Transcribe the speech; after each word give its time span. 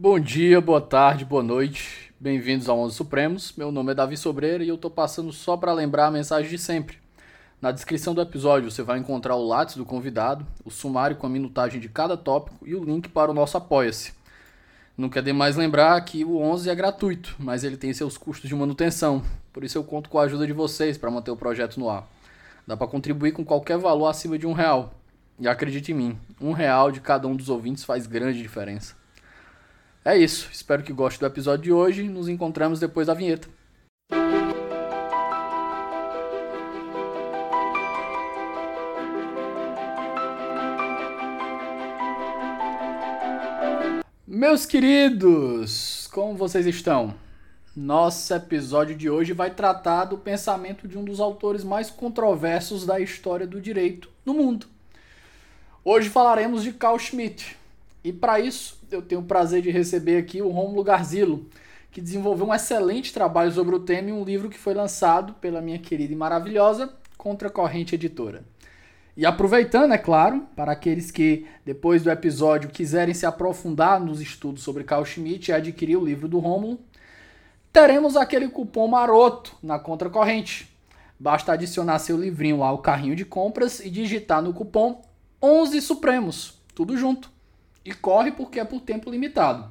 Bom 0.00 0.20
dia, 0.20 0.60
boa 0.60 0.80
tarde, 0.80 1.24
boa 1.24 1.42
noite. 1.42 2.14
Bem-vindos 2.20 2.68
ao 2.68 2.78
Onze 2.78 2.94
Supremos. 2.94 3.52
Meu 3.56 3.72
nome 3.72 3.90
é 3.90 3.94
Davi 3.96 4.16
Sobreira 4.16 4.62
e 4.62 4.68
eu 4.68 4.78
tô 4.78 4.88
passando 4.88 5.32
só 5.32 5.56
para 5.56 5.72
lembrar 5.72 6.06
a 6.06 6.10
mensagem 6.12 6.48
de 6.48 6.56
sempre. 6.56 6.98
Na 7.60 7.72
descrição 7.72 8.14
do 8.14 8.20
episódio 8.20 8.70
você 8.70 8.80
vai 8.80 9.00
encontrar 9.00 9.34
o 9.34 9.44
lápis 9.44 9.74
do 9.74 9.84
convidado, 9.84 10.46
o 10.64 10.70
sumário 10.70 11.16
com 11.16 11.26
a 11.26 11.28
minutagem 11.28 11.80
de 11.80 11.88
cada 11.88 12.16
tópico 12.16 12.64
e 12.64 12.76
o 12.76 12.84
link 12.84 13.08
para 13.08 13.32
o 13.32 13.34
nosso 13.34 13.56
Apoia-se. 13.56 14.12
Não 14.96 15.08
quer 15.08 15.20
demais 15.20 15.56
lembrar 15.56 16.00
que 16.02 16.24
o 16.24 16.38
11 16.38 16.70
é 16.70 16.74
gratuito, 16.76 17.34
mas 17.36 17.64
ele 17.64 17.76
tem 17.76 17.92
seus 17.92 18.16
custos 18.16 18.48
de 18.48 18.54
manutenção. 18.54 19.20
Por 19.52 19.64
isso 19.64 19.78
eu 19.78 19.82
conto 19.82 20.08
com 20.08 20.20
a 20.20 20.22
ajuda 20.22 20.46
de 20.46 20.52
vocês 20.52 20.96
para 20.96 21.10
manter 21.10 21.32
o 21.32 21.36
projeto 21.36 21.80
no 21.80 21.90
ar. 21.90 22.08
Dá 22.64 22.76
para 22.76 22.86
contribuir 22.86 23.32
com 23.32 23.44
qualquer 23.44 23.78
valor 23.78 24.06
acima 24.06 24.38
de 24.38 24.46
um 24.46 24.52
real. 24.52 24.94
E 25.40 25.48
acredite 25.48 25.90
em 25.90 25.96
mim, 25.96 26.18
um 26.40 26.52
real 26.52 26.92
de 26.92 27.00
cada 27.00 27.26
um 27.26 27.34
dos 27.34 27.48
ouvintes 27.48 27.82
faz 27.82 28.06
grande 28.06 28.40
diferença. 28.40 28.97
É 30.04 30.16
isso, 30.16 30.48
espero 30.52 30.82
que 30.82 30.92
goste 30.92 31.18
do 31.18 31.26
episódio 31.26 31.64
de 31.64 31.72
hoje. 31.72 32.04
Nos 32.04 32.28
encontramos 32.28 32.78
depois 32.78 33.06
da 33.08 33.14
vinheta. 33.14 33.48
Meus 44.26 44.64
queridos, 44.64 46.08
como 46.12 46.34
vocês 46.34 46.64
estão? 46.64 47.14
Nosso 47.76 48.32
episódio 48.32 48.96
de 48.96 49.10
hoje 49.10 49.32
vai 49.32 49.50
tratar 49.50 50.04
do 50.04 50.16
pensamento 50.16 50.86
de 50.86 50.96
um 50.96 51.04
dos 51.04 51.18
autores 51.18 51.64
mais 51.64 51.90
controversos 51.90 52.86
da 52.86 53.00
história 53.00 53.46
do 53.46 53.60
direito 53.60 54.08
no 54.24 54.34
mundo. 54.34 54.66
Hoje 55.84 56.08
falaremos 56.08 56.62
de 56.62 56.72
Carl 56.72 56.98
Schmitt. 56.98 57.56
E 58.02 58.12
para 58.12 58.38
isso, 58.38 58.78
eu 58.90 59.02
tenho 59.02 59.20
o 59.20 59.24
prazer 59.24 59.62
de 59.62 59.70
receber 59.70 60.18
aqui 60.18 60.40
o 60.40 60.48
Rômulo 60.48 60.84
Garzilo, 60.84 61.46
que 61.90 62.00
desenvolveu 62.00 62.46
um 62.46 62.54
excelente 62.54 63.12
trabalho 63.12 63.50
sobre 63.50 63.74
o 63.74 63.80
tema 63.80 64.10
em 64.10 64.12
um 64.12 64.24
livro 64.24 64.48
que 64.48 64.58
foi 64.58 64.74
lançado 64.74 65.34
pela 65.34 65.60
minha 65.60 65.78
querida 65.78 66.12
e 66.12 66.16
maravilhosa 66.16 66.92
Contra 67.16 67.50
Corrente 67.50 67.94
Editora. 67.94 68.44
E 69.16 69.26
aproveitando, 69.26 69.92
é 69.92 69.98
claro, 69.98 70.46
para 70.54 70.70
aqueles 70.70 71.10
que 71.10 71.44
depois 71.64 72.04
do 72.04 72.10
episódio 72.10 72.70
quiserem 72.70 73.12
se 73.12 73.26
aprofundar 73.26 73.98
nos 73.98 74.20
estudos 74.20 74.62
sobre 74.62 74.84
Carl 74.84 75.04
Schmitt 75.04 75.50
e 75.50 75.54
adquirir 75.54 75.96
o 75.96 76.04
livro 76.04 76.28
do 76.28 76.38
Rômulo, 76.38 76.78
teremos 77.72 78.16
aquele 78.16 78.48
cupom 78.48 78.86
maroto 78.86 79.56
na 79.60 79.76
contracorrente. 79.76 80.72
Basta 81.18 81.52
adicionar 81.52 81.98
seu 81.98 82.16
livrinho 82.16 82.60
lá 82.60 82.68
ao 82.68 82.78
carrinho 82.78 83.16
de 83.16 83.24
compras 83.24 83.80
e 83.80 83.90
digitar 83.90 84.40
no 84.40 84.54
cupom 84.54 85.02
11 85.42 85.80
Supremos, 85.80 86.54
tudo 86.72 86.96
junto 86.96 87.37
e 87.88 87.94
corre 87.94 88.30
porque 88.32 88.60
é 88.60 88.64
por 88.64 88.82
tempo 88.82 89.10
limitado. 89.10 89.70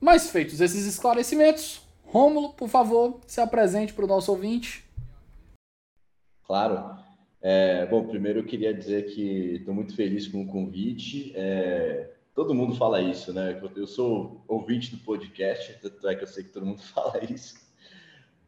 Mas 0.00 0.30
feitos 0.30 0.60
esses 0.60 0.86
esclarecimentos, 0.86 1.82
Rômulo, 2.04 2.54
por 2.54 2.68
favor, 2.68 3.20
se 3.26 3.40
apresente 3.40 3.92
para 3.92 4.04
o 4.04 4.08
nosso 4.08 4.32
ouvinte. 4.32 4.84
Claro. 6.44 6.96
É, 7.40 7.86
bom, 7.86 8.06
primeiro 8.06 8.40
eu 8.40 8.44
queria 8.44 8.72
dizer 8.72 9.06
que 9.14 9.56
estou 9.56 9.74
muito 9.74 9.94
feliz 9.94 10.26
com 10.26 10.42
o 10.42 10.46
convite. 10.46 11.32
É, 11.34 12.10
todo 12.34 12.54
mundo 12.54 12.74
fala 12.74 13.00
isso, 13.00 13.32
né? 13.32 13.60
Eu 13.76 13.86
sou 13.86 14.42
ouvinte 14.48 14.90
do 14.90 15.02
podcast, 15.02 15.78
tanto 15.80 16.08
é 16.08 16.14
que 16.14 16.22
eu 16.22 16.28
sei 16.28 16.44
que 16.44 16.50
todo 16.50 16.66
mundo 16.66 16.80
fala 16.94 17.22
isso. 17.24 17.60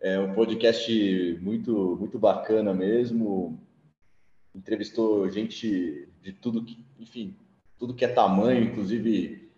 É 0.00 0.18
um 0.18 0.34
podcast 0.34 1.38
muito, 1.40 1.96
muito 1.98 2.18
bacana 2.18 2.72
mesmo. 2.74 3.60
Entrevistou 4.54 5.28
gente 5.30 6.08
de 6.22 6.32
tudo 6.32 6.64
que, 6.64 6.84
enfim, 6.98 7.36
tudo 7.78 7.94
que 7.94 8.05
é 8.05 8.08
tamanho, 8.08 8.64
inclusive 8.64 9.50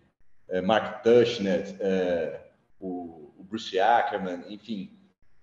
é, 0.49 0.61
Mark 0.61 1.03
Tushnet, 1.03 1.77
é, 1.81 2.41
o, 2.81 3.33
o, 3.39 3.45
Bruce 3.45 3.79
Ackerman, 3.79 4.45
enfim, 4.49 4.91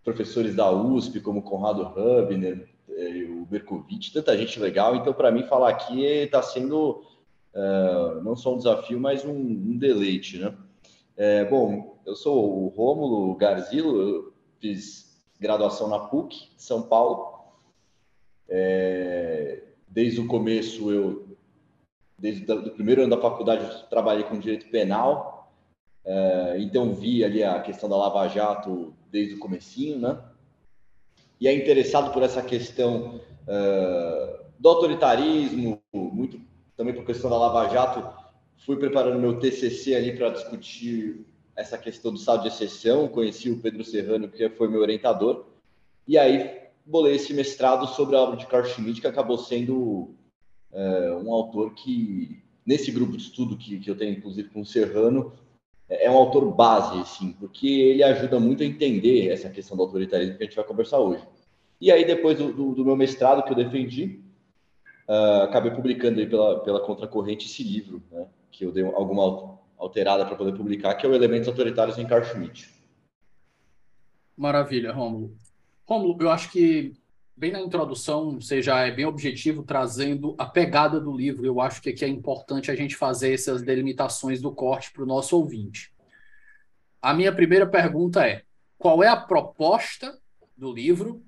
professores 0.04 0.56
da 0.56 0.70
USP 0.72 1.20
como 1.20 1.42
Conrado 1.42 1.82
Hubner, 1.84 2.70
é, 2.90 3.26
o 3.30 3.46
Berkovitch, 3.46 4.14
tanta 4.14 4.38
gente 4.38 4.59
legal. 4.59 4.96
Então, 4.96 5.14
para 5.14 5.31
mim, 5.31 5.44
falar 5.44 5.70
aqui 5.70 6.03
está 6.03 6.42
sendo 6.42 7.03
é, 7.53 8.22
não 8.24 8.36
só 8.36 8.53
um 8.53 8.58
desafio, 8.58 9.00
mas 9.00 9.24
um, 9.24 9.36
um 9.36 9.78
deleite, 9.78 10.40
né? 10.40 10.56
É, 11.16 11.46
bom, 11.46 12.02
eu 12.06 12.16
sou 12.16 12.66
o 12.66 12.68
Rômulo 12.70 13.36
Garzilo, 13.36 14.02
eu 14.02 14.34
fiz 14.59 15.22
graduação 15.40 15.88
na 15.88 16.00
PUC, 16.00 16.50
São 16.58 16.81
Paulo. 16.81 17.34
É, 18.50 19.64
desde 19.88 20.20
o 20.20 20.28
começo 20.28 20.92
eu 20.92 21.33
desde 22.23 22.50
o 22.50 22.72
primeiro 22.72 23.01
ano 23.01 23.13
da 23.13 23.22
faculdade 23.22 23.85
trabalhei 23.89 24.23
com 24.23 24.39
direito 24.39 24.69
penal, 24.69 25.53
é, 26.06 26.56
então 26.57 26.94
vi 26.94 27.22
ali 27.22 27.44
a 27.44 27.59
questão 27.59 27.89
da 27.89 27.97
Lava 27.97 28.25
Jato 28.29 28.94
desde 29.11 29.35
o 29.35 29.39
comecinho, 29.39 30.00
né? 30.00 30.17
E 31.38 31.50
é 31.50 31.53
interessado 31.53 32.13
por 32.13 32.23
essa 32.23 32.41
questão 32.41 33.19
é, 33.45 34.39
do 34.57 34.69
autoritarismo, 34.69 35.81
muito 35.91 36.39
também 36.78 36.94
por 36.94 37.06
questão 37.06 37.29
da 37.29 37.38
Lava 37.38 37.67
Jato, 37.67 38.01
fui 38.66 38.78
preparando 38.78 39.19
meu 39.19 39.38
TCC 39.38 39.94
ali 39.94 40.16
para 40.16 40.29
discutir 40.29 41.25
essa 41.57 41.78
questão 41.78 42.13
do 42.13 42.17
estado 42.17 42.44
de 42.44 42.47
exceção, 42.47 43.09
conheci 43.09 43.51
o 43.51 43.59
Pedro 43.59 43.84
Serrano, 43.84 44.29
que 44.29 44.50
foi 44.51 44.69
meu 44.69 44.79
orientador, 44.79 45.47
e 46.07 46.17
aí 46.17 46.61
bolei 46.85 47.16
esse 47.16 47.34
mestrado 47.34 47.85
sobre 47.85 48.16
a 48.16 48.22
obra 48.22 48.38
de 48.38 48.47
Carl 48.47 48.63
Schmitt, 48.63 49.01
que 49.01 49.07
acabou 49.07 49.38
sendo 49.38 50.16
é, 50.73 51.13
um 51.23 51.31
autor 51.31 51.73
que, 51.73 52.41
nesse 52.66 52.91
grupo 52.91 53.16
de 53.16 53.23
estudo 53.23 53.57
que, 53.57 53.79
que 53.79 53.89
eu 53.89 53.95
tenho, 53.95 54.17
inclusive 54.17 54.50
com 54.50 54.61
o 54.61 54.66
Serrano, 54.66 55.34
é, 55.88 56.06
é 56.06 56.11
um 56.11 56.17
autor 56.17 56.51
base, 56.51 57.00
assim, 57.00 57.34
porque 57.34 57.67
ele 57.67 58.03
ajuda 58.03 58.39
muito 58.39 58.63
a 58.63 58.66
entender 58.66 59.29
essa 59.29 59.50
questão 59.50 59.78
do 59.78 59.84
autoritarismo 59.84 60.38
que 60.38 60.44
a 60.44 60.45
gente 60.45 60.56
vai 60.56 60.66
conversar 60.66 61.00
hoje. 61.00 61.23
E 61.79 61.91
aí, 61.91 62.06
depois 62.06 62.38
do, 62.38 62.51
do, 62.51 62.75
do 62.75 62.85
meu 62.85 62.95
mestrado 62.95 63.44
que 63.44 63.51
eu 63.51 63.56
defendi, 63.56 64.19
uh, 65.07 65.44
acabei 65.44 65.72
publicando 65.72 66.19
aí 66.19 66.28
pela, 66.28 66.59
pela 66.61 66.79
Contracorrente 66.79 67.45
esse 67.45 67.63
livro, 67.63 68.01
né, 68.11 68.25
que 68.51 68.66
eu 68.66 68.72
dei 68.72 68.84
alguma 68.84 69.59
alterada 69.78 70.25
para 70.25 70.35
poder 70.35 70.55
publicar, 70.55 70.95
que 70.95 71.05
é 71.05 71.09
o 71.09 71.13
Elementos 71.13 71.47
Autoritários 71.47 71.97
em 71.97 72.07
Carl 72.07 72.23
Schmitt. 72.23 72.69
Maravilha, 74.35 74.91
Rômulo. 74.91 75.35
Rômulo, 75.85 76.17
eu 76.22 76.31
acho 76.31 76.51
que 76.51 76.94
bem 77.36 77.52
na 77.52 77.62
introdução, 77.62 78.40
você 78.40 78.62
já 78.62 78.86
é 78.86 78.92
bem 78.92 79.06
objetivo 79.06 79.64
trazendo 79.64 80.36
a 80.38 80.46
pegada 80.46 81.00
do 81.00 81.12
livro. 81.12 81.46
Eu 81.46 81.60
acho 81.60 81.82
que 81.82 81.90
aqui 81.90 82.06
é 82.06 82.08
importante 82.08 82.70
a 82.70 82.76
gente 82.76 82.96
fazer 82.96 83.34
essas 83.34 83.62
delimitações 83.62 84.42
do 84.42 84.54
corte 84.54 84.92
para 84.92 85.04
o 85.04 85.08
nosso 85.08 85.36
ouvinte. 85.38 85.94
A 87.02 87.14
minha 87.14 87.34
primeira 87.34 87.68
pergunta 87.68 88.26
é: 88.28 88.44
qual 88.78 89.04
é 89.04 89.08
a 89.08 89.18
proposta 89.18 90.18
do 90.56 90.72
livro 90.72 91.24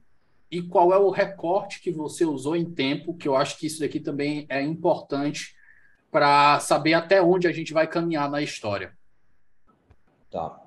e 0.49 0.61
qual 0.61 0.93
é 0.93 0.97
o 0.97 1.09
recorte 1.09 1.81
que 1.81 1.91
você 1.91 2.23
usou 2.23 2.55
em 2.55 2.65
tempo? 2.65 3.17
Que 3.17 3.27
eu 3.27 3.35
acho 3.35 3.57
que 3.57 3.67
isso 3.67 3.79
daqui 3.79 3.99
também 3.99 4.45
é 4.47 4.61
importante 4.61 5.55
para 6.11 6.59
saber 6.61 6.93
até 6.93 7.21
onde 7.21 7.47
a 7.47 7.51
gente 7.51 7.73
vai 7.73 7.87
caminhar 7.87 8.29
na 8.29 8.41
história. 8.41 8.95
Tá. 10.31 10.61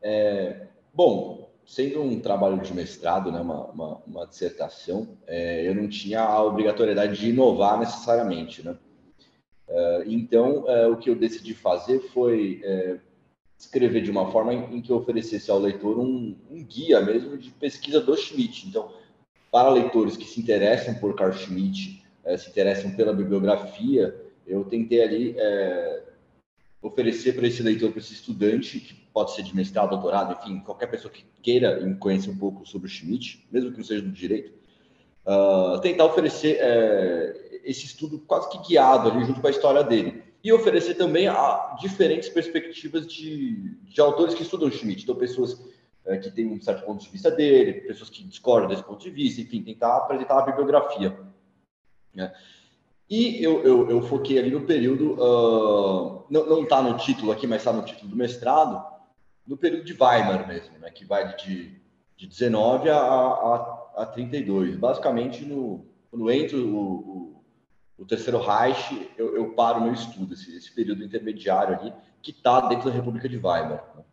É, 0.00 0.68
bom, 0.94 1.47
sendo 1.68 2.00
um 2.00 2.18
trabalho 2.18 2.58
de 2.62 2.72
mestrado, 2.72 3.30
né, 3.30 3.42
uma, 3.42 3.66
uma, 3.66 4.02
uma 4.06 4.26
dissertação, 4.26 5.18
é, 5.26 5.68
eu 5.68 5.74
não 5.74 5.86
tinha 5.86 6.22
a 6.22 6.42
obrigatoriedade 6.42 7.20
de 7.20 7.28
inovar 7.28 7.78
necessariamente, 7.78 8.64
né? 8.64 8.74
É, 9.68 10.04
então, 10.06 10.64
é, 10.66 10.86
o 10.86 10.96
que 10.96 11.10
eu 11.10 11.14
decidi 11.14 11.52
fazer 11.52 12.00
foi 12.14 12.62
é, 12.64 12.96
escrever 13.58 14.00
de 14.00 14.10
uma 14.10 14.32
forma 14.32 14.54
em, 14.54 14.76
em, 14.76 14.80
que 14.80 14.90
eu 14.90 14.96
oferecesse 14.96 15.50
ao 15.50 15.58
leitor 15.58 15.98
um, 15.98 16.34
um, 16.50 16.64
guia 16.64 17.02
mesmo 17.02 17.36
de 17.36 17.50
pesquisa 17.50 18.00
do 18.00 18.16
Schmidt. 18.16 18.66
Então, 18.66 18.90
para 19.52 19.68
leitores 19.68 20.16
que 20.16 20.24
se 20.24 20.40
interessam 20.40 20.94
por 20.94 21.14
Carl 21.14 21.34
Schmitt, 21.34 22.02
se 22.38 22.48
interessam 22.48 22.92
pela 22.92 23.12
bibliografia, 23.12 24.18
eu 24.46 24.64
tentei 24.64 25.02
ali 25.02 25.36
oferecer 26.80 27.34
para 27.34 27.46
esse 27.46 27.62
leitor, 27.62 27.90
para 27.90 28.00
esse 28.00 28.12
estudante, 28.12 28.80
que 28.80 28.94
pode 28.94 29.34
ser 29.34 29.42
de 29.42 29.54
mestrado, 29.54 29.90
doutorado, 29.90 30.38
enfim, 30.40 30.60
qualquer 30.60 30.86
pessoa 30.86 31.12
que 31.12 31.24
queira 31.42 31.96
conhecer 31.96 32.30
um 32.30 32.38
pouco 32.38 32.66
sobre 32.66 32.86
o 32.86 32.90
Schmidt, 32.90 33.46
mesmo 33.50 33.70
que 33.72 33.78
não 33.78 33.84
seja 33.84 34.02
do 34.02 34.12
direito, 34.12 34.52
uh, 35.26 35.80
tentar 35.80 36.04
oferecer 36.04 36.56
é, 36.60 37.60
esse 37.64 37.84
estudo 37.84 38.18
quase 38.20 38.48
que 38.50 38.68
guiado 38.68 39.10
ali 39.10 39.24
junto 39.24 39.40
com 39.40 39.46
a 39.46 39.50
história 39.50 39.82
dele. 39.82 40.22
E 40.42 40.52
oferecer 40.52 40.94
também 40.94 41.26
a 41.26 41.76
diferentes 41.80 42.28
perspectivas 42.28 43.06
de, 43.08 43.76
de 43.82 44.00
autores 44.00 44.34
que 44.34 44.42
estudam 44.42 44.68
o 44.68 44.72
Schmidt. 44.72 45.02
Então, 45.02 45.16
pessoas 45.16 45.60
é, 46.06 46.16
que 46.16 46.30
têm 46.30 46.46
um 46.46 46.60
certo 46.60 46.86
ponto 46.86 47.04
de 47.04 47.10
vista 47.10 47.28
dele, 47.30 47.80
pessoas 47.80 48.08
que 48.08 48.22
discordam 48.22 48.68
desse 48.68 48.84
ponto 48.84 49.02
de 49.02 49.10
vista, 49.10 49.40
enfim, 49.40 49.62
tentar 49.62 49.96
apresentar 49.96 50.38
a 50.38 50.42
bibliografia. 50.42 51.18
Né? 52.14 52.32
E 53.10 53.42
eu, 53.42 53.62
eu, 53.62 53.90
eu, 53.90 54.02
foquei 54.02 54.38
ali 54.38 54.50
no 54.50 54.66
período, 54.66 55.14
uh, 55.14 56.26
não 56.28 56.62
está 56.62 56.82
no 56.82 56.96
título 56.98 57.32
aqui, 57.32 57.46
mas 57.46 57.62
está 57.62 57.72
no 57.72 57.82
título 57.82 58.10
do 58.10 58.16
mestrado, 58.16 58.84
no 59.46 59.56
período 59.56 59.84
de 59.84 59.94
Weimar 59.94 60.46
mesmo, 60.46 60.78
né, 60.78 60.90
que 60.90 61.06
vai 61.06 61.34
de, 61.36 61.80
de 62.14 62.26
19 62.26 62.90
a, 62.90 62.98
a, 62.98 63.92
a 63.96 64.06
32. 64.06 64.76
Basicamente, 64.76 65.42
no, 65.42 65.86
quando 66.10 66.30
entra 66.30 66.58
o, 66.58 66.76
o, 66.76 67.42
o, 67.98 68.04
terceiro 68.04 68.38
Reich, 68.40 69.10
eu, 69.16 69.34
eu 69.34 69.54
paro 69.54 69.80
meu 69.80 69.94
estudo, 69.94 70.34
esse, 70.34 70.54
esse, 70.54 70.70
período 70.74 71.02
intermediário 71.02 71.80
ali, 71.80 71.94
que 72.20 72.30
está 72.30 72.60
dentro 72.68 72.90
da 72.90 72.94
República 72.94 73.26
de 73.26 73.36
Weimar. 73.36 73.90
Né? 73.96 74.04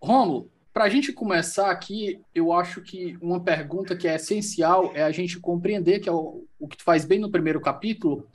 Romulo, 0.00 0.52
para 0.74 0.84
a 0.86 0.88
gente 0.88 1.12
começar 1.12 1.70
aqui, 1.70 2.20
eu 2.34 2.52
acho 2.52 2.82
que 2.82 3.16
uma 3.22 3.38
pergunta 3.38 3.94
que 3.94 4.08
é 4.08 4.16
essencial 4.16 4.90
é 4.92 5.04
a 5.04 5.12
gente 5.12 5.38
compreender, 5.38 6.00
que 6.00 6.08
é 6.08 6.12
o, 6.12 6.48
o 6.58 6.66
que 6.66 6.76
tu 6.76 6.82
faz 6.82 7.04
bem 7.04 7.20
no 7.20 7.30
primeiro 7.30 7.60
capítulo, 7.60 8.28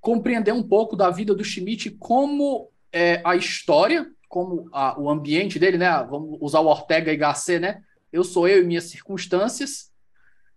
compreender 0.00 0.52
um 0.52 0.64
pouco 0.64 0.96
da 0.96 1.10
vida 1.10 1.32
do 1.32 1.44
Schmidt, 1.44 1.90
como 1.92 2.68
é, 2.92 3.22
a 3.24 3.36
história, 3.36 4.10
como 4.28 4.68
a, 4.72 5.00
o 5.00 5.08
ambiente 5.08 5.60
dele, 5.60 5.78
né? 5.78 5.90
Vamos 6.10 6.38
usar 6.40 6.58
o 6.58 6.66
Ortega 6.66 7.12
y 7.12 7.16
Gasset, 7.16 7.60
né? 7.60 7.84
Eu 8.12 8.24
sou 8.24 8.48
eu 8.48 8.64
e 8.64 8.66
minhas 8.66 8.90
circunstâncias, 8.90 9.92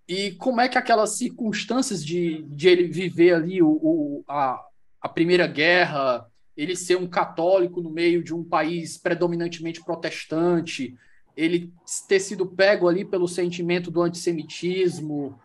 e 0.07 0.31
como 0.31 0.61
é 0.61 0.67
que 0.67 0.79
aquelas 0.79 1.11
circunstâncias 1.11 2.03
de, 2.03 2.41
de 2.41 2.67
ele 2.67 2.87
viver 2.87 3.35
ali 3.35 3.61
o, 3.61 3.69
o 3.69 4.23
a, 4.27 4.59
a 4.99 5.07
Primeira 5.07 5.45
Guerra, 5.45 6.25
ele 6.55 6.75
ser 6.75 6.97
um 6.97 7.07
católico 7.07 7.81
no 7.81 7.89
meio 7.89 8.23
de 8.23 8.33
um 8.33 8.43
país 8.43 8.97
predominantemente 8.97 9.83
protestante, 9.83 10.95
ele 11.35 11.71
ter 12.07 12.19
sido 12.19 12.45
pego 12.45 12.87
ali 12.87 13.03
pelo 13.03 13.27
sentimento 13.27 13.89
do 13.89 14.01
antissemitismo, 14.01 15.39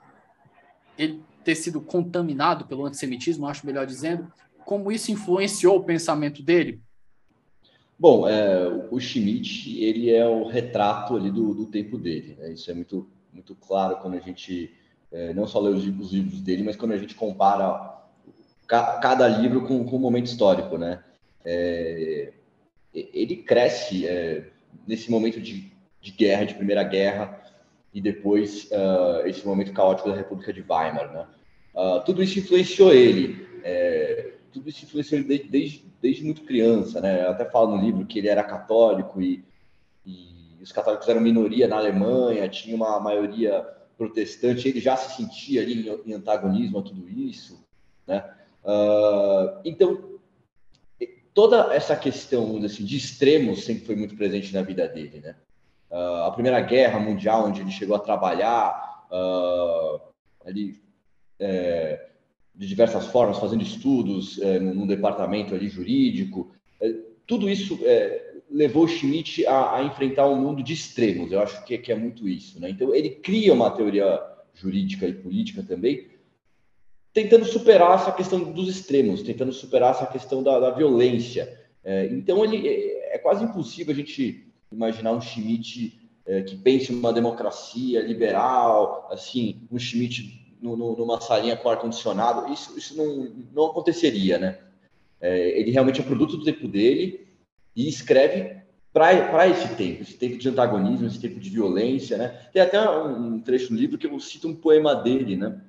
ele 0.99 1.23
ter 1.43 1.55
sido 1.55 1.81
contaminado 1.81 2.67
pelo 2.67 2.85
antissemitismo, 2.85 3.47
acho 3.47 3.67
melhor 3.67 3.87
dizendo, 3.87 4.31
como 4.67 4.93
isso 4.93 5.11
influenciou 5.11 5.77
o 5.79 5.85
pensamento 5.85 6.43
dele? 6.43 6.81
Bom, 7.99 8.29
é, 8.29 8.69
o 8.91 9.01
Schmidt, 9.01 9.83
ele 9.83 10.11
é 10.11 10.27
o 10.27 10.47
retrato 10.47 11.17
ali 11.17 11.31
do, 11.31 11.55
do 11.55 11.67
tempo 11.67 11.97
dele, 11.97 12.37
né? 12.39 12.53
isso 12.53 12.71
é 12.71 12.75
muito, 12.75 13.09
muito 13.33 13.55
claro 13.55 13.97
quando 13.97 14.15
a 14.15 14.21
gente 14.21 14.71
é, 15.11 15.33
não 15.33 15.47
só 15.47 15.59
lê 15.59 15.71
os, 15.71 15.85
os 15.85 16.13
livros 16.13 16.41
dele, 16.41 16.63
mas 16.63 16.77
quando 16.77 16.93
a 16.93 16.99
gente 16.99 17.15
compara 17.15 17.98
cada 18.69 19.27
livro 19.27 19.63
com, 19.67 19.85
com 19.85 19.97
um 19.97 20.01
momento 20.01 20.27
histórico, 20.27 20.77
né? 20.77 21.03
É, 21.45 22.33
ele 22.95 23.37
cresce 23.37 24.07
é, 24.07 24.51
nesse 24.87 25.11
momento 25.11 25.41
de, 25.41 25.73
de, 26.01 26.11
guerra, 26.13 26.45
de 26.45 26.55
Primeira 26.55 26.83
Guerra, 26.83 27.43
e 27.93 28.01
depois 28.01 28.69
uh, 28.71 29.27
esse 29.27 29.47
momento 29.47 29.73
caótico 29.73 30.11
da 30.11 30.17
República 30.17 30.53
de 30.53 30.61
Weimar, 30.61 31.13
né? 31.13 31.27
Uh, 31.75 32.05
tudo 32.05 32.23
isso 32.23 32.39
influenciou 32.39 32.93
ele, 32.93 33.47
é, 33.65 34.35
tudo 34.53 34.69
isso 34.69 34.85
influenciou 34.85 35.21
ele 35.21 35.29
desde, 35.29 35.49
desde, 35.49 35.85
desde, 36.03 36.25
muito 36.25 36.43
criança, 36.43 37.01
né? 37.01 37.25
Eu 37.25 37.31
até 37.31 37.47
falo 37.47 37.75
no 37.75 37.83
livro 37.83 38.05
que 38.05 38.19
ele 38.19 38.29
era 38.29 38.45
católico 38.45 39.23
e, 39.23 39.43
e 40.05 40.59
os 40.61 40.73
católicos 40.73 41.09
eram 41.09 41.21
minoria 41.21 41.67
na 41.67 41.77
Alemanha, 41.77 42.49
tinha 42.49 42.77
uma 42.77 43.01
maioria 43.01 43.67
protestante, 43.97 44.69
ele 44.69 44.81
já 44.81 44.97
se 44.97 45.17
sentia 45.17 45.63
ali 45.63 45.89
em, 46.07 46.13
antagonismo 46.13 46.79
a 46.79 46.83
tudo 46.83 47.09
isso, 47.09 47.65
né? 48.07 48.23
Uh, 48.69 49.61
então, 49.65 50.19
toda 51.33 51.75
essa 51.75 51.97
questão 51.97 52.63
assim, 52.63 52.85
de 52.85 52.99
extremos 52.99 53.65
sempre 53.65 53.87
foi 53.87 53.97
muito 53.97 54.15
presente 54.15 54.53
na 54.53 54.61
vida 54.61 54.87
dele, 54.87 55.21
né? 55.21 55.37
Uh, 55.91 56.25
a 56.25 56.31
Primeira 56.33 56.61
Guerra 56.61 57.01
Mundial, 57.01 57.47
onde 57.47 57.63
ele 57.63 57.71
chegou 57.71 57.97
a 57.97 58.01
trabalhar 58.01 59.07
uh, 59.11 60.01
ali 60.45 60.79
é, 61.41 62.09
de 62.55 62.67
diversas 62.67 63.07
formas, 63.07 63.39
fazendo 63.39 63.63
estudos 63.63 64.39
é, 64.43 64.59
num 64.59 64.87
departamento 64.87 65.55
ali 65.55 65.69
jurídico, 65.69 66.53
é, 66.79 66.93
tudo 67.27 67.49
isso 67.49 67.79
é, 67.85 68.35
levou 68.51 68.87
Schmidt 68.87 69.47
a, 69.47 69.77
a, 69.77 69.83
enfrentar 69.85 70.27
um 70.27 70.37
mundo 70.37 70.63
de 70.63 70.75
extremos. 70.75 71.33
Eu 71.33 71.41
acho 71.41 71.65
que, 71.65 71.79
que 71.79 71.91
é 71.91 71.97
muito 71.97 72.29
isso, 72.29 72.61
né? 72.61 72.69
Então 72.69 72.95
ele 72.95 73.11
cria 73.11 73.55
uma 73.55 73.71
teoria 73.71 74.21
jurídica 74.53 75.07
e 75.07 75.15
política 75.15 75.63
também 75.63 76.18
tentando 77.19 77.45
superar 77.45 77.97
essa 77.97 78.13
questão 78.13 78.39
dos 78.53 78.69
extremos, 78.69 79.23
tentando 79.23 79.53
superar 79.53 79.91
essa 79.91 80.07
questão 80.07 80.41
da, 80.41 80.61
da 80.61 80.71
violência. 80.71 81.53
É, 81.83 82.07
então, 82.07 82.45
ele 82.45 82.69
é, 82.69 83.17
é, 83.17 83.19
quase 83.19 83.43
impossível 83.43 83.93
a 83.93 83.97
gente 83.97 84.47
imaginar 84.71 85.11
um 85.11 85.21
Schmidt 85.21 85.99
é, 86.25 86.43
que 86.43 86.55
pense 86.55 86.93
uma 86.93 87.13
democracia 87.13 88.01
liberal, 88.03 89.09
assim, 89.11 89.63
um 89.69 89.79
Schmidt 89.81 90.57
no, 90.63 90.77
no, 90.77 90.97
numa 90.97 91.21
salinha 91.21 91.57
com 91.57 91.69
ar-condicionado. 91.69 92.53
Isso, 92.53 92.79
isso 92.79 92.97
não, 92.97 93.33
não 93.53 93.67
aconteceria, 93.67 94.39
né? 94.39 94.59
É, 95.21 95.59
ele 95.59 95.73
realmente 95.73 96.01
é 96.01 96.05
produto 96.05 96.37
do 96.37 96.45
tempo 96.45 96.69
dele 96.69 97.27
e 97.75 97.89
escreve 97.89 98.59
para 98.93 99.49
esse 99.49 99.75
tempo, 99.75 100.03
esse 100.03 100.15
tempo 100.15 100.39
de 100.39 100.49
antagonismo, 100.49 101.07
esse 101.09 101.21
tempo 101.21 101.41
de 101.41 101.51
violência, 101.51 102.17
né? 102.17 102.29
Tem 102.53 102.63
até 102.63 102.89
um, 102.89 103.41
trecho 103.41 103.73
no 103.73 103.79
livro 103.79 103.99
que 103.99 104.07
eu 104.07 104.21
cito 104.21 104.47
um 104.47 104.55
poema 104.55 104.95
dele, 104.95 105.37
né? 105.37 105.61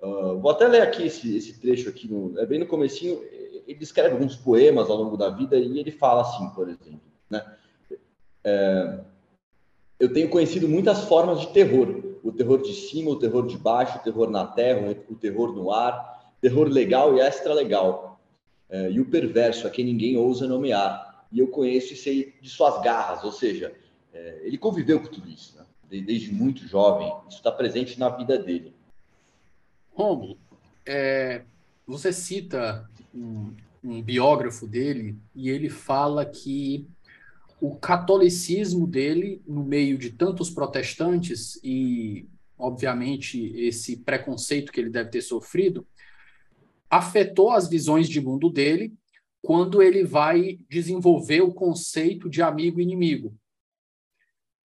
Uh, 0.00 0.38
vou 0.38 0.50
até 0.50 0.68
ler 0.68 0.82
aqui 0.82 1.06
esse, 1.06 1.36
esse 1.36 1.58
trecho 1.58 1.88
aqui, 1.88 2.06
no, 2.06 2.38
é 2.38 2.46
bem 2.46 2.58
no 2.58 2.66
comecinho, 2.66 3.22
ele 3.66 3.82
escreve 3.82 4.14
alguns 4.14 4.36
poemas 4.36 4.88
ao 4.88 4.96
longo 4.96 5.16
da 5.16 5.28
vida 5.30 5.56
e 5.56 5.78
ele 5.78 5.90
fala 5.90 6.22
assim, 6.22 6.48
por 6.50 6.68
exemplo, 6.68 7.00
né? 7.28 7.44
É, 8.44 9.00
eu 9.98 10.12
tenho 10.12 10.28
conhecido 10.28 10.68
muitas 10.68 11.04
formas 11.04 11.40
de 11.40 11.48
terror, 11.48 12.16
o 12.22 12.30
terror 12.30 12.62
de 12.62 12.72
cima, 12.74 13.10
o 13.10 13.18
terror 13.18 13.46
de 13.46 13.56
baixo, 13.56 13.98
o 13.98 14.02
terror 14.02 14.30
na 14.30 14.46
terra, 14.46 14.94
o 15.08 15.14
terror 15.14 15.52
no 15.52 15.72
ar, 15.72 16.34
terror 16.40 16.68
legal 16.68 17.16
e 17.16 17.20
extra 17.20 17.52
legal, 17.52 18.20
é, 18.68 18.90
e 18.90 19.00
o 19.00 19.06
perverso 19.06 19.66
a 19.66 19.70
quem 19.70 19.84
ninguém 19.84 20.16
ousa 20.16 20.46
nomear, 20.46 21.26
e 21.32 21.40
eu 21.40 21.48
conheço 21.48 21.92
e 21.92 21.96
sei 21.96 22.34
de 22.40 22.48
suas 22.48 22.80
garras, 22.82 23.24
ou 23.24 23.32
seja, 23.32 23.74
é, 24.12 24.42
ele 24.42 24.58
conviveu 24.58 25.00
com 25.00 25.08
tudo 25.08 25.28
isso, 25.28 25.56
né? 25.56 25.64
desde 25.88 26.32
muito 26.32 26.66
jovem, 26.66 27.12
isso 27.28 27.38
está 27.38 27.50
presente 27.50 27.98
na 27.98 28.08
vida 28.08 28.38
dele. 28.38 28.75
Romulo, 29.96 30.38
é, 30.84 31.42
você 31.86 32.12
cita 32.12 32.86
um, 33.14 33.54
um 33.82 34.02
biógrafo 34.02 34.66
dele 34.66 35.18
e 35.34 35.48
ele 35.48 35.70
fala 35.70 36.26
que 36.26 36.86
o 37.58 37.74
catolicismo 37.76 38.86
dele, 38.86 39.40
no 39.46 39.64
meio 39.64 39.96
de 39.96 40.10
tantos 40.10 40.50
protestantes 40.50 41.58
e, 41.64 42.28
obviamente, 42.58 43.40
esse 43.56 43.96
preconceito 43.96 44.70
que 44.70 44.78
ele 44.78 44.90
deve 44.90 45.08
ter 45.08 45.22
sofrido, 45.22 45.86
afetou 46.90 47.50
as 47.50 47.66
visões 47.66 48.06
de 48.06 48.20
mundo 48.20 48.50
dele 48.50 48.92
quando 49.40 49.82
ele 49.82 50.04
vai 50.04 50.58
desenvolver 50.68 51.40
o 51.40 51.54
conceito 51.54 52.28
de 52.28 52.42
amigo 52.42 52.82
inimigo. 52.82 53.34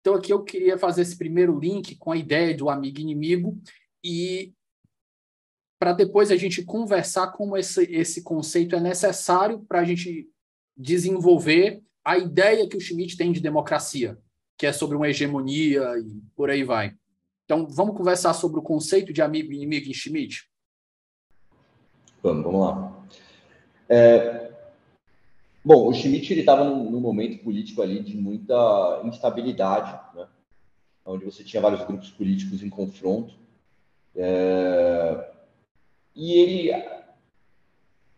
Então, 0.02 0.14
aqui 0.14 0.34
eu 0.34 0.44
queria 0.44 0.78
fazer 0.78 1.04
esse 1.04 1.18
primeiro 1.18 1.58
link 1.58 1.96
com 1.96 2.12
a 2.12 2.18
ideia 2.18 2.54
do 2.54 2.70
amigo 2.70 3.00
inimigo 3.00 3.58
e 4.04 4.54
para 5.82 5.94
depois 5.94 6.30
a 6.30 6.38
gente 6.38 6.64
conversar 6.64 7.32
como 7.32 7.58
esse, 7.58 7.92
esse 7.92 8.22
conceito 8.22 8.76
é 8.76 8.80
necessário 8.80 9.62
para 9.62 9.80
a 9.80 9.84
gente 9.84 10.30
desenvolver 10.78 11.82
a 12.06 12.20
ideia 12.20 12.70
que 12.70 12.78
o 12.78 12.80
Schmidt 12.80 13.18
tem 13.18 13.32
de 13.32 13.40
democracia, 13.40 14.16
que 14.60 14.68
é 14.68 14.72
sobre 14.72 14.96
uma 14.96 15.10
hegemonia 15.10 15.82
e 15.98 16.22
por 16.36 16.52
aí 16.52 16.64
vai. 16.64 16.94
Então, 17.46 17.68
vamos 17.68 17.98
conversar 17.98 18.36
sobre 18.36 18.60
o 18.60 18.62
conceito 18.64 19.12
de 19.12 19.24
amigo 19.24 19.52
e 19.52 19.56
inimigo 19.56 19.90
em 19.90 19.94
Schmidt? 19.94 20.48
Vamos, 22.22 22.44
vamos 22.44 22.62
lá. 22.62 23.06
É, 23.90 24.52
bom, 25.66 25.88
o 25.88 25.94
Schmidt 25.96 26.32
estava 26.32 26.64
num, 26.64 26.92
num, 26.92 27.02
momento 27.02 27.44
político 27.44 27.82
ali 27.82 28.04
de 28.04 28.16
muita 28.16 29.02
instabilidade, 29.04 30.00
né? 30.16 30.28
onde 31.08 31.26
você 31.26 31.44
tinha 31.44 31.60
vários 31.60 31.84
grupos 31.88 32.12
políticos 32.12 32.62
em 32.62 32.70
confronto. 32.70 33.34
É, 34.16 35.41
e 36.16 36.34
ele 36.34 36.72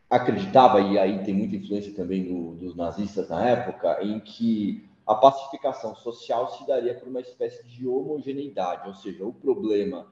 acreditava, 0.09 0.79
e 0.81 0.97
aí 0.97 1.23
tem 1.23 1.33
muita 1.33 1.55
influência 1.55 1.93
também 1.93 2.23
do, 2.23 2.55
dos 2.55 2.75
nazistas 2.75 3.29
na 3.29 3.47
época, 3.47 4.03
em 4.03 4.19
que 4.19 4.87
a 5.05 5.15
pacificação 5.15 5.95
social 5.95 6.51
se 6.57 6.65
daria 6.67 6.93
por 6.95 7.07
uma 7.07 7.19
espécie 7.19 7.65
de 7.67 7.87
homogeneidade, 7.87 8.87
ou 8.87 8.93
seja, 8.93 9.25
o 9.25 9.33
problema 9.33 10.07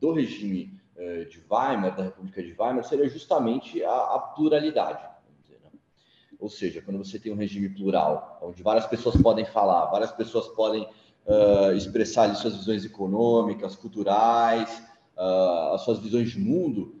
do 0.00 0.12
regime 0.12 0.78
eh, 0.96 1.24
de 1.24 1.42
Weimar, 1.50 1.96
da 1.96 2.04
República 2.04 2.42
de 2.42 2.54
Weimar, 2.58 2.84
seria 2.84 3.08
justamente 3.08 3.82
a, 3.82 3.90
a 3.90 4.18
pluralidade. 4.18 5.02
Né? 5.50 5.70
Ou 6.38 6.48
seja, 6.48 6.80
quando 6.82 6.98
você 6.98 7.18
tem 7.18 7.32
um 7.32 7.36
regime 7.36 7.68
plural, 7.68 8.38
onde 8.42 8.62
várias 8.62 8.86
pessoas 8.86 9.20
podem 9.20 9.44
falar, 9.44 9.86
várias 9.86 10.12
pessoas 10.12 10.46
podem 10.48 10.82
uh, 11.26 11.72
expressar 11.76 12.24
ali, 12.24 12.36
suas 12.36 12.56
visões 12.56 12.84
econômicas, 12.84 13.74
culturais, 13.74 14.82
uh, 15.16 15.74
as 15.74 15.82
suas 15.82 15.98
visões 15.98 16.30
de 16.30 16.38
mundo, 16.38 16.97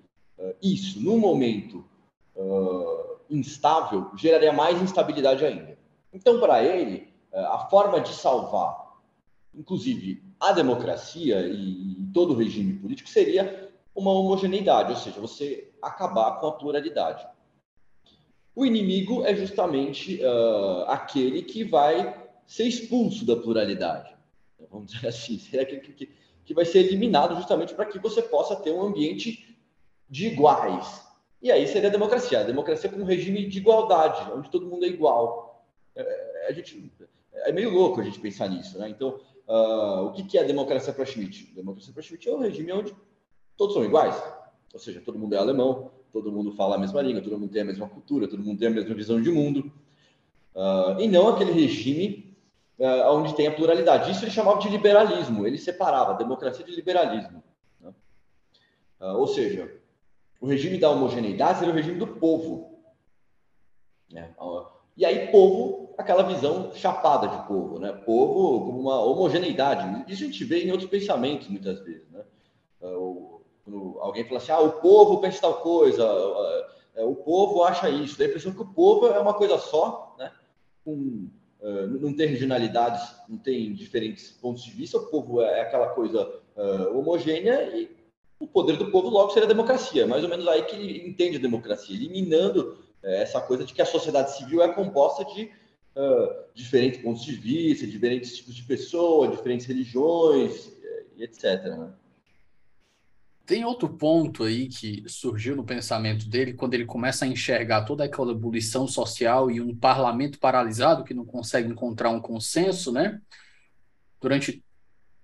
isso, 0.62 1.00
num 1.00 1.18
momento 1.18 1.84
uh, 2.36 3.16
instável, 3.28 4.10
geraria 4.16 4.52
mais 4.52 4.80
instabilidade 4.80 5.44
ainda. 5.44 5.76
Então, 6.12 6.38
para 6.40 6.62
ele, 6.62 7.12
uh, 7.32 7.38
a 7.38 7.58
forma 7.68 8.00
de 8.00 8.12
salvar, 8.12 8.96
inclusive, 9.54 10.22
a 10.38 10.52
democracia 10.52 11.40
e, 11.40 12.02
e 12.02 12.10
todo 12.12 12.32
o 12.32 12.36
regime 12.36 12.74
político 12.74 13.08
seria 13.08 13.68
uma 13.94 14.12
homogeneidade, 14.12 14.92
ou 14.92 14.96
seja, 14.96 15.20
você 15.20 15.72
acabar 15.82 16.38
com 16.38 16.46
a 16.46 16.52
pluralidade. 16.52 17.26
O 18.54 18.64
inimigo 18.64 19.24
é 19.24 19.34
justamente 19.36 20.20
aquele 20.88 21.42
que 21.42 21.62
vai 21.62 22.28
ser 22.44 22.64
expulso 22.64 23.24
da 23.24 23.36
pluralidade. 23.36 24.12
Vamos 24.70 24.92
dizer 24.92 25.08
assim, 25.08 25.38
seria 25.38 25.62
aquele 25.62 25.80
que, 25.80 26.10
que 26.44 26.54
vai 26.54 26.64
ser 26.64 26.80
eliminado 26.80 27.36
justamente 27.36 27.74
para 27.74 27.86
que 27.86 27.98
você 27.98 28.22
possa 28.22 28.56
ter 28.56 28.72
um 28.72 28.82
ambiente 28.82 29.47
de 30.08 30.28
iguais, 30.28 31.06
E 31.40 31.52
aí 31.52 31.66
seria 31.66 31.88
a 31.88 31.92
democracia. 31.92 32.40
A 32.40 32.44
democracia 32.44 32.90
como 32.90 33.02
um 33.02 33.06
regime 33.06 33.46
de 33.46 33.58
igualdade, 33.58 34.30
onde 34.32 34.50
todo 34.50 34.66
mundo 34.66 34.84
é 34.84 34.88
igual. 34.88 35.64
É, 35.94 36.46
a 36.48 36.52
gente, 36.52 36.90
é 37.32 37.52
meio 37.52 37.70
louco 37.70 38.00
a 38.00 38.04
gente 38.04 38.18
pensar 38.18 38.48
nisso, 38.48 38.78
né? 38.78 38.88
Então, 38.88 39.20
uh, 39.46 40.06
o 40.06 40.12
que, 40.12 40.38
é 40.38 40.42
a 40.42 40.46
democracia 40.46 40.92
para 40.92 41.04
Schmitt? 41.04 41.50
A 41.52 41.56
democracia 41.56 41.92
para 41.92 42.02
Schmitt 42.02 42.28
é 42.28 42.34
um 42.34 42.40
regime 42.40 42.72
onde 42.72 42.94
todos 43.56 43.74
são 43.74 43.84
iguais. 43.84 44.20
Ou 44.72 44.80
seja, 44.80 45.00
todo 45.00 45.18
mundo 45.18 45.34
é 45.34 45.38
alemão, 45.38 45.90
todo 46.12 46.32
mundo 46.32 46.52
fala 46.52 46.76
a 46.76 46.78
mesma 46.78 47.02
língua, 47.02 47.22
todo 47.22 47.38
mundo 47.38 47.52
tem 47.52 47.62
a 47.62 47.64
mesma 47.64 47.88
cultura, 47.88 48.28
todo 48.28 48.42
mundo 48.42 48.58
tem 48.58 48.68
a 48.68 48.70
mesma 48.70 48.94
visão 48.94 49.20
de 49.20 49.30
mundo. 49.30 49.72
Uh, 50.54 51.00
e 51.00 51.08
não 51.08 51.28
aquele 51.28 51.52
regime 51.52 52.36
uh, 52.78 53.12
onde 53.12 53.34
tem 53.34 53.46
a 53.46 53.52
pluralidade. 53.52 54.10
Isso 54.10 54.24
ele 54.24 54.30
chamava 54.30 54.58
de 54.58 54.68
liberalismo, 54.68 55.46
ele 55.46 55.58
separava 55.58 56.14
democracia 56.14 56.64
de 56.64 56.74
liberalismo. 56.74 57.42
Uh, 59.00 59.14
ou 59.16 59.26
seja, 59.26 59.72
o 60.40 60.46
regime 60.46 60.78
da 60.78 60.90
homogeneidade 60.90 61.62
era 61.62 61.70
o 61.70 61.74
regime 61.74 61.98
do 61.98 62.06
povo. 62.06 62.78
Né? 64.10 64.34
E 64.96 65.04
aí, 65.04 65.28
povo, 65.30 65.94
aquela 65.96 66.22
visão 66.22 66.72
chapada 66.74 67.28
de 67.28 67.46
povo, 67.46 67.78
né? 67.78 67.92
Povo 67.92 68.66
como 68.66 68.80
uma 68.80 69.00
homogeneidade. 69.00 70.04
Isso 70.10 70.22
a 70.22 70.26
gente 70.26 70.44
vê 70.44 70.64
em 70.64 70.70
outros 70.70 70.88
pensamentos, 70.88 71.48
muitas 71.48 71.80
vezes, 71.80 72.08
né? 72.10 72.24
Quando 72.80 73.98
alguém 74.00 74.24
fala 74.24 74.38
assim, 74.38 74.52
ah, 74.52 74.60
o 74.60 74.80
povo 74.80 75.20
pensa 75.20 75.42
tal 75.42 75.60
coisa, 75.60 76.02
é, 76.94 77.04
o 77.04 77.14
povo 77.14 77.62
acha 77.62 77.90
isso. 77.90 78.18
Dá 78.18 78.24
a 78.24 78.28
impressão 78.28 78.52
que 78.52 78.62
o 78.62 78.72
povo 78.72 79.06
é 79.08 79.18
uma 79.18 79.34
coisa 79.34 79.58
só, 79.58 80.14
né? 80.18 80.32
Com, 80.84 81.28
uh, 81.60 81.86
não 82.00 82.12
tem 82.14 82.26
regionalidades, 82.26 83.14
não 83.28 83.38
tem 83.38 83.74
diferentes 83.74 84.30
pontos 84.30 84.64
de 84.64 84.70
vista. 84.70 84.98
O 84.98 85.06
povo 85.06 85.42
é 85.42 85.60
aquela 85.60 85.90
coisa 85.90 86.40
homogênea 86.92 87.76
e 87.76 87.97
o 88.38 88.46
poder 88.46 88.76
do 88.76 88.90
povo 88.90 89.08
logo 89.08 89.30
seria 89.30 89.46
a 89.46 89.48
democracia. 89.48 90.06
Mais 90.06 90.22
ou 90.22 90.30
menos 90.30 90.46
aí 90.48 90.62
que 90.62 90.76
ele 90.76 91.08
entende 91.08 91.36
a 91.36 91.40
democracia, 91.40 91.94
eliminando 91.94 92.78
uh, 93.02 93.06
essa 93.06 93.40
coisa 93.40 93.64
de 93.64 93.72
que 93.72 93.82
a 93.82 93.86
sociedade 93.86 94.36
civil 94.36 94.62
é 94.62 94.68
composta 94.68 95.24
de 95.24 95.50
diferentes 96.54 97.00
pontos 97.02 97.24
de 97.24 97.34
vista, 97.34 97.84
diferentes 97.84 98.36
tipos 98.36 98.54
de 98.54 98.62
pessoas, 98.62 99.32
diferentes 99.32 99.66
religiões, 99.66 100.70
etc. 101.18 101.64
Né? 101.64 101.92
Tem 103.44 103.64
outro 103.64 103.88
ponto 103.88 104.44
aí 104.44 104.68
que 104.68 105.02
surgiu 105.08 105.56
no 105.56 105.64
pensamento 105.64 106.28
dele 106.28 106.52
quando 106.52 106.74
ele 106.74 106.84
começa 106.84 107.24
a 107.24 107.28
enxergar 107.28 107.84
toda 107.84 108.04
aquela 108.04 108.32
ebulição 108.32 108.86
social 108.86 109.50
e 109.50 109.60
um 109.60 109.74
parlamento 109.74 110.38
paralisado 110.38 111.02
que 111.02 111.14
não 111.14 111.24
consegue 111.24 111.68
encontrar 111.68 112.10
um 112.10 112.20
consenso, 112.20 112.92
né? 112.92 113.20
Durante 114.20 114.62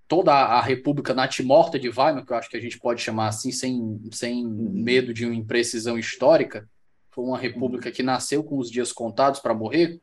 toda 0.06 0.32
a 0.32 0.60
República 0.60 1.14
Natimorta 1.14 1.78
de 1.78 1.88
Weimar, 1.88 2.24
que 2.24 2.32
eu 2.32 2.36
acho 2.36 2.50
que 2.50 2.56
a 2.56 2.60
gente 2.60 2.78
pode 2.78 3.00
chamar 3.02 3.28
assim, 3.28 3.50
sem, 3.50 4.00
sem 4.12 4.46
medo 4.46 5.12
de 5.14 5.24
uma 5.24 5.34
imprecisão 5.34 5.98
histórica, 5.98 6.68
foi 7.10 7.24
uma 7.24 7.38
república 7.38 7.90
que 7.90 8.02
nasceu 8.02 8.42
com 8.42 8.58
os 8.58 8.70
dias 8.70 8.92
contados 8.92 9.40
para 9.40 9.54
morrer 9.54 10.00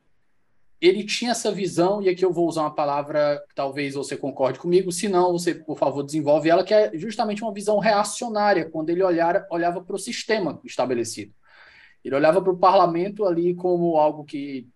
ele 0.82 1.04
tinha 1.04 1.30
essa 1.30 1.52
visão, 1.52 2.02
e 2.02 2.08
aqui 2.08 2.24
eu 2.24 2.32
vou 2.32 2.48
usar 2.48 2.62
uma 2.62 2.74
palavra 2.74 3.40
que 3.48 3.54
talvez 3.54 3.94
você 3.94 4.16
concorde 4.16 4.58
comigo, 4.58 4.90
se 4.90 5.08
não, 5.08 5.30
você, 5.30 5.54
por 5.54 5.78
favor, 5.78 6.02
desenvolve 6.02 6.50
ela, 6.50 6.64
que 6.64 6.74
é 6.74 6.90
justamente 6.98 7.40
uma 7.40 7.54
visão 7.54 7.78
reacionária, 7.78 8.68
quando 8.68 8.90
ele 8.90 9.00
olhar, 9.00 9.46
olhava 9.48 9.80
para 9.80 9.94
o 9.94 9.98
sistema 9.98 10.60
estabelecido. 10.64 11.32
Ele 12.04 12.16
olhava 12.16 12.42
para 12.42 12.52
o 12.52 12.58
parlamento 12.58 13.24
ali 13.24 13.54
como 13.54 13.96
algo 13.96 14.24
que 14.24 14.68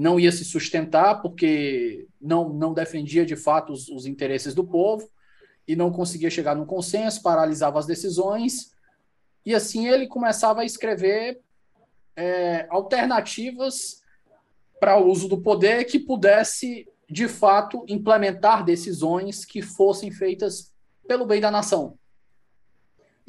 não 0.00 0.18
ia 0.18 0.32
se 0.32 0.46
sustentar, 0.46 1.20
porque 1.20 2.08
não, 2.18 2.48
não 2.48 2.72
defendia 2.72 3.26
de 3.26 3.36
fato 3.36 3.70
os, 3.70 3.86
os 3.90 4.06
interesses 4.06 4.54
do 4.54 4.64
povo, 4.64 5.06
e 5.68 5.76
não 5.76 5.92
conseguia 5.92 6.30
chegar 6.30 6.56
num 6.56 6.64
consenso, 6.64 7.22
paralisava 7.22 7.78
as 7.78 7.84
decisões, 7.84 8.72
e 9.44 9.54
assim 9.54 9.88
ele 9.88 10.06
começava 10.06 10.62
a 10.62 10.64
escrever 10.64 11.42
é, 12.16 12.66
alternativas 12.70 14.00
para 14.80 14.96
o 14.98 15.06
uso 15.06 15.28
do 15.28 15.42
poder 15.42 15.84
que 15.84 15.98
pudesse, 15.98 16.88
de 17.06 17.28
fato, 17.28 17.84
implementar 17.86 18.64
decisões 18.64 19.44
que 19.44 19.60
fossem 19.60 20.10
feitas 20.10 20.72
pelo 21.06 21.26
bem 21.26 21.42
da 21.42 21.50
nação. 21.50 21.98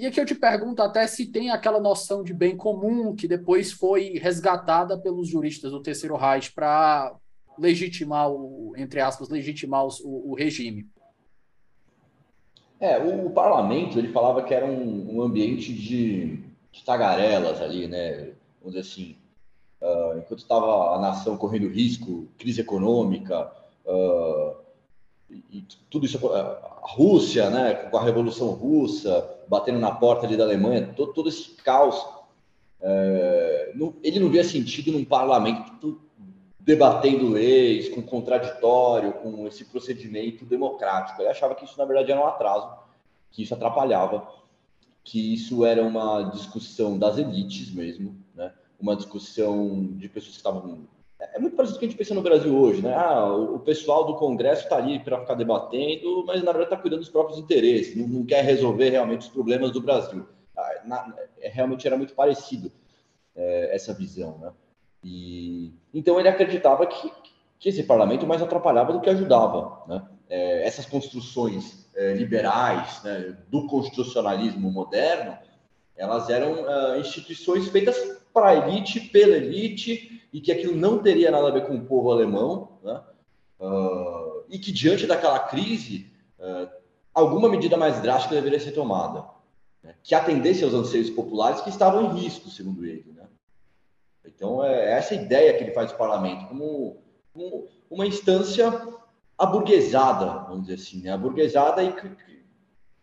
E 0.01 0.07
aqui 0.07 0.19
eu 0.19 0.25
te 0.25 0.33
pergunto 0.33 0.81
até 0.81 1.05
se 1.05 1.27
tem 1.27 1.51
aquela 1.51 1.79
noção 1.79 2.23
de 2.23 2.33
bem 2.33 2.57
comum 2.57 3.15
que 3.15 3.27
depois 3.27 3.71
foi 3.71 4.17
resgatada 4.17 4.97
pelos 4.97 5.27
juristas 5.27 5.69
do 5.69 5.79
Terceiro 5.79 6.17
Reich 6.17 6.51
para 6.51 7.15
legitimar, 7.55 8.31
o, 8.31 8.73
entre 8.75 8.99
aspas, 8.99 9.29
legitimar 9.29 9.85
o, 9.85 10.31
o 10.31 10.33
regime. 10.33 10.87
É, 12.79 12.97
o, 12.97 13.27
o, 13.27 13.29
parlamento 13.29 13.99
ele 13.99 14.07
falava 14.07 14.41
que 14.41 14.55
era 14.55 14.65
um, 14.65 15.17
um 15.17 15.21
ambiente 15.21 15.71
de, 15.71 16.37
de 16.71 16.83
tagarelas 16.83 17.61
ali, 17.61 17.87
né? 17.87 18.31
Vamos 18.59 18.73
dizer 18.73 18.79
assim, 18.79 19.15
uh, 19.79 20.17
enquanto 20.17 20.39
estava 20.39 20.95
a 20.95 20.99
nação 20.99 21.37
correndo 21.37 21.67
risco, 21.67 22.27
crise 22.39 22.59
econômica, 22.59 23.51
uh, 23.85 24.55
e 25.29 25.63
tudo 25.91 26.07
isso, 26.07 26.17
a 26.33 26.79
Rússia, 26.81 27.51
né, 27.51 27.75
com 27.75 27.97
a 27.97 28.03
Revolução 28.03 28.49
Russa, 28.49 29.40
batendo 29.51 29.79
na 29.79 29.91
porta 29.91 30.25
ali 30.25 30.37
da 30.37 30.45
Alemanha, 30.45 30.93
todo, 30.95 31.11
todo 31.11 31.27
esse 31.27 31.51
caos, 31.55 31.97
uh, 32.79 33.75
não, 33.77 33.93
ele 34.01 34.17
não 34.17 34.29
via 34.29 34.45
sentido 34.45 34.93
num 34.93 35.03
parlamento 35.03 35.99
debatendo 36.57 37.27
leis, 37.27 37.89
com 37.89 38.01
contraditório, 38.01 39.11
com 39.11 39.45
esse 39.45 39.65
procedimento 39.65 40.45
democrático. 40.45 41.21
Ele 41.21 41.27
achava 41.27 41.53
que 41.53 41.65
isso, 41.65 41.77
na 41.77 41.83
verdade, 41.83 42.13
era 42.13 42.21
um 42.21 42.27
atraso, 42.27 42.71
que 43.29 43.43
isso 43.43 43.53
atrapalhava, 43.53 44.25
que 45.03 45.33
isso 45.33 45.65
era 45.65 45.83
uma 45.83 46.21
discussão 46.29 46.97
das 46.97 47.17
elites 47.17 47.73
mesmo, 47.73 48.15
né? 48.33 48.53
uma 48.79 48.95
discussão 48.95 49.83
de 49.97 50.07
pessoas 50.07 50.31
que 50.31 50.37
estavam. 50.37 50.87
É 51.33 51.39
muito 51.39 51.55
parecido 51.55 51.77
com 51.77 51.77
o 51.77 51.79
que 51.79 51.85
a 51.85 51.89
gente 51.89 51.97
pensa 51.97 52.15
no 52.15 52.21
Brasil 52.21 52.55
hoje, 52.57 52.81
né? 52.81 52.95
Ah, 52.95 53.31
o 53.31 53.59
pessoal 53.59 54.05
do 54.05 54.15
Congresso 54.15 54.63
está 54.63 54.77
ali 54.77 54.99
para 54.99 55.19
ficar 55.19 55.35
debatendo, 55.35 56.25
mas 56.25 56.41
na 56.41 56.51
verdade 56.51 56.73
está 56.73 56.77
cuidando 56.77 57.01
dos 57.01 57.09
próprios 57.09 57.37
interesses, 57.37 57.95
não, 57.95 58.07
não, 58.07 58.25
quer 58.25 58.43
resolver 58.43 58.89
realmente 58.89 59.21
os 59.21 59.29
problemas 59.29 59.71
do 59.71 59.81
Brasil. 59.81 60.25
Ah, 60.57 60.81
na, 60.83 61.15
é, 61.39 61.47
realmente 61.49 61.85
era 61.85 61.95
muito 61.95 62.15
parecido 62.15 62.71
é, 63.35 63.75
essa 63.75 63.93
visão, 63.93 64.39
né? 64.39 64.51
E, 65.03 65.73
então 65.93 66.19
ele 66.19 66.27
acreditava 66.27 66.85
que, 66.87 67.11
que 67.59 67.69
esse 67.69 67.83
parlamento 67.83 68.25
mais 68.25 68.41
atrapalhava 68.41 68.91
do 68.91 69.01
que 69.01 69.09
ajudava, 69.09 69.83
né? 69.87 70.07
É, 70.27 70.65
essas 70.65 70.85
construções 70.85 71.87
é, 71.95 72.13
liberais 72.13 73.03
né, 73.03 73.37
do 73.49 73.67
constitucionalismo 73.67 74.71
moderno, 74.71 75.37
elas 75.95 76.29
eram 76.29 76.63
uh, 76.63 76.99
instituições 76.99 77.67
feitas 77.67 78.20
para 78.33 78.49
a 78.49 78.55
elite, 78.55 78.99
pela 78.99 79.35
elite, 79.35 80.21
e 80.31 80.39
que 80.39 80.51
aquilo 80.51 80.75
não 80.75 80.99
teria 80.99 81.31
nada 81.31 81.47
a 81.47 81.51
ver 81.51 81.65
com 81.65 81.75
o 81.75 81.85
povo 81.85 82.11
alemão, 82.11 82.79
né? 82.83 83.01
Uh, 83.59 84.43
e 84.49 84.57
que 84.57 84.71
diante 84.71 85.05
daquela 85.05 85.39
crise, 85.39 86.11
uh, 86.39 86.67
alguma 87.13 87.49
medida 87.49 87.77
mais 87.77 88.01
drástica 88.01 88.35
deveria 88.35 88.59
ser 88.59 88.71
tomada, 88.71 89.25
né? 89.83 89.95
que 90.03 90.15
atendesse 90.15 90.63
aos 90.63 90.73
anseios 90.73 91.09
populares 91.09 91.61
que 91.61 91.69
estavam 91.69 92.05
em 92.05 92.19
risco, 92.21 92.49
segundo 92.49 92.85
ele. 92.85 93.13
Né? 93.15 93.25
Então, 94.25 94.63
é 94.63 94.91
essa 94.91 95.13
ideia 95.13 95.53
que 95.53 95.63
ele 95.63 95.73
faz 95.73 95.91
do 95.91 95.97
parlamento, 95.97 96.47
como, 96.47 96.97
como 97.33 97.67
uma 97.89 98.05
instância 98.05 98.71
aburguesada, 99.37 100.45
vamos 100.45 100.67
dizer 100.67 100.75
assim, 100.75 101.01
né? 101.01 101.11
aburguesada 101.11 101.83
e, 101.83 101.93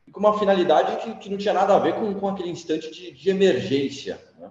e 0.07 0.11
com 0.11 0.21
uma 0.21 0.39
finalidade 0.39 1.03
que, 1.03 1.15
que, 1.17 1.31
não 1.31 1.37
tinha 1.37 1.55
nada 1.55 1.75
a 1.75 1.79
ver 1.79 1.95
com, 1.95 2.15
com 2.15 2.29
aquele 2.29 2.51
instante 2.51 2.91
de, 2.91 3.13
de 3.13 3.31
emergência. 3.31 4.21
Né? 4.39 4.51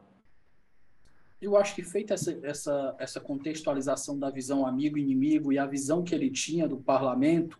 Eu 1.42 1.56
acho 1.56 1.76
que 1.76 1.84
feita 1.84 2.16
essa, 2.16 2.38
essa, 2.42 2.96
essa 3.00 3.20
contextualização 3.20 4.18
da 4.18 4.30
visão 4.30 4.66
amigo-inimigo 4.66 5.54
e 5.54 5.60
a 5.60 5.66
visão 5.66 6.04
que 6.04 6.14
ele 6.16 6.32
tinha 6.32 6.68
do 6.68 6.78
parlamento, 6.78 7.60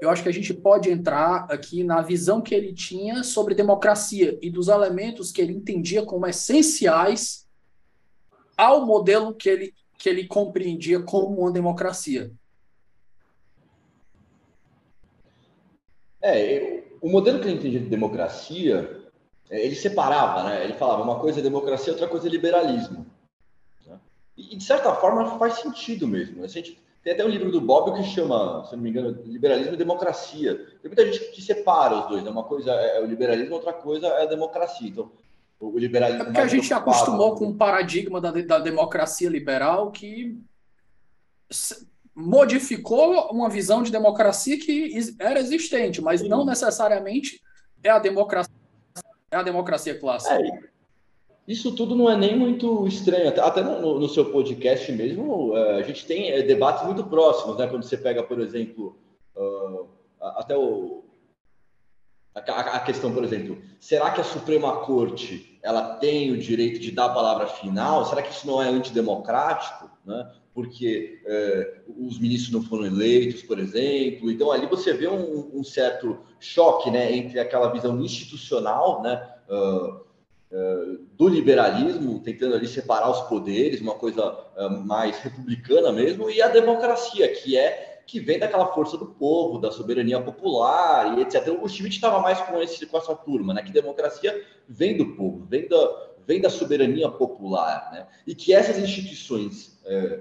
eu 0.00 0.08
acho 0.08 0.22
que 0.22 0.28
a 0.28 0.32
gente 0.32 0.54
pode 0.54 0.90
entrar 0.90 1.46
aqui 1.50 1.82
na 1.82 2.00
visão 2.00 2.40
que 2.40 2.54
ele 2.54 2.72
tinha 2.72 3.22
sobre 3.22 3.54
democracia 3.54 4.38
e 4.40 4.48
dos 4.48 4.68
elementos 4.68 5.30
que 5.32 5.40
ele 5.40 5.52
entendia 5.52 6.04
como 6.04 6.26
essenciais 6.26 7.46
ao 8.56 8.86
modelo 8.86 9.34
que 9.34 9.48
ele, 9.48 9.74
que 9.98 10.08
ele 10.08 10.26
compreendia 10.26 11.00
como 11.02 11.40
uma 11.40 11.52
democracia. 11.52 12.32
É, 16.22 16.84
o 17.00 17.08
modelo 17.08 17.40
que 17.40 17.46
ele 17.46 17.56
entendia 17.56 17.80
de 17.80 17.88
democracia 17.88 18.97
ele 19.50 19.74
separava, 19.74 20.42
né? 20.44 20.64
Ele 20.64 20.74
falava 20.74 21.02
uma 21.02 21.18
coisa 21.18 21.40
é 21.40 21.42
democracia, 21.42 21.92
outra 21.92 22.08
coisa 22.08 22.26
é 22.26 22.30
liberalismo. 22.30 23.06
Né? 23.86 23.98
E, 24.36 24.56
de 24.56 24.64
certa 24.64 24.94
forma, 24.94 25.38
faz 25.38 25.54
sentido 25.54 26.06
mesmo. 26.06 26.46
Gente, 26.46 26.78
tem 27.02 27.12
até 27.12 27.24
um 27.24 27.28
livro 27.28 27.50
do 27.50 27.60
Bob 27.60 27.96
que 27.96 28.02
chama, 28.02 28.64
se 28.66 28.76
não 28.76 28.82
me 28.82 28.90
engano, 28.90 29.22
Liberalismo 29.24 29.74
e 29.74 29.78
Democracia. 29.78 30.56
Tem 30.82 30.90
muita 30.90 31.06
gente 31.06 31.30
que 31.30 31.40
separa 31.40 31.96
os 32.00 32.08
dois. 32.08 32.22
Né? 32.22 32.30
Uma 32.30 32.44
coisa 32.44 32.70
é 32.70 33.00
o 33.00 33.06
liberalismo, 33.06 33.54
outra 33.54 33.72
coisa 33.72 34.06
é 34.08 34.22
a 34.24 34.26
democracia. 34.26 34.88
Então, 34.88 35.10
o 35.60 35.78
liberalismo. 35.78 36.22
É 36.22 36.24
porque 36.26 36.40
a 36.40 36.46
gente 36.46 36.72
acostumou 36.74 37.34
com 37.34 37.46
um 37.46 37.56
paradigma 37.56 38.20
da, 38.20 38.30
da 38.30 38.58
democracia 38.58 39.28
liberal 39.28 39.90
que 39.90 40.38
modificou 42.14 43.30
uma 43.30 43.48
visão 43.48 43.82
de 43.82 43.90
democracia 43.90 44.58
que 44.58 44.92
era 45.18 45.38
existente, 45.38 46.02
mas 46.02 46.20
não 46.20 46.44
necessariamente 46.44 47.40
é 47.82 47.90
a 47.90 47.98
democracia 47.98 48.57
é 49.30 49.36
a 49.36 49.42
democracia 49.42 49.98
clássica. 49.98 50.34
É, 50.34 50.60
Isso 51.46 51.74
tudo 51.74 51.94
não 51.94 52.10
é 52.10 52.16
nem 52.16 52.36
muito 52.36 52.86
estranho. 52.86 53.28
Até 53.28 53.62
no, 53.62 53.98
no 53.98 54.08
seu 54.08 54.30
podcast 54.30 54.90
mesmo, 54.92 55.56
é, 55.56 55.80
a 55.80 55.82
gente 55.82 56.06
tem 56.06 56.30
é, 56.30 56.42
debates 56.42 56.84
muito 56.84 57.04
próximos, 57.04 57.58
né? 57.58 57.66
Quando 57.66 57.82
você 57.82 57.96
pega, 57.96 58.22
por 58.22 58.40
exemplo, 58.40 58.98
uh, 59.36 59.88
até 60.20 60.56
o, 60.56 61.04
a, 62.46 62.60
a, 62.76 62.80
questão, 62.80 63.12
por 63.12 63.24
exemplo, 63.24 63.58
será 63.80 64.10
que 64.10 64.20
a 64.20 64.24
Suprema 64.24 64.80
Corte 64.80 65.58
ela 65.62 65.96
tem 65.96 66.30
o 66.30 66.38
direito 66.38 66.78
de 66.78 66.90
dar 66.90 67.06
a 67.06 67.14
palavra 67.14 67.46
final? 67.46 68.04
Será 68.04 68.22
que 68.22 68.30
isso 68.30 68.46
não 68.46 68.62
é 68.62 68.68
antidemocrático? 68.68 69.90
Né? 70.04 70.30
Porque 70.58 71.20
é, 71.24 71.82
os 71.96 72.18
ministros 72.18 72.52
não 72.52 72.60
foram 72.60 72.84
eleitos, 72.84 73.42
por 73.42 73.60
exemplo. 73.60 74.28
Então, 74.28 74.50
ali 74.50 74.66
você 74.66 74.92
vê 74.92 75.06
um, 75.06 75.56
um 75.56 75.62
certo 75.62 76.18
choque 76.40 76.90
né, 76.90 77.14
entre 77.14 77.38
aquela 77.38 77.70
visão 77.70 77.96
institucional, 78.00 79.00
né? 79.00 79.34
Uh, 79.48 80.08
do 81.12 81.28
liberalismo, 81.28 82.18
tentando 82.20 82.56
ali 82.56 82.66
separar 82.66 83.08
os 83.08 83.20
poderes, 83.28 83.82
uma 83.82 83.94
coisa 83.94 84.34
mais 84.84 85.18
republicana 85.18 85.92
mesmo, 85.92 86.30
e 86.30 86.40
a 86.40 86.48
democracia, 86.48 87.28
que 87.34 87.56
é 87.56 88.00
que 88.06 88.18
vem 88.18 88.38
daquela 88.38 88.72
força 88.72 88.96
do 88.96 89.06
povo, 89.06 89.58
da 89.58 89.70
soberania 89.70 90.20
popular 90.20 91.18
e 91.18 91.22
etc. 91.22 91.54
O 91.62 91.68
Schmidt 91.68 91.96
estava 91.96 92.18
mais 92.20 92.40
com, 92.40 92.60
esse, 92.60 92.84
com 92.86 92.96
essa 92.96 93.14
turma, 93.14 93.52
né? 93.52 93.62
Que 93.62 93.70
democracia 93.70 94.42
vem 94.66 94.96
do 94.96 95.14
povo, 95.14 95.44
vem 95.44 95.68
da, 95.68 96.08
vem 96.26 96.40
da 96.40 96.50
soberania 96.50 97.10
popular, 97.10 97.90
né? 97.92 98.06
E 98.26 98.34
que 98.34 98.52
essas 98.52 98.78
instituições 98.78 99.78
é, 99.84 100.20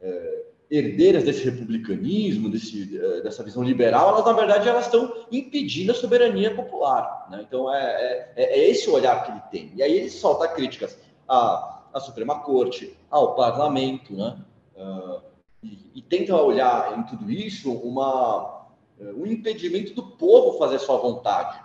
é, 0.00 0.42
herdeiras 0.70 1.24
desse 1.24 1.44
republicanismo, 1.44 2.48
desse, 2.48 2.96
é, 2.96 3.20
dessa 3.22 3.42
visão 3.42 3.62
liberal, 3.62 4.10
elas 4.10 4.24
na 4.24 4.32
verdade 4.32 4.68
elas 4.68 4.86
estão 4.86 5.26
impedindo 5.32 5.90
a 5.90 5.94
soberania 5.94 6.54
popular. 6.54 7.26
Né? 7.28 7.44
Então 7.46 7.74
é, 7.74 8.32
é, 8.36 8.60
é, 8.60 8.68
esse 8.70 8.88
o 8.88 8.94
olhar 8.94 9.24
que 9.24 9.32
ele 9.32 9.42
tem. 9.50 9.72
E 9.76 9.82
aí 9.82 9.92
ele 9.92 10.10
solta 10.10 10.46
críticas 10.46 10.96
à, 11.28 11.82
à 11.92 11.98
Suprema 11.98 12.40
Corte, 12.40 12.96
ao 13.10 13.34
Parlamento, 13.34 14.14
né? 14.14 14.38
Uh, 14.76 15.20
e, 15.62 15.90
e, 15.96 16.00
tenta 16.00 16.34
olhar 16.34 16.98
em 16.98 17.02
tudo 17.02 17.30
isso 17.30 17.70
uma, 17.70 18.64
um 18.98 19.26
impedimento 19.26 19.92
do 19.92 20.02
povo 20.02 20.56
fazer 20.56 20.78
sua 20.78 20.96
vontade. 20.96 21.60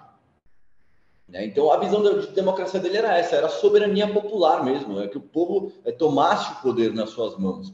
Né? 1.29 1.45
Então 1.45 1.71
a 1.71 1.77
visão 1.77 2.03
de 2.19 2.27
democracia 2.33 2.79
dele 2.81 2.97
era 2.97 3.17
essa, 3.17 3.37
era 3.37 3.47
soberania 3.47 4.11
popular 4.11 4.65
mesmo, 4.65 4.99
é 4.99 5.07
que 5.07 5.17
o 5.17 5.21
povo 5.21 5.71
tomasse 5.97 6.51
o 6.51 6.61
poder 6.61 6.93
nas 6.93 7.11
suas 7.11 7.37
mãos. 7.37 7.73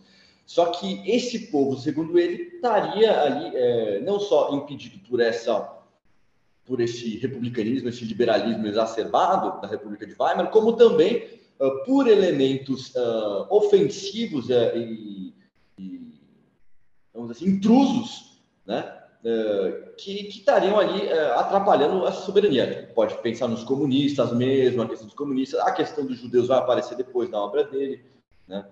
Só 0.52 0.66
que 0.66 1.02
esse 1.10 1.50
povo, 1.50 1.78
segundo 1.78 2.20
ele, 2.20 2.56
estaria 2.56 3.22
ali 3.22 3.56
é, 3.56 4.02
não 4.02 4.20
só 4.20 4.54
impedido 4.54 5.00
por 5.08 5.22
essa 5.22 5.78
por 6.66 6.82
esse 6.82 7.18
republicanismo, 7.20 7.88
esse 7.88 8.04
liberalismo 8.04 8.68
exacerbado 8.68 9.62
da 9.62 9.68
República 9.70 10.06
de 10.06 10.14
Weimar, 10.20 10.52
como 10.52 10.74
também 10.74 11.24
uh, 11.58 11.86
por 11.86 12.06
elementos 12.06 12.94
uh, 12.96 13.48
ofensivos 13.50 14.50
uh, 14.50 14.76
e, 14.76 15.34
e, 15.80 16.12
vamos 17.14 17.32
dizer 17.32 17.46
assim, 17.46 17.56
intrusos, 17.56 18.42
né? 18.66 18.98
que, 19.98 20.24
que 20.26 20.40
estariam 20.40 20.80
ali 20.80 21.10
atrapalhando 21.36 22.06
essa 22.08 22.22
soberania. 22.22 22.92
Pode 22.94 23.16
pensar 23.22 23.48
nos 23.48 23.64
comunistas 23.64 24.34
mesmo, 24.34 24.82
a 24.82 24.88
questão 24.88 25.08
dos 25.08 25.16
comunistas, 25.16 25.60
a 25.62 25.72
questão 25.72 26.06
dos 26.06 26.18
judeus 26.18 26.48
vai 26.48 26.58
aparecer 26.58 26.98
depois 26.98 27.30
na 27.30 27.40
obra 27.40 27.64
dele, 27.64 28.04
né? 28.48 28.66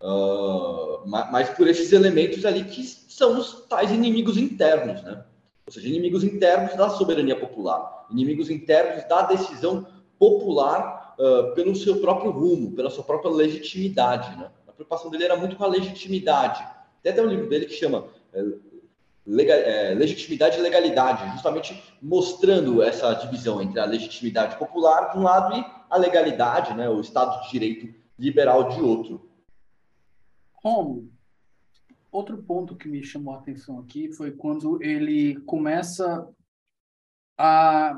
Uh, 0.00 1.06
mas 1.06 1.48
por 1.50 1.66
esses 1.66 1.92
elementos 1.92 2.44
ali 2.44 2.64
que 2.64 2.84
são 2.84 3.38
os 3.38 3.66
tais 3.66 3.90
inimigos 3.90 4.36
internos, 4.36 5.02
né? 5.02 5.24
Ou 5.66 5.72
seja, 5.72 5.88
inimigos 5.88 6.22
internos 6.22 6.76
da 6.76 6.90
soberania 6.90 7.34
popular, 7.34 8.06
inimigos 8.10 8.50
internos 8.50 9.08
da 9.08 9.22
decisão 9.22 9.86
popular 10.18 11.16
uh, 11.18 11.54
pelo 11.54 11.74
seu 11.74 12.00
próprio 12.00 12.30
rumo, 12.30 12.72
pela 12.72 12.90
sua 12.90 13.04
própria 13.04 13.30
legitimidade, 13.30 14.36
né? 14.38 14.50
A 14.68 14.72
preocupação 14.72 15.10
dele 15.10 15.24
era 15.24 15.36
muito 15.36 15.56
com 15.56 15.64
a 15.64 15.68
legitimidade. 15.68 16.62
Tem 17.02 17.12
até 17.12 17.22
um 17.22 17.26
livro 17.26 17.48
dele 17.48 17.66
que 17.66 17.74
chama 17.74 18.04
é, 18.34 18.44
legal, 19.26 19.56
é, 19.58 19.94
Legitimidade 19.94 20.58
e 20.58 20.62
Legalidade, 20.62 21.30
justamente 21.32 21.82
mostrando 22.00 22.82
essa 22.82 23.12
divisão 23.14 23.60
entre 23.60 23.80
a 23.80 23.84
legitimidade 23.84 24.56
popular 24.56 25.12
de 25.12 25.18
um 25.18 25.22
lado 25.22 25.56
e 25.56 25.64
a 25.90 25.96
legalidade, 25.96 26.74
né? 26.74 26.88
O 26.88 27.00
Estado 27.00 27.42
de 27.42 27.50
Direito 27.50 27.94
liberal 28.18 28.68
de 28.68 28.80
outro. 28.80 29.25
Outro 32.10 32.42
ponto 32.42 32.74
que 32.74 32.88
me 32.88 33.02
chamou 33.04 33.34
a 33.34 33.38
atenção 33.38 33.78
aqui 33.78 34.10
foi 34.10 34.32
quando 34.32 34.82
ele 34.82 35.36
começa 35.42 36.28
a 37.38 37.96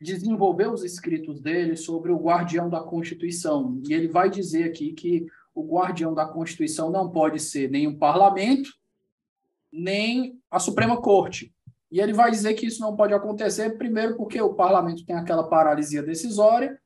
desenvolver 0.00 0.70
os 0.70 0.84
escritos 0.84 1.40
dele 1.40 1.74
sobre 1.74 2.12
o 2.12 2.18
guardião 2.18 2.68
da 2.68 2.80
Constituição. 2.80 3.80
E 3.88 3.92
ele 3.92 4.06
vai 4.06 4.30
dizer 4.30 4.64
aqui 4.64 4.92
que 4.92 5.26
o 5.54 5.66
guardião 5.66 6.14
da 6.14 6.24
Constituição 6.26 6.90
não 6.90 7.10
pode 7.10 7.40
ser 7.40 7.68
nem 7.68 7.88
o 7.88 7.98
parlamento, 7.98 8.70
nem 9.72 10.38
a 10.50 10.60
Suprema 10.60 11.00
Corte. 11.00 11.52
E 11.90 12.00
ele 12.00 12.12
vai 12.12 12.30
dizer 12.30 12.54
que 12.54 12.66
isso 12.66 12.80
não 12.80 12.94
pode 12.94 13.12
acontecer, 13.12 13.78
primeiro, 13.78 14.16
porque 14.16 14.40
o 14.40 14.54
parlamento 14.54 15.04
tem 15.04 15.16
aquela 15.16 15.48
paralisia 15.48 16.02
decisória, 16.02 16.78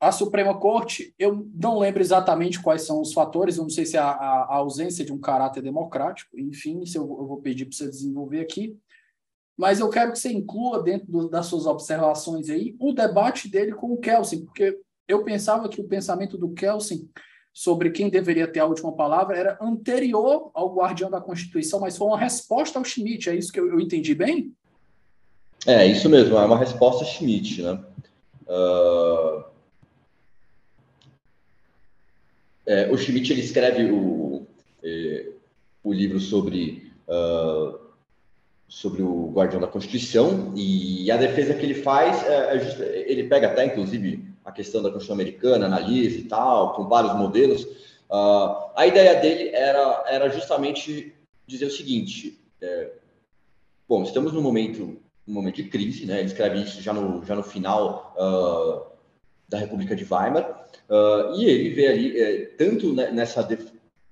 a 0.00 0.12
Suprema 0.12 0.58
Corte, 0.58 1.12
eu 1.18 1.48
não 1.54 1.78
lembro 1.78 2.00
exatamente 2.00 2.62
quais 2.62 2.82
são 2.82 3.00
os 3.00 3.12
fatores, 3.12 3.56
eu 3.56 3.64
não 3.64 3.70
sei 3.70 3.84
se 3.84 3.96
é 3.96 4.00
a, 4.00 4.10
a, 4.10 4.54
ausência 4.56 5.04
de 5.04 5.12
um 5.12 5.18
caráter 5.18 5.60
democrático, 5.60 6.38
enfim, 6.38 6.82
isso 6.82 6.98
eu, 6.98 7.02
eu 7.02 7.26
vou 7.26 7.38
pedir 7.38 7.64
para 7.64 7.76
você 7.76 7.88
desenvolver 7.88 8.40
aqui, 8.40 8.76
mas 9.56 9.80
eu 9.80 9.90
quero 9.90 10.12
que 10.12 10.18
você 10.18 10.32
inclua 10.32 10.82
dentro 10.82 11.10
do, 11.10 11.28
das 11.28 11.46
suas 11.46 11.66
observações 11.66 12.48
aí 12.48 12.76
o 12.78 12.92
debate 12.92 13.48
dele 13.48 13.72
com 13.72 13.92
o 13.92 13.96
Kelsen, 13.96 14.44
porque 14.44 14.78
eu 15.08 15.24
pensava 15.24 15.68
que 15.68 15.80
o 15.80 15.88
pensamento 15.88 16.38
do 16.38 16.50
Kelsen 16.50 17.08
sobre 17.52 17.90
quem 17.90 18.08
deveria 18.08 18.46
ter 18.46 18.60
a 18.60 18.66
última 18.66 18.92
palavra 18.92 19.36
era 19.36 19.58
anterior 19.60 20.52
ao 20.54 20.72
guardião 20.72 21.10
da 21.10 21.20
Constituição, 21.20 21.80
mas 21.80 21.96
foi 21.96 22.06
uma 22.06 22.18
resposta 22.18 22.78
ao 22.78 22.84
Schmidt, 22.84 23.28
é 23.28 23.34
isso 23.34 23.52
que 23.52 23.58
eu, 23.58 23.68
eu 23.68 23.80
entendi 23.80 24.14
bem? 24.14 24.54
É, 25.66 25.84
isso 25.84 26.08
mesmo, 26.08 26.36
é 26.36 26.44
uma 26.44 26.56
resposta 26.56 27.04
Schmidt, 27.04 27.62
né? 27.62 27.82
Uh 28.46 29.57
É, 32.68 32.86
o 32.92 32.98
Schmidt 32.98 33.32
ele 33.32 33.40
escreve 33.40 33.90
o, 33.90 34.46
é, 34.84 35.30
o 35.82 35.90
livro 35.90 36.20
sobre, 36.20 36.92
uh, 37.08 37.78
sobre 38.68 39.00
o 39.00 39.30
guardião 39.32 39.58
da 39.58 39.66
Constituição 39.66 40.52
e 40.54 41.10
a 41.10 41.16
defesa 41.16 41.54
que 41.54 41.64
ele 41.64 41.72
faz, 41.72 42.22
é, 42.24 42.56
é 42.56 42.58
just, 42.58 42.78
ele 42.78 43.24
pega 43.24 43.46
até, 43.46 43.64
inclusive, 43.64 44.22
a 44.44 44.52
questão 44.52 44.82
da 44.82 44.90
Constituição 44.90 45.14
Americana, 45.14 45.64
analisa 45.64 46.18
e 46.18 46.24
tal, 46.24 46.74
com 46.74 46.86
vários 46.86 47.14
modelos. 47.14 47.64
Uh, 48.10 48.68
a 48.76 48.86
ideia 48.86 49.18
dele 49.18 49.48
era, 49.48 50.04
era 50.06 50.28
justamente 50.28 51.14
dizer 51.46 51.64
o 51.64 51.70
seguinte: 51.70 52.38
é, 52.60 52.90
bom, 53.88 54.02
estamos 54.02 54.34
num 54.34 54.42
momento, 54.42 55.00
num 55.26 55.34
momento 55.34 55.56
de 55.56 55.64
crise, 55.64 56.04
né? 56.04 56.18
Ele 56.18 56.28
escreve 56.28 56.60
isso 56.60 56.82
já 56.82 56.92
no, 56.92 57.24
já 57.24 57.34
no 57.34 57.42
final 57.42 58.14
uh, 58.14 58.97
da 59.48 59.58
República 59.58 59.96
de 59.96 60.04
Weimar. 60.04 60.66
Uh, 60.88 61.34
e 61.36 61.44
ele 61.44 61.70
vê 61.70 61.86
ali, 61.86 62.20
é, 62.20 62.46
tanto 62.56 62.92
nessa 62.92 63.46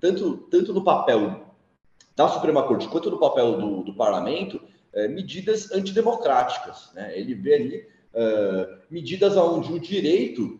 tanto, 0.00 0.36
tanto 0.50 0.72
no 0.72 0.82
papel 0.84 1.54
da 2.14 2.28
Suprema 2.28 2.62
Corte 2.62 2.88
quanto 2.88 3.10
no 3.10 3.18
papel 3.18 3.58
do, 3.58 3.82
do 3.82 3.94
parlamento, 3.94 4.60
é, 4.92 5.06
medidas 5.06 5.70
antidemocráticas. 5.72 6.90
Né? 6.94 7.18
Ele 7.18 7.34
vê 7.34 7.54
ali 7.54 7.88
uh, 8.14 8.78
medidas 8.90 9.36
onde 9.36 9.72
o 9.72 9.78
direito 9.78 10.58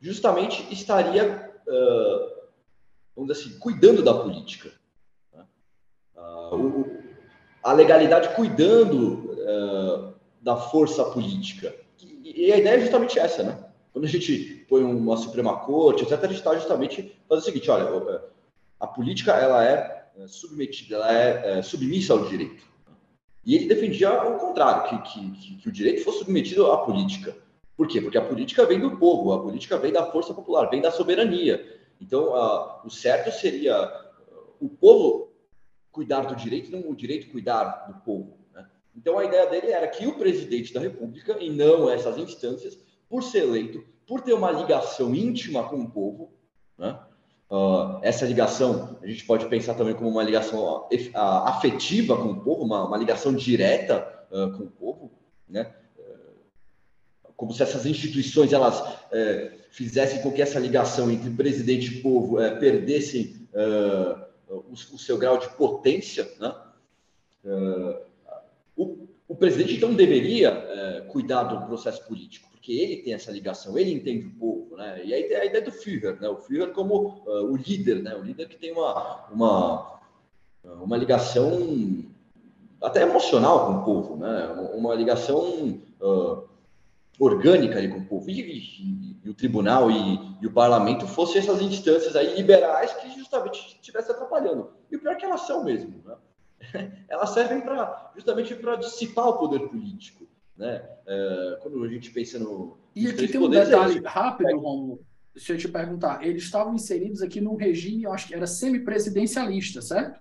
justamente 0.00 0.66
estaria, 0.72 1.52
uh, 1.66 2.48
vamos 3.14 3.30
dizer 3.30 3.48
assim, 3.48 3.58
cuidando 3.58 4.02
da 4.02 4.14
política. 4.14 4.70
Né? 5.32 5.44
O, 6.16 6.86
a 7.62 7.72
legalidade 7.72 8.34
cuidando 8.34 9.22
da 10.40 10.56
força 10.56 11.04
política. 11.04 11.74
E, 12.02 12.46
e 12.46 12.52
a 12.52 12.58
ideia 12.58 12.76
é 12.76 12.80
justamente 12.80 13.18
essa, 13.18 13.42
né? 13.42 13.63
Quando 13.94 14.06
a 14.06 14.08
gente 14.08 14.66
põe 14.68 14.82
uma 14.82 15.16
Suprema 15.16 15.56
Corte, 15.60 16.02
etc., 16.02 16.18
a 16.18 16.26
gente 16.26 16.38
está 16.38 16.52
justamente 16.56 17.16
fazendo 17.28 17.42
o 17.42 17.46
seguinte: 17.46 17.70
olha, 17.70 18.24
a 18.80 18.88
política 18.88 19.30
ela 19.34 19.64
é, 19.64 20.08
é 20.18 20.26
submetida, 20.26 20.96
ela 20.96 21.16
é, 21.16 21.58
é 21.58 21.62
submissa 21.62 22.12
ao 22.12 22.24
direito. 22.24 22.64
E 23.46 23.54
ele 23.54 23.68
defendia 23.68 24.12
o 24.24 24.36
contrário, 24.36 25.04
que, 25.04 25.30
que, 25.30 25.56
que, 25.58 25.68
o 25.68 25.72
direito 25.72 26.02
fosse 26.02 26.18
submetido 26.18 26.72
à 26.72 26.78
política. 26.78 27.36
Por 27.76 27.86
quê? 27.86 28.00
Porque 28.00 28.18
a 28.18 28.24
política 28.24 28.66
vem 28.66 28.80
do 28.80 28.96
povo, 28.96 29.32
a 29.32 29.40
política 29.40 29.78
vem 29.78 29.92
da 29.92 30.10
força 30.10 30.34
popular, 30.34 30.68
vem 30.68 30.80
da 30.80 30.90
soberania. 30.90 31.64
Então, 32.00 32.32
o 32.84 32.90
certo 32.90 33.30
seria 33.30 33.76
o 34.60 34.68
povo 34.68 35.32
cuidar 35.92 36.22
do 36.22 36.34
direito, 36.34 36.72
não 36.72 36.90
o 36.90 36.96
direito 36.96 37.30
cuidar 37.30 37.86
do 37.86 37.94
povo. 38.00 38.38
Né? 38.52 38.66
Então, 38.96 39.20
a 39.20 39.24
ideia 39.24 39.46
dele 39.46 39.70
era 39.70 39.86
que 39.86 40.04
o 40.04 40.18
presidente 40.18 40.74
da 40.74 40.80
República, 40.80 41.36
e 41.38 41.48
não 41.48 41.88
essas 41.88 42.18
instâncias, 42.18 42.76
por 43.14 43.22
ser 43.22 43.44
eleito, 43.44 43.84
por 44.08 44.22
ter 44.22 44.32
uma 44.32 44.50
ligação 44.50 45.14
íntima 45.14 45.62
com 45.68 45.76
o 45.76 45.88
povo, 45.88 46.32
né? 46.76 46.98
Uh, 47.48 48.00
essa 48.02 48.26
ligação 48.26 48.98
a 49.00 49.06
gente 49.06 49.24
pode 49.24 49.46
pensar 49.46 49.74
também 49.74 49.94
como 49.94 50.10
uma 50.10 50.24
ligação 50.24 50.58
uh, 50.60 50.88
afetiva 51.46 52.16
com 52.16 52.30
o 52.30 52.40
povo, 52.40 52.64
uma, 52.64 52.84
uma 52.84 52.96
ligação 52.96 53.32
direta 53.32 54.26
uh, 54.32 54.50
com 54.58 54.64
o 54.64 54.70
povo, 54.70 55.12
né? 55.48 55.72
como 57.36 57.52
se 57.52 57.62
essas 57.62 57.86
instituições 57.86 58.52
elas 58.52 58.82
é, 59.10 59.58
fizessem 59.70 60.22
com 60.22 60.32
que 60.32 60.40
essa 60.40 60.58
ligação 60.58 61.10
entre 61.10 61.30
presidente 61.30 61.98
e 61.98 62.00
povo 62.00 62.40
é, 62.40 62.50
perdesse 62.56 63.48
é, 63.52 63.62
o, 64.48 64.72
o, 64.72 64.98
seu 64.98 65.18
grau 65.18 65.36
de 65.36 65.48
potência, 65.50 66.28
né? 66.38 66.54
O, 68.76 69.08
o, 69.26 69.34
presidente 69.34 69.74
então 69.74 69.92
deveria 69.92 70.48
é, 70.48 71.00
cuidar 71.02 71.42
do 71.42 71.66
processo 71.66 72.06
político, 72.06 72.53
porque 72.64 72.72
ele 72.72 73.02
tem 73.02 73.12
essa 73.12 73.30
ligação, 73.30 73.76
ele 73.76 73.92
entende 73.92 74.26
o 74.26 74.30
povo, 74.38 74.74
né? 74.74 75.04
E 75.04 75.12
aí 75.12 75.34
a 75.34 75.44
ideia 75.44 75.62
do 75.62 75.70
Führer, 75.70 76.18
né? 76.18 76.30
O 76.30 76.38
Führer 76.38 76.72
como 76.72 77.22
uh, 77.26 77.52
o 77.52 77.56
líder, 77.56 78.02
né? 78.02 78.16
O 78.16 78.22
líder 78.22 78.48
que 78.48 78.56
tem 78.56 78.72
uma, 78.72 79.26
uma, 79.30 80.00
uma 80.80 80.96
ligação 80.96 82.02
até 82.82 83.02
emocional 83.02 83.66
com 83.66 83.72
o 83.72 83.84
povo, 83.84 84.16
né? 84.16 84.46
Uma 84.74 84.94
ligação 84.94 85.78
uh, 86.00 86.48
orgânica 87.20 87.76
ali 87.76 87.88
com 87.88 87.98
o 87.98 88.06
povo. 88.06 88.30
E, 88.30 88.40
e, 88.40 89.16
e 89.22 89.28
o 89.28 89.34
tribunal 89.34 89.90
e, 89.90 90.18
e, 90.40 90.46
o 90.46 90.52
parlamento 90.52 91.06
fossem 91.06 91.42
essas 91.42 91.60
instâncias 91.60 92.16
aí 92.16 92.34
liberais 92.34 92.94
que 92.94 93.10
justamente 93.10 93.74
estivessem 93.74 94.14
atrapalhando. 94.14 94.70
E 94.90 94.96
o 94.96 95.00
pior 95.00 95.12
é 95.12 95.16
que 95.16 95.26
elas 95.26 95.42
são 95.42 95.62
mesmo, 95.62 96.02
né? 96.02 96.16
Elas 97.10 97.28
servem 97.28 97.60
para 97.60 98.10
justamente 98.16 98.54
para 98.54 98.76
dissipar 98.76 99.28
o 99.28 99.36
poder 99.36 99.68
político, 99.68 100.26
né? 100.56 100.82
É, 101.06 101.58
quando 101.62 101.82
a 101.82 101.88
gente 101.88 102.10
pensa 102.10 102.38
no 102.38 102.78
e 102.94 103.08
aqui 103.08 103.26
tem 103.26 103.40
um 103.40 103.48
detalhe 103.48 104.00
rápido, 104.04 104.50
é... 104.50 104.54
Romulo. 104.54 105.04
Deixa 105.34 105.52
eu 105.52 105.58
te 105.58 105.68
perguntar. 105.68 106.24
Eles 106.24 106.44
estavam 106.44 106.74
inseridos 106.74 107.20
aqui 107.20 107.40
num 107.40 107.56
regime, 107.56 108.04
eu 108.04 108.12
acho 108.12 108.28
que 108.28 108.34
era 108.34 108.46
semipresidencialista, 108.46 109.82
certo? 109.82 110.20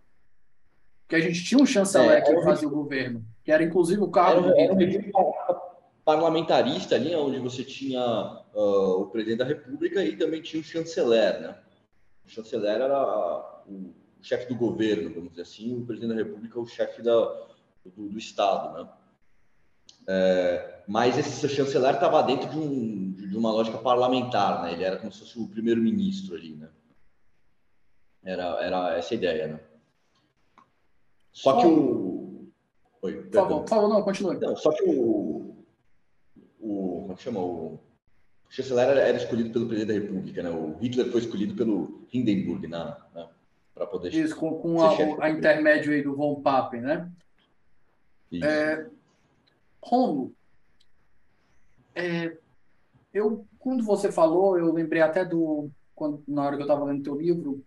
Que 1.08 1.16
a 1.16 1.20
gente 1.20 1.44
tinha 1.44 1.62
um 1.62 1.66
chanceler 1.68 2.18
é, 2.18 2.22
que 2.22 2.42
fazia 2.42 2.68
o 2.68 2.72
governo, 2.72 3.24
que 3.44 3.52
era 3.52 3.64
inclusive 3.64 4.02
o 4.02 4.10
cargo. 4.10 4.48
Era, 4.48 4.62
era 4.62 4.74
um 4.74 4.78
regime 4.78 5.12
parlamentarista 6.04 6.96
ali, 6.96 7.14
onde 7.16 7.38
você 7.38 7.64
tinha 7.64 8.04
uh, 8.56 9.02
o 9.02 9.06
presidente 9.08 9.40
da 9.40 9.46
República 9.46 10.04
e 10.04 10.18
também 10.18 10.42
tinha 10.42 10.60
o 10.60 10.66
chanceler, 10.66 11.42
né? 11.42 11.58
O 12.26 12.30
chanceler 12.30 12.82
era 12.82 13.64
o 13.68 13.94
chefe 14.20 14.48
do 14.48 14.56
governo, 14.56 15.14
vamos 15.14 15.30
dizer 15.30 15.44
assim, 15.44 15.78
o 15.78 15.86
presidente 15.86 16.16
da 16.16 16.24
República 16.24 16.60
o 16.60 16.66
chefe 16.66 17.04
da, 17.04 17.24
do, 17.86 18.10
do 18.10 18.18
Estado, 18.18 18.74
né? 18.74 18.90
É, 20.08 20.82
mas 20.88 21.18
esse 21.18 21.48
chanceler 21.48 21.94
estava 21.94 22.22
dentro 22.24 22.50
de, 22.50 22.58
um, 22.58 23.12
de, 23.12 23.38
uma 23.38 23.52
lógica 23.52 23.78
parlamentar, 23.78 24.64
né? 24.64 24.74
Ele 24.74 24.84
era 24.84 24.98
como 24.98 25.12
se 25.12 25.20
fosse 25.20 25.40
o 25.40 25.48
primeiro-ministro 25.48 26.36
ali, 26.36 26.56
né? 26.56 26.70
Era, 28.24 28.64
era 28.64 28.98
essa 28.98 29.14
a 29.14 29.18
ideia, 29.18 29.48
né? 29.48 29.60
Só 31.32 31.60
que 31.60 31.68
o... 31.68 32.52
Oi, 33.02 33.24
por 33.24 33.34
favor, 33.34 33.62
por 33.62 33.70
favor, 33.70 33.90
não, 33.90 34.04
continue. 34.04 34.38
Não, 34.40 34.56
só 34.56 34.72
que 34.72 34.84
o, 34.84 35.56
o 36.60 37.02
como 37.02 37.14
é 37.14 37.18
chama? 37.18 37.40
O, 37.40 37.80
chanceler 38.50 38.88
era, 38.88 39.02
era, 39.02 39.18
escolhido 39.18 39.50
pelo 39.50 39.68
presidente 39.68 40.00
da 40.00 40.06
República, 40.06 40.44
né? 40.44 40.50
O 40.50 40.78
Hitler 40.80 41.12
foi 41.12 41.22
escolhido 41.22 41.56
pelo 41.56 42.06
Hindenburg 42.14 42.68
na, 42.68 42.98
na 43.14 43.30
para 43.74 43.88
poder. 43.88 44.14
Isso, 44.14 44.36
com, 44.36 44.60
com 44.60 44.82
a, 44.82 45.26
a 45.26 45.30
intermédio 45.30 45.92
aí 45.92 46.04
do 46.04 46.16
von 46.16 46.42
Papen, 46.42 46.82
né? 46.82 47.10
Isso. 48.32 48.46
É, 48.46 48.88
Romulo, 49.84 50.34
é, 51.96 52.38
eu 53.14 53.46
quando 53.60 53.84
você 53.84 54.12
falou, 54.12 54.58
eu 54.58 54.74
lembrei 54.74 55.02
até 55.02 55.24
do 55.24 55.70
quando, 55.96 56.24
na 56.28 56.44
hora 56.44 56.56
que 56.56 56.62
eu 56.62 56.66
estava 56.66 56.86
lendo 56.86 57.04
teu 57.04 57.16
livro 57.16 57.64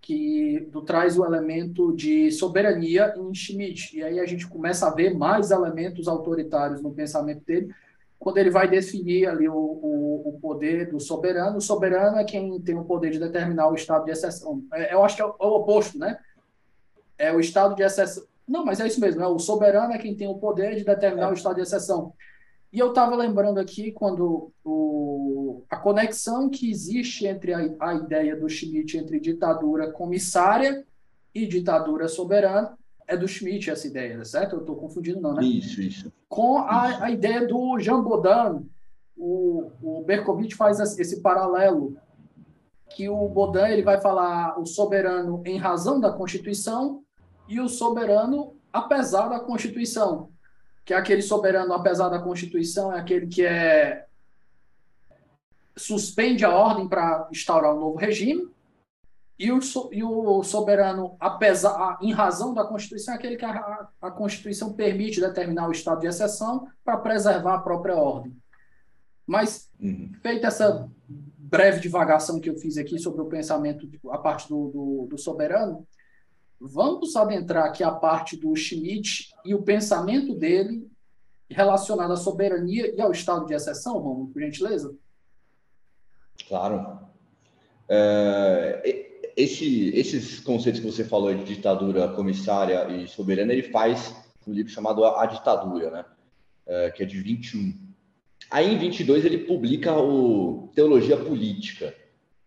que 0.00 0.68
tu 0.72 0.82
traz 0.82 1.18
o 1.18 1.24
elemento 1.24 1.94
de 1.94 2.30
soberania 2.32 3.14
em 3.16 3.34
Schmidt 3.34 3.96
e 3.96 4.02
aí 4.02 4.18
a 4.18 4.26
gente 4.26 4.48
começa 4.48 4.86
a 4.86 4.94
ver 4.94 5.14
mais 5.14 5.50
elementos 5.50 6.08
autoritários 6.08 6.82
no 6.82 6.92
pensamento 6.92 7.44
dele 7.44 7.74
quando 8.20 8.36
ele 8.36 8.50
vai 8.50 8.68
definir 8.68 9.26
ali 9.26 9.48
o, 9.48 9.54
o, 9.54 10.28
o, 10.28 10.38
poder 10.40 10.90
do 10.90 11.00
soberano, 11.00 11.56
o 11.56 11.60
soberano 11.60 12.18
é 12.18 12.24
quem 12.24 12.60
tem 12.60 12.76
o 12.76 12.84
poder 12.84 13.10
de 13.10 13.18
determinar 13.18 13.68
o 13.68 13.74
estado 13.74 14.04
de 14.04 14.10
exceção. 14.10 14.62
É, 14.74 14.92
eu 14.92 15.02
acho 15.02 15.16
que 15.16 15.22
é 15.22 15.24
o, 15.24 15.30
é 15.40 15.46
o, 15.46 15.54
oposto, 15.54 15.98
né? 15.98 16.18
É 17.16 17.32
o 17.32 17.40
estado 17.40 17.74
de 17.74 17.82
exceção. 17.82 18.22
Não, 18.50 18.64
mas 18.64 18.80
é 18.80 18.86
isso 18.88 19.00
mesmo, 19.00 19.20
né? 19.20 19.26
o 19.28 19.38
soberano 19.38 19.92
é 19.92 19.98
quem 19.98 20.16
tem 20.16 20.26
o 20.26 20.34
poder 20.34 20.74
de 20.74 20.82
determinar 20.82 21.28
é. 21.28 21.30
o 21.30 21.34
estado 21.34 21.54
de 21.54 21.60
exceção. 21.60 22.12
E 22.72 22.80
eu 22.80 22.88
estava 22.88 23.14
lembrando 23.14 23.60
aqui 23.60 23.92
quando 23.92 24.52
o, 24.64 25.62
a 25.70 25.76
conexão 25.76 26.50
que 26.50 26.68
existe 26.68 27.28
entre 27.28 27.54
a, 27.54 27.60
a 27.78 27.94
ideia 27.94 28.34
do 28.34 28.48
Schmitt 28.48 28.98
entre 28.98 29.20
ditadura 29.20 29.92
comissária 29.92 30.84
e 31.32 31.46
ditadura 31.46 32.08
soberana 32.08 32.76
é 33.06 33.16
do 33.16 33.28
Schmidt 33.28 33.70
essa 33.70 33.86
ideia, 33.86 34.24
certo? 34.24 34.56
Eu 34.56 34.60
estou 34.60 34.74
confundindo, 34.74 35.20
não, 35.20 35.34
né? 35.34 35.44
Isso, 35.44 35.80
isso. 35.80 36.12
Com 36.28 36.58
a, 36.58 37.04
a 37.04 37.10
ideia 37.10 37.46
do 37.46 37.78
Jean 37.78 38.02
Baudin, 38.02 38.68
o, 39.16 39.70
o 39.80 40.02
Berkovitch 40.04 40.56
faz 40.56 40.80
esse 40.80 41.20
paralelo, 41.20 41.96
que 42.88 43.08
o 43.08 43.28
Baudin 43.28 43.70
ele 43.72 43.82
vai 43.82 44.00
falar 44.00 44.58
o 44.58 44.66
soberano 44.66 45.40
em 45.46 45.56
razão 45.56 46.00
da 46.00 46.12
Constituição 46.12 47.04
e 47.50 47.60
o 47.60 47.68
soberano 47.68 48.54
apesar 48.72 49.28
da 49.28 49.40
Constituição. 49.40 50.30
Que 50.84 50.94
é 50.94 50.96
aquele 50.96 51.20
soberano 51.20 51.74
apesar 51.74 52.08
da 52.08 52.18
Constituição, 52.18 52.92
é 52.92 52.98
aquele 53.00 53.26
que 53.26 53.44
é 53.44 54.06
suspende 55.76 56.44
a 56.44 56.50
ordem 56.50 56.88
para 56.88 57.28
instaurar 57.30 57.74
um 57.74 57.80
novo 57.80 57.96
regime, 57.96 58.50
e 59.38 59.50
o, 59.50 59.58
e 59.90 60.04
o 60.04 60.42
soberano, 60.42 61.16
apesar, 61.18 61.98
em 62.02 62.12
razão 62.12 62.52
da 62.52 62.62
Constituição, 62.62 63.14
é 63.14 63.16
aquele 63.16 63.36
que 63.36 63.44
a, 63.46 63.88
a 64.02 64.10
Constituição 64.10 64.74
permite 64.74 65.18
determinar 65.18 65.66
o 65.66 65.72
estado 65.72 66.00
de 66.00 66.06
exceção 66.06 66.68
para 66.84 66.98
preservar 66.98 67.54
a 67.54 67.60
própria 67.60 67.96
ordem. 67.96 68.36
Mas, 69.26 69.70
uhum. 69.80 70.12
feita 70.20 70.48
essa 70.48 70.86
breve 71.08 71.80
divagação 71.80 72.38
que 72.38 72.50
eu 72.50 72.56
fiz 72.56 72.76
aqui 72.76 72.98
sobre 72.98 73.22
o 73.22 73.26
pensamento, 73.26 73.88
a 74.10 74.18
parte 74.18 74.46
do, 74.46 74.68
do, 74.68 75.06
do 75.08 75.16
soberano, 75.16 75.86
vamos 76.60 77.16
adentrar 77.16 77.64
aqui 77.64 77.82
a 77.82 77.90
parte 77.90 78.36
do 78.36 78.54
Schmidt 78.54 79.32
e 79.44 79.54
o 79.54 79.62
pensamento 79.62 80.34
dele 80.34 80.86
relacionado 81.48 82.12
à 82.12 82.16
soberania 82.16 82.94
e 82.94 83.00
ao 83.00 83.10
estado 83.10 83.46
de 83.46 83.54
exceção, 83.54 83.98
Romulo, 83.98 84.28
por 84.28 84.42
gentileza? 84.42 84.94
Claro. 86.46 87.00
É, 87.88 89.32
esse, 89.36 89.88
esses 89.94 90.40
conceitos 90.40 90.80
que 90.80 90.86
você 90.86 91.04
falou 91.04 91.34
de 91.34 91.44
ditadura 91.44 92.08
comissária 92.08 92.88
e 92.88 93.08
soberana, 93.08 93.52
ele 93.52 93.64
faz 93.64 94.14
um 94.46 94.52
livro 94.52 94.72
chamado 94.72 95.04
A 95.04 95.26
Ditadura, 95.26 95.90
né? 95.90 96.04
É, 96.66 96.90
que 96.90 97.02
é 97.02 97.06
de 97.06 97.20
21. 97.20 97.74
Aí, 98.50 98.72
em 98.72 98.78
22, 98.78 99.24
ele 99.24 99.38
publica 99.38 99.96
o 99.96 100.70
Teologia 100.74 101.16
Política. 101.16 101.94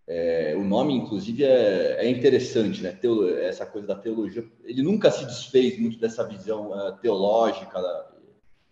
É, 0.05 0.53
o 0.57 0.63
nome, 0.63 0.93
inclusive, 0.93 1.45
é, 1.45 2.05
é 2.05 2.09
interessante, 2.09 2.81
né? 2.81 2.97
Essa 3.41 3.65
coisa 3.65 3.87
da 3.87 3.95
teologia. 3.95 4.45
Ele 4.63 4.81
nunca 4.81 5.09
se 5.09 5.25
desfez 5.25 5.79
muito 5.79 5.97
dessa 5.97 6.27
visão 6.27 6.71
uh, 6.71 6.93
teológica. 6.97 7.79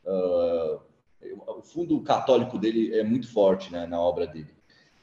Uh, 0.06 0.82
o 1.48 1.62
fundo 1.62 2.02
católico 2.02 2.58
dele 2.58 2.98
é 2.98 3.04
muito 3.04 3.32
forte 3.32 3.72
né, 3.72 3.86
na 3.86 4.00
obra 4.00 4.28
dele. 4.28 4.54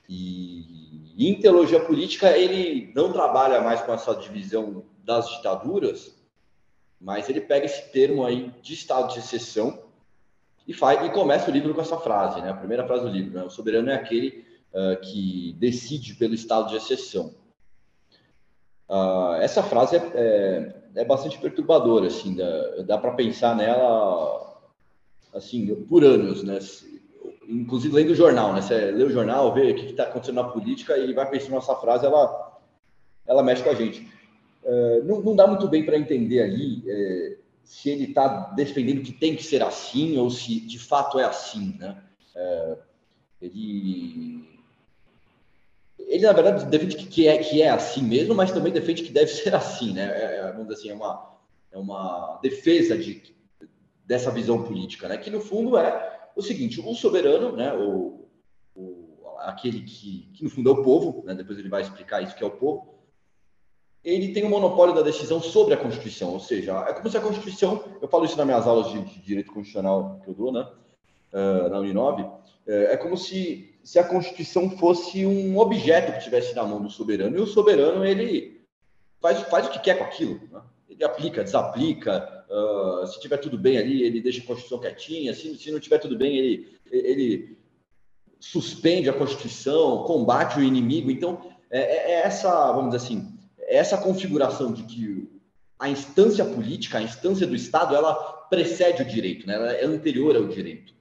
E, 0.08 1.14
em 1.18 1.38
teologia 1.40 1.80
política, 1.80 2.36
ele 2.36 2.92
não 2.94 3.12
trabalha 3.12 3.60
mais 3.60 3.80
com 3.82 3.92
essa 3.92 4.14
divisão 4.14 4.84
das 5.04 5.28
ditaduras, 5.28 6.16
mas 7.00 7.28
ele 7.28 7.40
pega 7.40 7.66
esse 7.66 7.90
termo 7.90 8.24
aí 8.24 8.52
de 8.62 8.74
estado 8.74 9.12
de 9.12 9.20
exceção 9.20 9.82
e, 10.66 10.74
faz, 10.74 11.04
e 11.06 11.10
começa 11.10 11.50
o 11.50 11.52
livro 11.52 11.74
com 11.74 11.80
essa 11.80 11.98
frase, 11.98 12.40
né? 12.40 12.50
A 12.50 12.54
primeira 12.54 12.86
frase 12.86 13.04
do 13.04 13.10
livro, 13.10 13.38
né? 13.38 13.44
O 13.44 13.50
soberano 13.50 13.90
é 13.90 13.94
aquele 13.94 14.44
uh, 14.72 15.00
que 15.00 15.54
decide 15.58 16.14
pelo 16.14 16.34
estado 16.34 16.68
de 16.68 16.76
exceção. 16.76 17.34
Uh, 18.88 19.34
essa 19.40 19.62
frase 19.62 19.96
é, 19.96 20.10
é, 20.14 20.74
é, 20.94 21.04
bastante 21.04 21.38
perturbadora, 21.38 22.06
assim, 22.06 22.34
dá, 22.34 22.82
dá 22.86 22.98
para 22.98 23.12
pensar 23.12 23.54
nela, 23.54 24.60
assim, 25.34 25.74
por 25.84 26.02
anos, 26.02 26.42
né? 26.42 26.58
inclusive 27.48 27.94
lendo 27.94 28.10
o 28.10 28.14
jornal, 28.14 28.52
né? 28.52 28.60
Você 28.60 28.90
lê 28.90 29.04
o 29.04 29.10
jornal, 29.10 29.52
vê 29.54 29.72
o 29.72 29.74
que 29.74 29.86
está 29.86 30.04
acontecendo 30.04 30.36
na 30.36 30.44
política 30.44 30.96
e 30.98 31.14
vai 31.14 31.28
pensando 31.30 31.52
nessa 31.52 31.74
frase, 31.76 32.04
ela, 32.04 32.58
ela 33.26 33.42
mexe 33.42 33.62
com 33.62 33.70
a 33.70 33.74
gente. 33.74 34.06
Uh, 34.62 35.02
não, 35.04 35.20
não, 35.22 35.36
dá 35.36 35.46
muito 35.46 35.66
bem 35.66 35.84
para 35.84 35.96
entender 35.96 36.42
ali 36.42 36.82
é, 36.86 37.36
se 37.64 37.88
ele 37.88 38.04
está 38.04 38.50
defendendo 38.54 39.02
que 39.02 39.12
tem 39.12 39.34
que 39.34 39.42
ser 39.42 39.62
assim 39.62 40.18
ou 40.18 40.28
se 40.28 40.60
de 40.60 40.78
fato 40.78 41.18
é 41.18 41.24
assim, 41.24 41.74
né? 41.78 42.02
Ele, 43.40 44.57
ele 46.08 46.26
na 46.26 46.32
verdade 46.32 46.66
defende 46.66 46.96
que 46.96 47.28
é 47.28 47.38
que 47.38 47.62
é 47.62 47.68
assim 47.68 48.02
mesmo, 48.02 48.34
mas 48.34 48.50
também 48.50 48.72
defende 48.72 49.02
que 49.02 49.12
deve 49.12 49.30
ser 49.32 49.54
assim, 49.54 49.92
né? 49.92 50.04
É, 50.04 50.36
é 50.38 50.52
vamos 50.52 50.68
dizer 50.68 50.80
assim, 50.80 50.90
é 50.90 50.94
uma 50.94 51.38
é 51.70 51.78
uma 51.78 52.40
defesa 52.42 52.96
de 52.96 53.22
dessa 54.04 54.30
visão 54.30 54.62
política, 54.64 55.06
né? 55.06 55.18
Que 55.18 55.30
no 55.30 55.40
fundo 55.40 55.76
é 55.76 56.30
o 56.34 56.42
seguinte: 56.42 56.80
o 56.80 56.94
soberano, 56.94 57.54
né, 57.54 57.74
o, 57.74 58.26
o 58.74 59.18
aquele 59.40 59.82
que, 59.82 60.30
que, 60.34 60.42
no 60.42 60.50
fundo 60.50 60.70
é 60.70 60.72
o 60.72 60.82
povo, 60.82 61.22
né, 61.24 61.34
depois 61.34 61.58
ele 61.58 61.68
vai 61.68 61.82
explicar 61.82 62.22
isso 62.22 62.34
que 62.34 62.42
é 62.42 62.46
o 62.46 62.50
povo, 62.50 62.98
ele 64.02 64.32
tem 64.32 64.44
o 64.44 64.50
monopólio 64.50 64.94
da 64.94 65.02
decisão 65.02 65.40
sobre 65.40 65.74
a 65.74 65.76
Constituição, 65.76 66.32
ou 66.32 66.40
seja, 66.40 66.72
é 66.88 66.92
como 66.92 67.08
se 67.08 67.16
a 67.16 67.20
Constituição, 67.20 67.84
eu 68.00 68.08
falo 68.08 68.24
isso 68.24 68.36
nas 68.36 68.46
minhas 68.46 68.66
aulas 68.66 68.90
de, 68.90 69.00
de 69.00 69.20
direito 69.20 69.52
constitucional 69.52 70.20
que 70.24 70.30
eu 70.30 70.34
dou, 70.34 70.52
né? 70.52 70.66
uh, 71.32 71.68
na 71.68 71.78
Uninove, 71.78 72.22
uh, 72.22 72.40
é 72.66 72.96
como 72.96 73.16
se, 73.16 73.77
se 73.82 73.98
a 73.98 74.04
Constituição 74.04 74.70
fosse 74.70 75.24
um 75.24 75.58
objeto 75.58 76.12
que 76.12 76.24
tivesse 76.24 76.54
na 76.54 76.64
mão 76.64 76.80
do 76.80 76.90
soberano, 76.90 77.36
e 77.36 77.40
o 77.40 77.46
soberano 77.46 78.04
ele 78.04 78.60
faz, 79.20 79.40
faz 79.42 79.66
o 79.66 79.70
que 79.70 79.80
quer 79.80 79.98
com 79.98 80.04
aquilo. 80.04 80.40
Né? 80.50 80.60
Ele 80.88 81.04
aplica, 81.04 81.44
desaplica, 81.44 82.44
uh, 82.50 83.06
se 83.06 83.20
tiver 83.20 83.38
tudo 83.38 83.56
bem 83.56 83.78
ali, 83.78 84.02
ele 84.02 84.20
deixa 84.20 84.42
a 84.42 84.46
Constituição 84.46 84.78
quietinha, 84.78 85.34
se, 85.34 85.56
se 85.56 85.70
não 85.70 85.80
tiver 85.80 85.98
tudo 85.98 86.16
bem, 86.16 86.36
ele, 86.36 86.78
ele 86.90 87.58
suspende 88.40 89.08
a 89.08 89.12
Constituição, 89.12 90.04
combate 90.04 90.58
o 90.58 90.62
inimigo. 90.62 91.10
Então, 91.10 91.40
é, 91.70 91.80
é, 91.80 92.10
é 92.12 92.20
essa, 92.22 92.72
vamos 92.72 92.94
dizer 92.94 93.04
assim, 93.04 93.38
é 93.58 93.76
essa 93.76 93.98
configuração 93.98 94.72
de 94.72 94.82
que 94.84 95.28
a 95.78 95.88
instância 95.88 96.44
política, 96.44 96.98
a 96.98 97.02
instância 97.02 97.46
do 97.46 97.54
Estado, 97.54 97.94
ela 97.94 98.14
precede 98.50 99.02
o 99.02 99.04
direito, 99.04 99.46
né? 99.46 99.54
ela 99.54 99.72
é 99.72 99.84
anterior 99.84 100.34
ao 100.34 100.46
direito. 100.46 100.97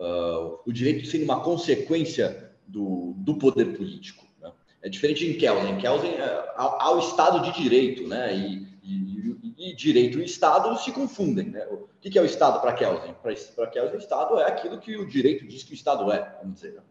Né? 0.00 0.06
Uh, 0.06 0.60
o 0.66 0.72
direito 0.72 1.06
sendo 1.06 1.24
uma 1.24 1.40
consequência 1.40 2.50
do, 2.66 3.14
do 3.18 3.34
poder 3.34 3.76
político. 3.76 4.24
Né? 4.40 4.50
É 4.82 4.88
diferente 4.88 5.26
em 5.26 5.36
Kelsen. 5.36 5.76
Kelsen 5.78 6.12
é, 6.12 6.52
há, 6.56 6.90
o 6.92 6.98
Estado 6.98 7.40
de 7.42 7.52
direito, 7.60 8.08
né? 8.08 8.34
E, 8.34 8.66
e, 8.82 9.70
e, 9.70 9.76
direito 9.76 10.18
e 10.18 10.24
Estado 10.24 10.76
se 10.78 10.90
confundem. 10.90 11.50
Né? 11.50 11.66
O 11.70 11.88
que 12.00 12.18
é 12.18 12.22
o 12.22 12.24
Estado 12.24 12.60
para 12.60 12.72
Kelsen? 12.72 13.14
Para 13.22 13.66
Kelsen, 13.66 13.96
o 13.96 13.98
Estado 13.98 14.38
é 14.38 14.44
aquilo 14.44 14.78
que 14.78 14.96
o 14.96 15.06
direito 15.06 15.46
diz 15.46 15.62
que 15.62 15.72
o 15.72 15.74
Estado 15.74 16.10
é, 16.10 16.36
vamos 16.40 16.54
dizer. 16.54 16.74
Né? 16.74 16.82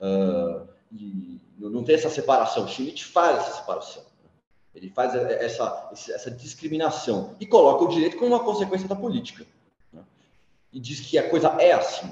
Uh, 0.00 0.68
e 0.90 1.40
não 1.58 1.84
tem 1.84 1.96
essa 1.96 2.08
separação. 2.08 2.66
Schmitt 2.66 3.04
faz 3.04 3.38
essa 3.38 3.56
separação. 3.58 4.02
Ele 4.74 4.88
faz 4.90 5.14
essa, 5.14 5.90
essa 5.92 6.30
discriminação 6.30 7.34
e 7.40 7.46
coloca 7.46 7.84
o 7.84 7.88
direito 7.88 8.16
como 8.16 8.34
uma 8.34 8.44
consequência 8.44 8.88
da 8.88 8.94
política. 8.94 9.44
Né? 9.92 10.02
E 10.72 10.78
diz 10.78 11.00
que 11.00 11.18
a 11.18 11.28
coisa 11.28 11.48
é 11.58 11.72
assim. 11.72 12.10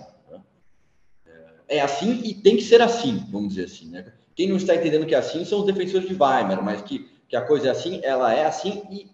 Né? 1.68 1.76
É 1.76 1.80
assim 1.80 2.20
e 2.24 2.34
tem 2.34 2.56
que 2.56 2.62
ser 2.62 2.80
assim, 2.80 3.26
vamos 3.30 3.50
dizer 3.50 3.64
assim. 3.64 3.90
Né? 3.90 4.12
Quem 4.34 4.48
não 4.48 4.56
está 4.56 4.74
entendendo 4.74 5.06
que 5.06 5.14
é 5.14 5.18
assim 5.18 5.44
são 5.44 5.60
os 5.60 5.66
defensores 5.66 6.08
de 6.08 6.14
Weimar, 6.14 6.62
mas 6.62 6.82
que, 6.82 7.08
que 7.28 7.36
a 7.36 7.42
coisa 7.42 7.68
é 7.68 7.70
assim, 7.70 8.00
ela 8.02 8.32
é 8.32 8.44
assim 8.44 8.82
e 8.90 9.10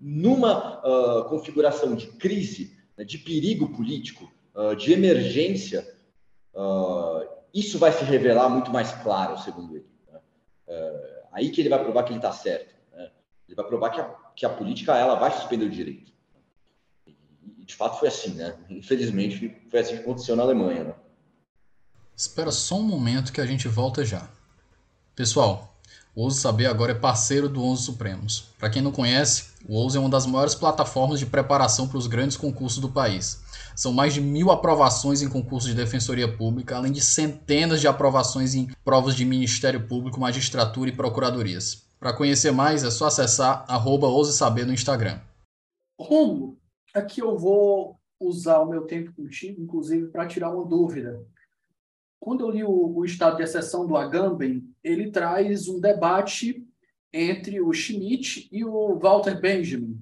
numa 0.00 0.80
uh, 0.80 1.24
configuração 1.28 1.94
de 1.94 2.08
crise, 2.08 2.76
né, 2.96 3.04
de 3.04 3.16
perigo 3.18 3.68
político, 3.68 4.30
uh, 4.54 4.74
de 4.76 4.92
emergência, 4.92 5.86
uh, 6.54 7.26
isso 7.54 7.78
vai 7.78 7.92
se 7.92 8.04
revelar 8.04 8.48
muito 8.48 8.70
mais 8.70 8.92
claro, 9.02 9.38
segundo 9.38 9.76
ele. 9.76 9.86
Né? 10.10 10.20
aí 11.32 11.50
que 11.50 11.60
ele 11.60 11.68
vai 11.68 11.82
provar 11.82 12.02
que 12.02 12.10
ele 12.10 12.18
está 12.18 12.32
certo. 12.32 12.74
Ele 13.46 13.54
vai 13.54 13.66
provar 13.66 13.90
que 13.90 14.00
a, 14.00 14.04
que 14.34 14.46
a 14.46 14.50
política 14.50 14.96
ela 14.96 15.14
vai 15.14 15.30
suspender 15.30 15.66
o 15.66 15.70
direito. 15.70 16.12
E, 17.06 17.64
de 17.64 17.74
fato 17.74 17.98
foi 17.98 18.08
assim, 18.08 18.34
né? 18.34 18.56
Infelizmente 18.70 19.54
foi 19.68 19.80
assim 19.80 19.96
que 19.96 20.02
aconteceu 20.02 20.34
na 20.34 20.42
Alemanha. 20.42 20.84
Né? 20.84 20.94
Espera 22.16 22.52
só 22.52 22.78
um 22.78 22.82
momento 22.82 23.32
que 23.32 23.40
a 23.40 23.46
gente 23.46 23.66
volta 23.66 24.04
já. 24.04 24.28
Pessoal, 25.16 25.76
o 26.14 26.22
Ouso 26.22 26.40
Saber 26.40 26.66
agora 26.66 26.92
é 26.92 26.94
parceiro 26.94 27.48
do 27.48 27.60
Onze 27.60 27.82
Supremos. 27.82 28.50
Para 28.56 28.70
quem 28.70 28.80
não 28.80 28.92
conhece, 28.92 29.46
o 29.68 29.74
Ouso 29.74 29.98
é 29.98 30.00
uma 30.00 30.08
das 30.08 30.24
maiores 30.24 30.54
plataformas 30.54 31.18
de 31.18 31.26
preparação 31.26 31.88
para 31.88 31.98
os 31.98 32.06
grandes 32.06 32.36
concursos 32.36 32.78
do 32.78 32.88
país. 32.88 33.42
São 33.74 33.92
mais 33.92 34.14
de 34.14 34.20
mil 34.20 34.52
aprovações 34.52 35.22
em 35.22 35.28
concursos 35.28 35.68
de 35.68 35.76
defensoria 35.76 36.32
pública, 36.32 36.76
além 36.76 36.92
de 36.92 37.00
centenas 37.00 37.80
de 37.80 37.88
aprovações 37.88 38.54
em 38.54 38.68
provas 38.84 39.16
de 39.16 39.24
Ministério 39.24 39.88
Público, 39.88 40.20
magistratura 40.20 40.90
e 40.90 40.94
procuradorias. 40.94 41.82
Para 41.98 42.12
conhecer 42.12 42.52
mais, 42.52 42.84
é 42.84 42.92
só 42.92 43.06
acessar 43.06 43.64
arroba 43.66 44.06
Saber 44.26 44.64
no 44.64 44.72
Instagram. 44.72 45.18
Romulo, 46.00 46.56
aqui 46.94 47.20
eu 47.20 47.36
vou 47.36 47.98
usar 48.20 48.60
o 48.60 48.68
meu 48.68 48.82
tempo 48.82 49.12
contigo, 49.12 49.60
inclusive, 49.60 50.06
para 50.06 50.28
tirar 50.28 50.50
uma 50.50 50.64
dúvida. 50.64 51.20
Quando 52.24 52.40
eu 52.40 52.50
li 52.50 52.64
o, 52.64 52.70
o 52.70 53.04
estado 53.04 53.36
de 53.36 53.42
exceção 53.42 53.86
do 53.86 53.96
Agamben, 53.96 54.66
ele 54.82 55.10
traz 55.10 55.68
um 55.68 55.78
debate 55.78 56.66
entre 57.12 57.60
o 57.60 57.70
Schmidt 57.72 58.48
e 58.50 58.64
o 58.64 58.98
Walter 58.98 59.38
Benjamin 59.38 60.00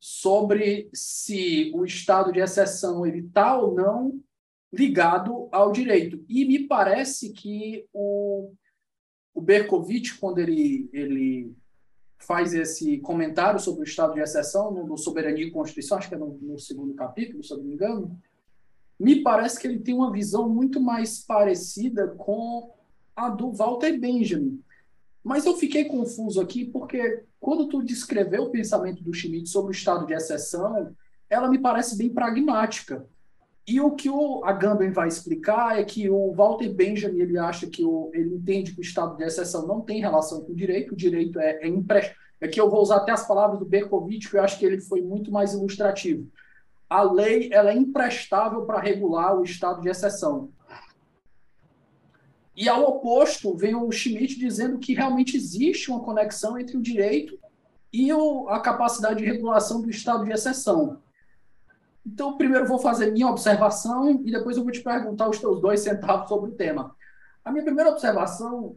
sobre 0.00 0.88
se 0.94 1.70
o 1.74 1.84
estado 1.84 2.32
de 2.32 2.40
exceção 2.40 3.04
ele 3.04 3.26
está 3.26 3.58
ou 3.58 3.74
não 3.74 4.18
ligado 4.72 5.48
ao 5.52 5.70
direito. 5.70 6.24
E 6.26 6.46
me 6.46 6.66
parece 6.66 7.32
que 7.34 7.86
o 7.92 8.54
o 9.34 9.40
Berkovitch, 9.40 10.18
quando 10.18 10.38
ele, 10.38 10.88
ele 10.92 11.54
faz 12.18 12.52
esse 12.52 12.98
comentário 12.98 13.60
sobre 13.60 13.82
o 13.82 13.84
estado 13.84 14.14
de 14.14 14.20
exceção 14.20 14.72
no, 14.72 14.86
no 14.86 14.96
Soberania 14.96 15.46
e 15.46 15.50
Constituição, 15.50 15.98
acho 15.98 16.08
que 16.08 16.14
é 16.14 16.18
no, 16.18 16.38
no, 16.40 16.58
segundo 16.58 16.94
capítulo, 16.94 17.42
se 17.42 17.52
eu 17.52 17.58
não 17.58 17.64
me 17.64 17.74
engano, 17.74 18.18
me 19.00 19.22
parece 19.22 19.58
que 19.58 19.66
ele 19.66 19.78
tem 19.78 19.94
uma 19.94 20.12
visão 20.12 20.46
muito 20.46 20.78
mais 20.78 21.24
parecida 21.24 22.08
com 22.08 22.70
a 23.16 23.30
do 23.30 23.50
Walter 23.50 23.98
Benjamin. 23.98 24.62
Mas 25.24 25.46
eu 25.46 25.56
fiquei 25.56 25.86
confuso 25.86 26.38
aqui 26.38 26.66
porque 26.66 27.24
quando 27.40 27.66
tu 27.66 27.82
descreveu 27.82 28.44
o 28.44 28.50
pensamento 28.50 29.02
do 29.02 29.14
Schmidt 29.14 29.48
sobre 29.48 29.70
o 29.70 29.72
estado 29.72 30.06
de 30.06 30.12
exceção, 30.12 30.94
ela 31.30 31.48
me 31.48 31.58
parece 31.58 31.96
bem 31.96 32.10
pragmática. 32.10 33.06
E 33.66 33.80
o 33.80 33.92
que 33.92 34.10
o 34.10 34.44
Agamben 34.44 34.90
vai 34.90 35.08
explicar 35.08 35.78
é 35.78 35.84
que 35.84 36.10
o 36.10 36.32
Walter 36.32 36.68
Benjamin 36.68 37.20
ele 37.20 37.38
acha 37.38 37.68
que 37.68 37.82
o, 37.82 38.10
ele 38.12 38.34
entende 38.34 38.72
que 38.72 38.80
o 38.80 38.82
estado 38.82 39.16
de 39.16 39.24
exceção 39.24 39.66
não 39.66 39.80
tem 39.80 40.00
relação 40.00 40.42
com 40.42 40.52
o 40.52 40.56
direito, 40.56 40.92
o 40.92 40.96
direito 40.96 41.40
é, 41.40 41.62
é 41.62 41.68
emprestado. 41.68 42.16
Aqui 42.42 42.60
eu 42.60 42.70
vou 42.70 42.82
usar 42.82 42.96
até 42.96 43.12
as 43.12 43.26
palavras 43.26 43.58
do 43.58 43.66
Berkovitch, 43.66 44.30
que 44.30 44.36
eu 44.36 44.42
acho 44.42 44.58
que 44.58 44.66
ele 44.66 44.80
foi 44.80 45.00
muito 45.02 45.30
mais 45.30 45.52
ilustrativo. 45.52 46.26
A 46.90 47.02
lei 47.02 47.48
ela 47.52 47.70
é 47.70 47.74
imprestável 47.74 48.66
para 48.66 48.80
regular 48.80 49.38
o 49.38 49.44
estado 49.44 49.80
de 49.80 49.88
exceção. 49.88 50.50
E 52.56 52.68
ao 52.68 52.82
oposto, 52.82 53.56
vem 53.56 53.76
o 53.76 53.90
Schmidt 53.92 54.36
dizendo 54.36 54.78
que 54.80 54.92
realmente 54.92 55.36
existe 55.36 55.88
uma 55.88 56.00
conexão 56.00 56.58
entre 56.58 56.76
o 56.76 56.82
direito 56.82 57.38
e 57.92 58.12
o, 58.12 58.48
a 58.48 58.60
capacidade 58.60 59.20
de 59.20 59.24
regulação 59.24 59.80
do 59.80 59.88
estado 59.88 60.24
de 60.24 60.32
exceção. 60.32 61.00
Então, 62.04 62.36
primeiro 62.36 62.66
vou 62.66 62.78
fazer 62.78 63.12
minha 63.12 63.28
observação 63.28 64.10
e 64.10 64.32
depois 64.32 64.56
eu 64.56 64.64
vou 64.64 64.72
te 64.72 64.82
perguntar 64.82 65.28
os 65.28 65.38
teus 65.38 65.60
dois 65.60 65.80
centavos 65.80 66.28
sobre 66.28 66.50
o 66.50 66.54
tema. 66.54 66.94
A 67.44 67.52
minha 67.52 67.64
primeira 67.64 67.90
observação, 67.90 68.76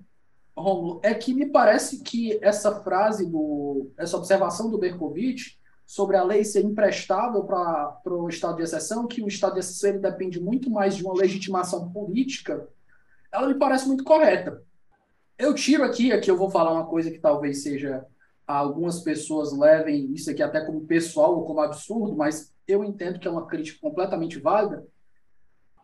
Romulo, 0.55 0.99
é 1.03 1.13
que 1.15 1.33
me 1.33 1.47
parece 1.47 2.03
que 2.03 2.37
essa 2.43 2.81
frase, 2.81 3.25
do, 3.25 3.91
essa 3.97 4.17
observação 4.17 4.69
do 4.69 4.77
Berkovitch 4.77 5.55
sobre 5.85 6.17
a 6.17 6.23
lei 6.23 6.43
ser 6.43 6.63
imprestável 6.63 7.43
para 7.43 7.99
o 8.05 8.29
estado 8.29 8.57
de 8.57 8.63
exceção, 8.63 9.07
que 9.07 9.21
o 9.21 9.27
estado 9.27 9.53
de 9.53 9.59
exceção 9.59 9.89
ele 9.91 9.99
depende 9.99 10.39
muito 10.39 10.69
mais 10.69 10.95
de 10.95 11.03
uma 11.03 11.13
legitimação 11.13 11.91
política, 11.91 12.67
ela 13.31 13.47
me 13.47 13.55
parece 13.55 13.87
muito 13.87 14.03
correta. 14.03 14.63
Eu 15.37 15.53
tiro 15.53 15.83
aqui, 15.83 16.11
aqui 16.11 16.29
eu 16.29 16.37
vou 16.37 16.49
falar 16.49 16.71
uma 16.71 16.85
coisa 16.85 17.11
que 17.11 17.19
talvez 17.19 17.63
seja 17.63 18.05
algumas 18.45 18.99
pessoas 19.01 19.57
levem 19.57 20.13
isso 20.13 20.29
aqui 20.29 20.43
até 20.43 20.63
como 20.65 20.85
pessoal 20.85 21.35
ou 21.35 21.45
como 21.45 21.61
absurdo, 21.61 22.15
mas 22.15 22.53
eu 22.67 22.83
entendo 22.83 23.19
que 23.19 23.27
é 23.27 23.31
uma 23.31 23.47
crítica 23.47 23.79
completamente 23.81 24.39
válida, 24.39 24.85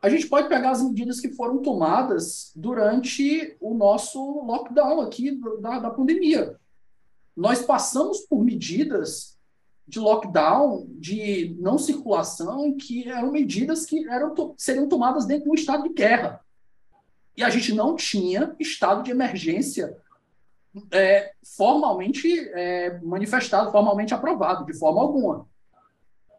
a 0.01 0.09
gente 0.09 0.27
pode 0.27 0.47
pegar 0.47 0.71
as 0.71 0.81
medidas 0.81 1.19
que 1.19 1.33
foram 1.33 1.61
tomadas 1.61 2.51
durante 2.55 3.57
o 3.59 3.73
nosso 3.73 4.19
lockdown 4.45 5.01
aqui 5.01 5.37
da, 5.59 5.79
da 5.79 5.89
pandemia. 5.89 6.57
Nós 7.35 7.61
passamos 7.61 8.19
por 8.21 8.43
medidas 8.43 9.37
de 9.89 9.99
lockdown, 9.99 10.87
de 10.91 11.55
não 11.59 11.79
circulação, 11.79 12.77
que 12.77 13.09
eram 13.09 13.31
medidas 13.31 13.87
que 13.87 14.07
eram, 14.07 14.53
seriam 14.55 14.87
tomadas 14.87 15.25
dentro 15.25 15.45
de 15.45 15.49
um 15.49 15.55
estado 15.55 15.83
de 15.83 15.89
guerra. 15.89 16.45
E 17.35 17.43
a 17.43 17.49
gente 17.49 17.73
não 17.73 17.95
tinha 17.95 18.55
estado 18.59 19.01
de 19.01 19.09
emergência 19.09 19.97
é, 20.91 21.33
formalmente 21.57 22.39
é, 22.53 22.99
manifestado, 22.99 23.71
formalmente 23.71 24.13
aprovado, 24.13 24.63
de 24.63 24.77
forma 24.77 25.01
alguma. 25.01 25.47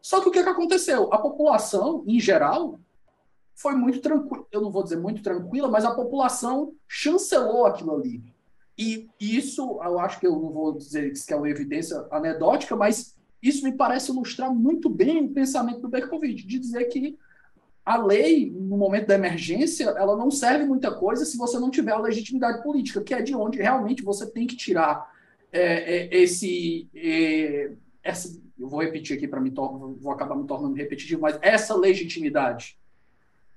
Só 0.01 0.21
que 0.21 0.29
o 0.29 0.31
que, 0.31 0.41
que 0.41 0.49
aconteceu? 0.49 1.13
A 1.13 1.17
população, 1.17 2.05
em 2.07 2.21
geral, 2.21 2.79
foi 3.53 3.75
muito 3.75 3.99
tranquila. 3.99 4.45
Eu 4.49 4.61
não 4.61 4.71
vou 4.71 4.81
dizer 4.81 4.97
muito 4.97 5.21
tranquila, 5.21 5.67
mas 5.67 5.83
a 5.83 5.93
população 5.93 6.73
chancelou 6.87 7.65
aquilo 7.65 7.95
ali. 7.95 8.23
E 8.77 9.09
isso, 9.19 9.79
eu 9.83 9.99
acho 9.99 10.19
que 10.21 10.25
eu 10.25 10.31
não 10.31 10.51
vou 10.51 10.77
dizer 10.77 11.11
que 11.11 11.33
é 11.33 11.35
uma 11.35 11.49
evidência 11.49 12.07
anedótica, 12.09 12.75
mas 12.75 13.19
isso 13.41 13.63
me 13.63 13.71
parece 13.71 14.11
ilustrar 14.11 14.53
muito 14.53 14.89
bem 14.89 15.25
o 15.25 15.29
pensamento 15.29 15.81
do 15.81 15.89
Berkovitch, 15.89 16.45
de 16.45 16.59
dizer 16.59 16.85
que 16.85 17.17
a 17.83 17.97
lei, 17.97 18.51
no 18.51 18.77
momento 18.77 19.07
da 19.07 19.15
emergência, 19.15 19.85
ela 19.85 20.15
não 20.15 20.29
serve 20.29 20.65
muita 20.65 20.93
coisa 20.93 21.25
se 21.25 21.37
você 21.37 21.57
não 21.57 21.71
tiver 21.71 21.91
a 21.91 21.99
legitimidade 21.99 22.61
política, 22.61 23.01
que 23.01 23.13
é 23.13 23.21
de 23.21 23.35
onde 23.35 23.57
realmente 23.57 24.03
você 24.03 24.29
tem 24.29 24.45
que 24.45 24.55
tirar 24.55 25.11
é, 25.51 26.17
é, 26.17 26.21
esse, 26.21 26.87
é, 26.95 27.71
essa, 28.03 28.39
eu 28.57 28.69
vou 28.69 28.81
repetir 28.81 29.17
aqui 29.17 29.27
para 29.27 29.41
me 29.41 29.49
vou 29.49 30.11
acabar 30.11 30.35
me 30.35 30.45
tornando 30.45 30.75
repetitivo, 30.75 31.21
mas 31.21 31.37
essa 31.41 31.75
legitimidade. 31.75 32.77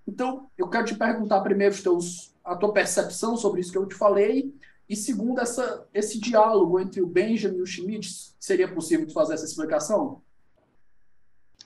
Então, 0.07 0.49
eu 0.57 0.69
quero 0.69 0.87
te 0.87 0.95
perguntar 0.95 1.41
primeiro 1.41 1.81
teus, 1.83 2.35
a 2.43 2.57
tua 2.57 2.73
percepção 2.73 3.37
sobre 3.37 3.61
isso 3.61 3.73
que 3.73 3.79
eu 3.79 3.87
te 3.87 3.95
falei, 3.95 4.55
e 4.89 4.97
segundo, 4.97 5.41
essa, 5.41 5.87
esse 5.95 6.21
diálogo 6.21 6.79
entre 6.79 7.01
o 7.01 7.07
Benjamin 7.07 7.59
e 7.59 7.63
o 7.63 7.67
Schmidt, 7.67 8.09
seria 8.39 8.69
possível 8.69 9.09
fazer 9.11 9.35
essa 9.35 9.45
explicação? 9.47 10.21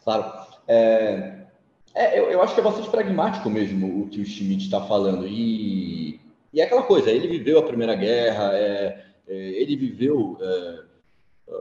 Claro. 0.04 0.46
É, 0.66 1.46
É, 1.94 2.16
eu, 2.16 2.30
eu 2.30 2.40
acho 2.40 2.54
que 2.54 2.60
é 2.60 2.62
bastante 2.62 2.88
pragmático 2.90 3.50
mesmo 3.50 4.02
o 4.02 4.08
que 4.08 4.20
o 4.20 4.24
Schmidt 4.24 4.64
está 4.64 4.80
falando. 4.86 5.26
E, 5.26 6.20
e 6.52 6.60
é 6.60 6.64
aquela 6.64 6.84
coisa, 6.84 7.10
ele 7.10 7.26
viveu 7.26 7.58
a 7.58 7.66
Primeira 7.66 7.96
Guerra, 7.96 8.56
é, 8.56 9.04
é, 9.26 9.34
ele 9.34 9.76
viveu 9.76 10.38
é, 10.40 10.80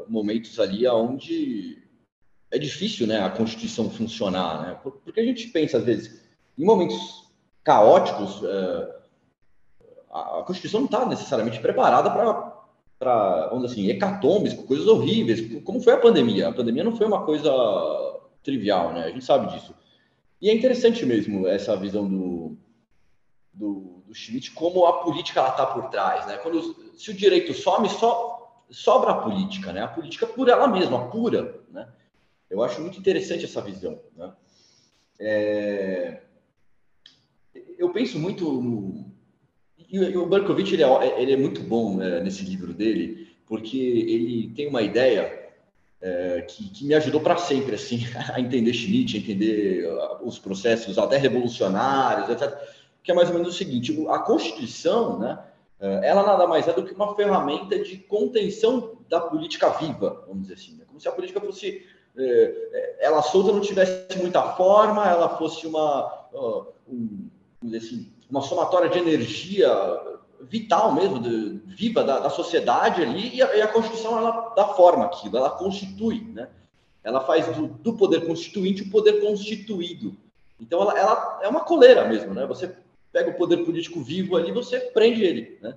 momentos 0.08 0.60
ali 0.60 0.88
onde 0.88 1.82
é 2.52 2.60
difícil 2.60 3.08
né, 3.08 3.20
a 3.20 3.30
Constituição 3.30 3.90
funcionar. 3.90 4.62
Né? 4.62 4.80
Porque 4.84 5.20
a 5.20 5.26
gente 5.26 5.48
pensa, 5.48 5.80
às 5.80 5.84
vezes, 5.84 6.22
em 6.58 6.64
momentos 6.64 7.28
caóticos, 7.64 8.44
é, 8.44 8.97
a 10.12 10.44
Constituição 10.46 10.82
não 10.82 10.86
está 10.86 11.06
necessariamente 11.06 11.60
preparada 11.60 12.10
para 12.10 13.48
vamos 13.50 13.70
dizer 13.70 13.82
assim, 13.82 13.90
hecatombes, 13.90 14.54
coisas 14.54 14.88
horríveis, 14.88 15.62
como 15.64 15.82
foi 15.82 15.94
a 15.94 16.00
pandemia. 16.00 16.48
A 16.48 16.54
pandemia 16.54 16.84
não 16.84 16.96
foi 16.96 17.06
uma 17.06 17.24
coisa 17.24 17.52
trivial, 18.42 18.94
né? 18.94 19.04
A 19.04 19.12
gente 19.12 19.24
sabe 19.24 19.54
disso. 19.54 19.76
E 20.42 20.50
é 20.50 20.54
interessante 20.54 21.06
mesmo 21.06 21.48
essa 21.48 21.76
visão 21.76 22.08
do, 22.08 22.58
do, 23.54 24.04
do 24.06 24.14
Schmidt, 24.14 24.52
como 24.52 24.86
a 24.86 25.04
política 25.04 25.48
está 25.48 25.66
por 25.66 25.90
trás, 25.90 26.26
né? 26.26 26.38
Quando, 26.38 26.76
se 26.96 27.12
o 27.12 27.14
direito 27.14 27.54
some, 27.54 27.90
só, 27.90 28.64
sobra 28.70 29.12
a 29.12 29.22
política, 29.22 29.72
né? 29.74 29.82
A 29.82 29.88
política 29.88 30.26
por 30.26 30.48
ela 30.48 30.68
mesma, 30.68 31.10
pura, 31.10 31.60
né? 31.70 31.88
Eu 32.50 32.64
acho 32.64 32.82
muito 32.82 32.98
interessante 32.98 33.46
essa 33.46 33.62
visão, 33.62 34.00
né? 34.16 34.34
É... 35.20 36.22
Eu 37.78 37.92
penso 37.92 38.20
muito 38.20 38.62
no, 38.62 39.07
e 39.90 40.18
o 40.18 40.26
Berkovich 40.26 40.74
ele 40.74 40.84
é, 40.84 41.22
ele 41.22 41.34
é 41.34 41.38
muito 41.38 41.62
bom 41.62 41.96
né, 41.96 42.20
nesse 42.20 42.44
livro 42.44 42.74
dele, 42.74 43.36
porque 43.48 43.78
ele 43.78 44.52
tem 44.54 44.68
uma 44.68 44.82
ideia 44.82 45.48
é, 46.02 46.42
que, 46.42 46.70
que, 46.70 46.86
me 46.86 46.94
ajudou 46.94 47.22
para 47.22 47.38
sempre 47.38 47.76
assim 47.76 48.02
a 48.34 48.40
entender 48.40 48.74
Schmidt, 48.74 49.16
a 49.16 49.20
entender 49.20 49.88
uh, 49.88 50.28
os 50.28 50.38
processos 50.38 50.98
até 50.98 51.18
revolucionários, 51.18 52.30
etc. 52.30 52.56
Que 53.02 53.12
é 53.12 53.16
mais 53.16 53.30
ou 53.30 53.36
menos 53.36 53.54
o 53.54 53.58
seguinte: 53.58 54.06
a 54.10 54.20
Constituição, 54.20 55.20
né, 55.20 55.40
é, 55.80 56.10
ela 56.10 56.24
nada 56.24 56.46
mais 56.46 56.68
é 56.68 56.74
do 56.74 56.84
que 56.84 56.94
uma 56.94 57.16
ferramenta 57.16 57.80
de 57.80 57.98
contenção 57.98 58.98
da 59.08 59.22
política 59.22 59.70
viva, 59.70 60.24
vamos 60.28 60.44
dizer 60.44 60.56
assim, 60.56 60.76
né? 60.76 60.84
como 60.86 61.00
se 61.00 61.08
a 61.08 61.14
política 61.14 61.40
fosse 61.40 61.86
é, 62.18 62.24
é 62.74 62.98
ela 63.06 63.22
solta 63.22 63.54
não 63.54 63.62
tivesse 63.62 64.18
muita 64.18 64.42
forma, 64.54 65.08
ela 65.08 65.38
fosse 65.38 65.66
uma 65.66 66.28
um, 66.88 67.30
vamos 67.62 67.72
dizer 67.74 67.78
assim 67.78 68.12
uma 68.30 68.42
somatória 68.42 68.90
de 68.90 69.00
energia 69.00 69.70
vital 70.42 70.94
mesmo, 70.94 71.20
de, 71.20 71.62
viva 71.66 72.04
da, 72.04 72.20
da, 72.20 72.30
sociedade 72.30 73.02
ali, 73.02 73.36
e 73.36 73.42
a, 73.42 73.56
e 73.56 73.62
a, 73.62 73.68
Constituição 73.68 74.18
ela 74.18 74.54
dá 74.56 74.68
forma 74.70 75.06
aquilo, 75.06 75.38
ela 75.38 75.50
constitui, 75.50 76.22
né? 76.34 76.50
Ela 77.04 77.22
faz 77.22 77.48
do, 77.56 77.68
do 77.68 77.94
poder 77.94 78.26
constituinte 78.26 78.84
o 78.84 78.92
poder 78.92 79.22
constituído. 79.22 80.16
Então 80.60 80.82
ela, 80.82 80.98
ela, 80.98 81.40
é 81.42 81.48
uma 81.48 81.62
coleira 81.62 82.06
mesmo, 82.08 82.34
né? 82.34 82.46
Você 82.46 82.76
pega 83.12 83.30
o 83.30 83.36
poder 83.36 83.58
político 83.64 84.02
vivo 84.02 84.36
ali, 84.36 84.52
você 84.52 84.80
prende 84.80 85.24
ele, 85.24 85.58
né? 85.62 85.76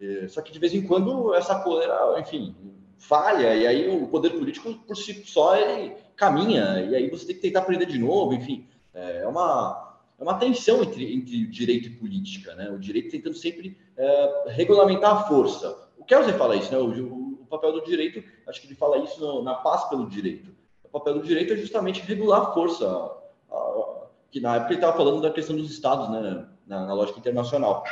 É, 0.00 0.28
só 0.28 0.42
que 0.42 0.52
de 0.52 0.58
vez 0.58 0.74
em 0.74 0.86
quando 0.86 1.34
essa 1.34 1.54
coleira, 1.60 2.18
enfim, 2.18 2.54
falha 2.98 3.54
e 3.54 3.66
aí 3.66 3.88
o 3.88 4.06
poder 4.08 4.30
político 4.30 4.74
por 4.86 4.96
si 4.96 5.22
só 5.26 5.56
ele 5.56 5.94
caminha 6.16 6.80
e 6.80 6.94
aí 6.94 7.10
você 7.10 7.26
tem 7.26 7.36
que 7.36 7.42
tentar 7.42 7.62
prender 7.62 7.86
de 7.86 7.98
novo, 7.98 8.34
enfim, 8.34 8.66
é 8.92 9.26
uma 9.26 9.93
é 10.18 10.22
uma 10.22 10.38
tensão 10.38 10.82
entre, 10.82 11.14
entre 11.14 11.46
direito 11.46 11.88
e 11.88 11.96
política, 11.96 12.54
né? 12.54 12.70
O 12.70 12.78
direito 12.78 13.10
tentando 13.10 13.36
sempre 13.36 13.76
é, 13.96 14.44
regulamentar 14.48 15.12
a 15.12 15.22
força. 15.24 15.88
O 15.98 16.04
Kelsey 16.04 16.34
fala 16.34 16.56
isso, 16.56 16.70
né? 16.72 16.78
O, 16.78 17.42
o, 17.42 17.46
papel 17.46 17.72
do 17.72 17.84
direito, 17.84 18.22
acho 18.48 18.60
que 18.60 18.66
ele 18.66 18.74
fala 18.74 18.98
isso 18.98 19.20
no, 19.20 19.42
na 19.42 19.54
paz 19.54 19.84
pelo 19.88 20.08
direito. 20.08 20.50
O 20.82 20.88
papel 20.88 21.14
do 21.14 21.22
direito 21.22 21.52
é 21.52 21.56
justamente 21.56 22.00
regular 22.00 22.42
a 22.42 22.52
força, 22.52 22.88
a, 22.88 23.54
a, 23.54 24.06
que 24.30 24.40
na 24.40 24.56
época 24.56 24.72
ele 24.72 24.80
estava 24.80 24.96
falando 24.96 25.20
da 25.20 25.30
questão 25.30 25.56
dos 25.56 25.70
estados, 25.70 26.08
né? 26.10 26.48
Na, 26.66 26.86
na 26.86 26.94
lógica 26.94 27.18
internacional. 27.18 27.84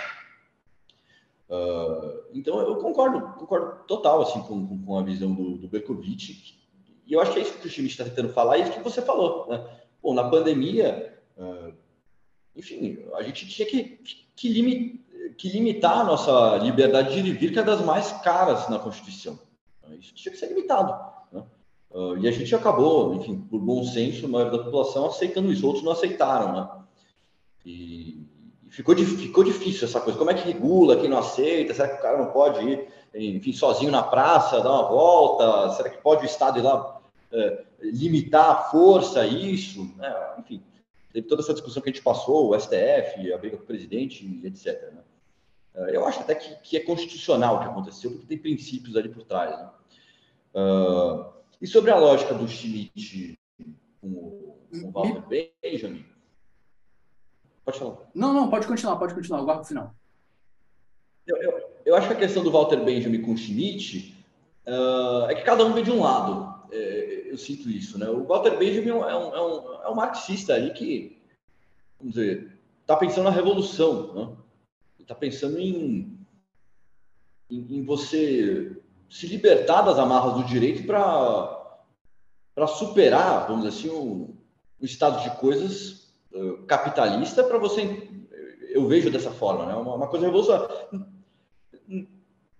Uh, 1.48 2.24
então 2.32 2.58
eu 2.60 2.76
concordo, 2.76 3.20
concordo 3.38 3.84
total 3.86 4.22
assim 4.22 4.40
com, 4.40 4.66
com, 4.66 4.82
com 4.82 4.98
a 4.98 5.02
visão 5.02 5.34
do, 5.34 5.58
do. 5.58 5.70
E 7.06 7.12
eu 7.12 7.20
acho 7.20 7.32
que 7.32 7.40
é 7.40 7.42
isso 7.42 7.58
que 7.58 7.66
o 7.66 7.70
Schmidt 7.70 7.92
está 7.92 8.04
tentando 8.04 8.32
falar, 8.32 8.56
e 8.56 8.62
é 8.62 8.64
isso 8.64 8.72
que 8.72 8.82
você 8.82 9.02
falou, 9.02 9.46
né? 9.48 9.62
Bom, 10.02 10.14
na 10.14 10.30
pandemia, 10.30 11.18
uh, 11.36 11.74
enfim, 12.54 12.98
a 13.14 13.22
gente 13.22 13.48
tinha 13.48 13.66
que, 13.66 13.98
que, 14.36 15.00
que 15.36 15.48
limitar 15.48 16.00
a 16.00 16.04
nossa 16.04 16.56
liberdade 16.58 17.20
de 17.20 17.32
vir, 17.32 17.52
que 17.52 17.58
é 17.58 17.62
das 17.62 17.80
mais 17.80 18.12
caras 18.22 18.68
na 18.68 18.78
Constituição. 18.78 19.38
Isso 19.98 20.14
tinha 20.14 20.32
que 20.32 20.38
ser 20.38 20.48
limitado. 20.48 20.94
Né? 21.32 21.42
Uh, 21.90 22.18
e 22.18 22.28
a 22.28 22.30
gente 22.30 22.54
acabou, 22.54 23.14
enfim, 23.14 23.38
por 23.50 23.60
bom 23.60 23.84
senso, 23.84 24.26
a 24.26 24.28
maioria 24.28 24.58
da 24.58 24.64
população 24.64 25.06
aceitando 25.06 25.52
isso, 25.52 25.66
outros 25.66 25.84
não 25.84 25.92
aceitaram. 25.92 26.52
Né? 26.52 26.68
E, 27.64 28.26
e 28.66 28.70
ficou, 28.70 28.96
ficou 28.96 29.44
difícil 29.44 29.86
essa 29.86 30.00
coisa. 30.00 30.18
Como 30.18 30.30
é 30.30 30.34
que 30.34 30.46
regula 30.46 30.96
quem 30.96 31.08
não 31.08 31.18
aceita? 31.18 31.74
Será 31.74 31.88
que 31.88 31.98
o 31.98 32.02
cara 32.02 32.18
não 32.18 32.32
pode 32.32 32.64
ir, 32.66 32.88
enfim, 33.14 33.52
sozinho 33.52 33.90
na 33.90 34.02
praça, 34.02 34.60
dar 34.60 34.72
uma 34.72 34.88
volta? 34.88 35.72
Será 35.74 35.88
que 35.88 36.02
pode 36.02 36.22
o 36.22 36.26
Estado 36.26 36.58
ir 36.58 36.62
lá 36.62 37.00
é, 37.32 37.64
limitar 37.80 38.50
a 38.50 38.56
força 38.64 39.26
isso? 39.26 39.88
É, 40.00 40.40
enfim, 40.40 40.62
teve 41.12 41.26
toda 41.26 41.42
essa 41.42 41.52
discussão 41.52 41.82
que 41.82 41.90
a 41.90 41.92
gente 41.92 42.02
passou, 42.02 42.50
o 42.50 42.58
STF, 42.58 43.32
a 43.32 43.38
briga 43.38 43.56
com 43.56 43.64
o 43.64 43.66
presidente, 43.66 44.40
etc. 44.44 44.92
Né? 44.92 45.02
É, 45.74 45.96
eu 45.96 46.06
acho 46.06 46.20
até 46.20 46.34
que, 46.34 46.54
que, 46.56 46.76
é 46.76 46.80
constitucional 46.80 47.56
o 47.56 47.60
que 47.60 47.66
aconteceu, 47.66 48.10
porque 48.10 48.26
tem 48.26 48.38
princípios 48.38 48.96
ali 48.96 49.08
por 49.08 49.24
trás. 49.24 49.58
Né? 49.58 49.70
Uh, 50.54 51.32
e 51.60 51.66
sobre 51.66 51.90
a 51.90 51.98
lógica 51.98 52.34
do 52.34 52.48
Schmidt 52.48 53.38
com 54.00 54.08
o, 54.08 54.58
com 54.70 54.88
o 54.88 54.90
Walter 54.90 55.52
Benjamin, 55.62 56.04
pode 57.64 57.78
falar. 57.78 58.10
Não, 58.14 58.32
não, 58.32 58.50
pode 58.50 58.66
continuar, 58.66 58.96
pode 58.96 59.14
continuar, 59.14 59.40
eu 59.40 59.44
guardo 59.44 59.62
o 59.62 59.66
final. 59.66 59.94
Eu, 61.26 61.36
eu, 61.36 61.70
eu, 61.86 61.94
acho 61.94 62.08
que 62.08 62.14
a 62.14 62.18
questão 62.18 62.42
do 62.42 62.50
Walter 62.50 62.82
Benjamin 62.84 63.22
com 63.22 63.32
o 63.32 63.36
Schmidt 63.36 64.16
uh, 64.66 65.30
é 65.30 65.34
que 65.34 65.42
cada 65.42 65.64
um 65.64 65.72
vem 65.72 65.84
de 65.84 65.90
um 65.90 66.02
lado 66.02 66.68
é, 66.72 67.21
eu 67.32 67.38
sinto 67.38 67.70
isso, 67.70 67.98
né? 67.98 68.08
O 68.10 68.24
Walter 68.24 68.58
Benjamin 68.58 68.90
é 68.90 68.94
um, 68.94 69.04
é 69.04 69.42
um, 69.42 69.82
é 69.84 69.88
um 69.88 69.94
marxista 69.94 70.54
ali 70.54 70.70
que, 70.74 71.18
vamos 71.98 72.14
dizer, 72.14 72.58
está 72.82 72.94
pensando 72.94 73.24
na 73.24 73.30
revolução, 73.30 74.12
né? 74.12 74.36
Está 75.00 75.14
pensando 75.14 75.58
em, 75.58 76.18
em, 77.50 77.78
em, 77.78 77.84
você 77.84 78.76
se 79.08 79.26
libertar 79.26 79.80
das 79.80 79.98
amarras 79.98 80.34
do 80.34 80.44
direito 80.44 80.86
para 80.86 82.66
superar, 82.66 83.46
vamos 83.48 83.64
dizer 83.64 83.78
assim, 83.78 83.88
o, 83.88 84.36
o 84.78 84.84
estado 84.84 85.22
de 85.22 85.34
coisas 85.38 86.14
uh, 86.32 86.58
capitalista 86.66 87.42
para 87.42 87.58
você 87.58 88.08
eu 88.68 88.86
vejo 88.86 89.10
dessa 89.10 89.30
forma, 89.30 89.66
né? 89.66 89.74
Uma, 89.74 89.94
uma 89.94 90.06
coisa 90.06 90.26
revolucionária 90.26 90.68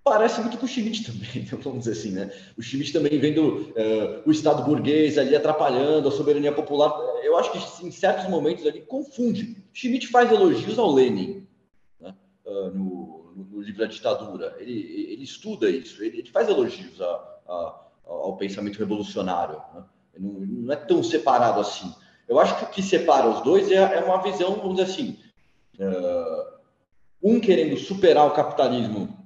parece 0.04 0.40
muito 0.40 0.58
com 0.58 0.66
o 0.66 0.68
Schmidt 0.68 1.04
também, 1.04 1.44
vamos 1.62 1.80
dizer 1.80 1.92
assim, 1.92 2.10
né? 2.10 2.30
O 2.56 2.62
Schmidt 2.62 2.92
também 2.92 3.18
vendo 3.18 3.70
uh, 3.70 4.22
o 4.26 4.30
Estado 4.30 4.64
burguês 4.64 5.16
ali 5.16 5.34
atrapalhando 5.34 6.08
a 6.08 6.12
soberania 6.12 6.52
popular. 6.52 6.92
Eu 7.22 7.36
acho 7.36 7.52
que 7.52 7.86
em 7.86 7.90
certos 7.90 8.28
momentos 8.28 8.66
ali 8.66 8.80
confunde. 8.80 9.56
Schmidt 9.72 10.08
faz 10.08 10.30
elogios 10.30 10.78
ao 10.78 10.92
Lenin 10.92 11.46
né? 12.00 12.14
uh, 12.44 12.70
no, 12.70 13.32
no, 13.36 13.44
no, 13.44 13.60
livro 13.60 13.80
da 13.80 13.86
ditadura. 13.86 14.56
Ele, 14.58 15.06
ele 15.12 15.22
estuda 15.22 15.70
isso, 15.70 16.02
ele, 16.02 16.18
ele 16.18 16.30
faz 16.30 16.48
elogios 16.48 17.00
a, 17.00 17.38
a, 17.48 17.80
ao 18.06 18.36
pensamento 18.36 18.78
revolucionário. 18.78 19.60
Né? 19.74 19.84
Não, 20.18 20.32
não, 20.32 20.72
é 20.72 20.76
tão 20.76 21.02
separado 21.02 21.60
assim. 21.60 21.92
Eu 22.28 22.38
acho 22.38 22.58
que 22.58 22.64
o 22.64 22.68
que 22.68 22.82
separa 22.82 23.28
os 23.28 23.40
dois 23.42 23.70
é, 23.70 23.76
é 23.76 24.00
uma 24.00 24.22
visão, 24.22 24.56
vamos 24.56 24.76
dizer 24.76 24.90
assim, 24.90 25.18
uh, 25.78 26.52
um 27.22 27.38
querendo 27.38 27.76
superar 27.76 28.26
o 28.26 28.32
capitalismo 28.32 29.21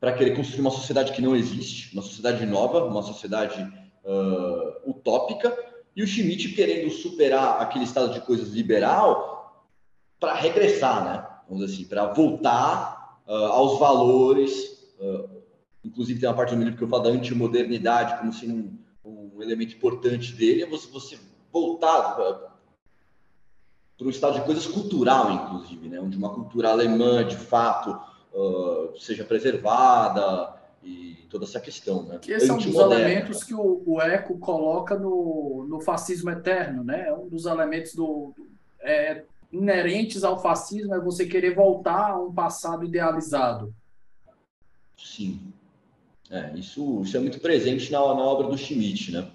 para 0.00 0.12
querer 0.12 0.36
construir 0.36 0.60
uma 0.60 0.70
sociedade 0.70 1.12
que 1.12 1.22
não 1.22 1.34
existe, 1.34 1.92
uma 1.92 2.02
sociedade 2.02 2.44
nova, 2.44 2.84
uma 2.84 3.02
sociedade 3.02 3.62
uh, 4.04 4.90
utópica, 4.90 5.56
e 5.96 6.02
o 6.02 6.06
Schmidt 6.06 6.48
querendo 6.50 6.90
superar 6.90 7.60
aquele 7.60 7.84
estado 7.84 8.12
de 8.12 8.20
coisas 8.20 8.48
liberal 8.48 9.64
para 10.18 10.34
regressar, 10.34 11.04
né? 11.04 11.26
Vamos 11.48 11.64
dizer 11.64 11.74
assim, 11.74 11.88
para 11.88 12.12
voltar 12.12 13.20
uh, 13.26 13.32
aos 13.32 13.78
valores. 13.78 14.92
Uh, 14.98 15.42
inclusive, 15.84 16.18
tem 16.18 16.28
uma 16.28 16.34
parte 16.34 16.54
do 16.54 16.62
livro 16.62 16.76
que 16.76 16.82
eu 16.82 16.88
falo 16.88 17.04
da 17.04 17.10
antimodernidade 17.10 18.18
como 18.18 18.32
sendo 18.32 18.54
um, 19.04 19.34
um 19.36 19.42
elemento 19.42 19.76
importante 19.76 20.32
dele, 20.32 20.62
é 20.62 20.66
você, 20.66 20.88
você 20.90 21.18
voltar 21.52 22.14
para 22.16 22.54
um 24.00 24.10
estado 24.10 24.34
de 24.34 24.44
coisas 24.44 24.66
cultural, 24.66 25.30
inclusive, 25.32 25.88
né? 25.88 26.00
onde 26.00 26.16
uma 26.16 26.30
cultura 26.30 26.70
alemã, 26.70 27.24
de 27.24 27.36
fato, 27.36 27.98
uh, 28.34 28.98
seja 28.98 29.24
preservada 29.24 30.54
e 30.82 31.26
toda 31.30 31.44
essa 31.44 31.60
questão. 31.60 32.02
Né? 32.02 32.18
Que 32.20 32.38
são 32.40 32.58
os 32.58 32.66
elementos 32.66 33.42
que 33.42 33.54
o, 33.54 33.82
o, 33.86 34.00
Eco 34.00 34.38
coloca 34.38 34.98
no, 34.98 35.64
no 35.68 35.80
fascismo 35.80 36.30
eterno, 36.30 36.84
né? 36.84 37.08
É 37.08 37.14
um 37.14 37.28
dos 37.28 37.46
elementos 37.46 37.94
do, 37.94 38.34
do 38.36 38.46
é, 38.80 39.24
inerentes 39.50 40.24
ao 40.24 40.42
fascismo 40.42 40.94
é 40.94 41.00
você 41.00 41.24
querer 41.24 41.54
voltar 41.54 42.10
a 42.10 42.20
um 42.20 42.32
passado 42.32 42.84
idealizado. 42.84 43.74
Sim. 44.96 45.40
É, 46.30 46.52
isso, 46.56 47.02
isso 47.02 47.16
é 47.16 47.20
muito 47.20 47.40
presente 47.40 47.92
na, 47.92 47.98
na 47.98 48.22
obra 48.22 48.48
do 48.48 48.58
Schmidt, 48.58 49.12
né? 49.12 49.30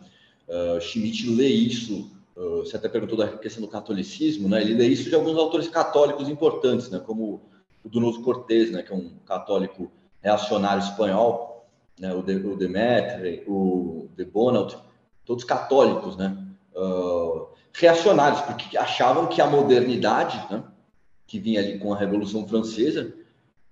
Uh, 0.48 0.82
Schmidt 0.82 1.30
lê 1.30 1.48
isso 1.48 2.12
uh, 2.36 2.58
você 2.58 2.76
até 2.76 2.90
perguntou 2.90 3.18
da 3.18 3.38
questão 3.38 3.62
do 3.62 3.68
catolicismo, 3.68 4.50
né? 4.50 4.62
Ele 4.62 4.74
lê 4.74 4.88
isso 4.88 5.08
de 5.08 5.16
alguns 5.16 5.38
autores 5.38 5.70
católicos 5.70 6.28
importantes, 6.28 6.90
né? 6.90 7.00
Como 7.00 7.42
o 7.84 7.90
Donoso 7.90 8.22
Cortés, 8.22 8.72
né? 8.72 8.84
Que 8.84 8.92
é 8.92 8.96
um 8.96 9.12
católico 9.26 9.92
reacionário 10.22 10.84
espanhol, 10.84 11.68
né? 12.00 12.14
O, 12.14 12.22
de, 12.22 12.36
o 12.36 12.56
Demetri, 12.56 13.44
o 13.48 14.10
de 14.16 14.26
Bonald, 14.26 14.78
todos 15.26 15.44
católicos, 15.44 16.18
né? 16.18 16.38
Uh, 16.76 17.48
reacionários, 17.74 18.42
porque 18.42 18.78
achavam 18.78 19.28
que 19.28 19.42
a 19.42 19.48
modernidade, 19.48 20.44
né? 20.50 20.64
Que 21.28 21.40
vinha 21.40 21.60
ali 21.60 21.78
com 21.78 21.94
a 21.94 21.98
Revolução 21.98 22.48
Francesa, 22.48 23.14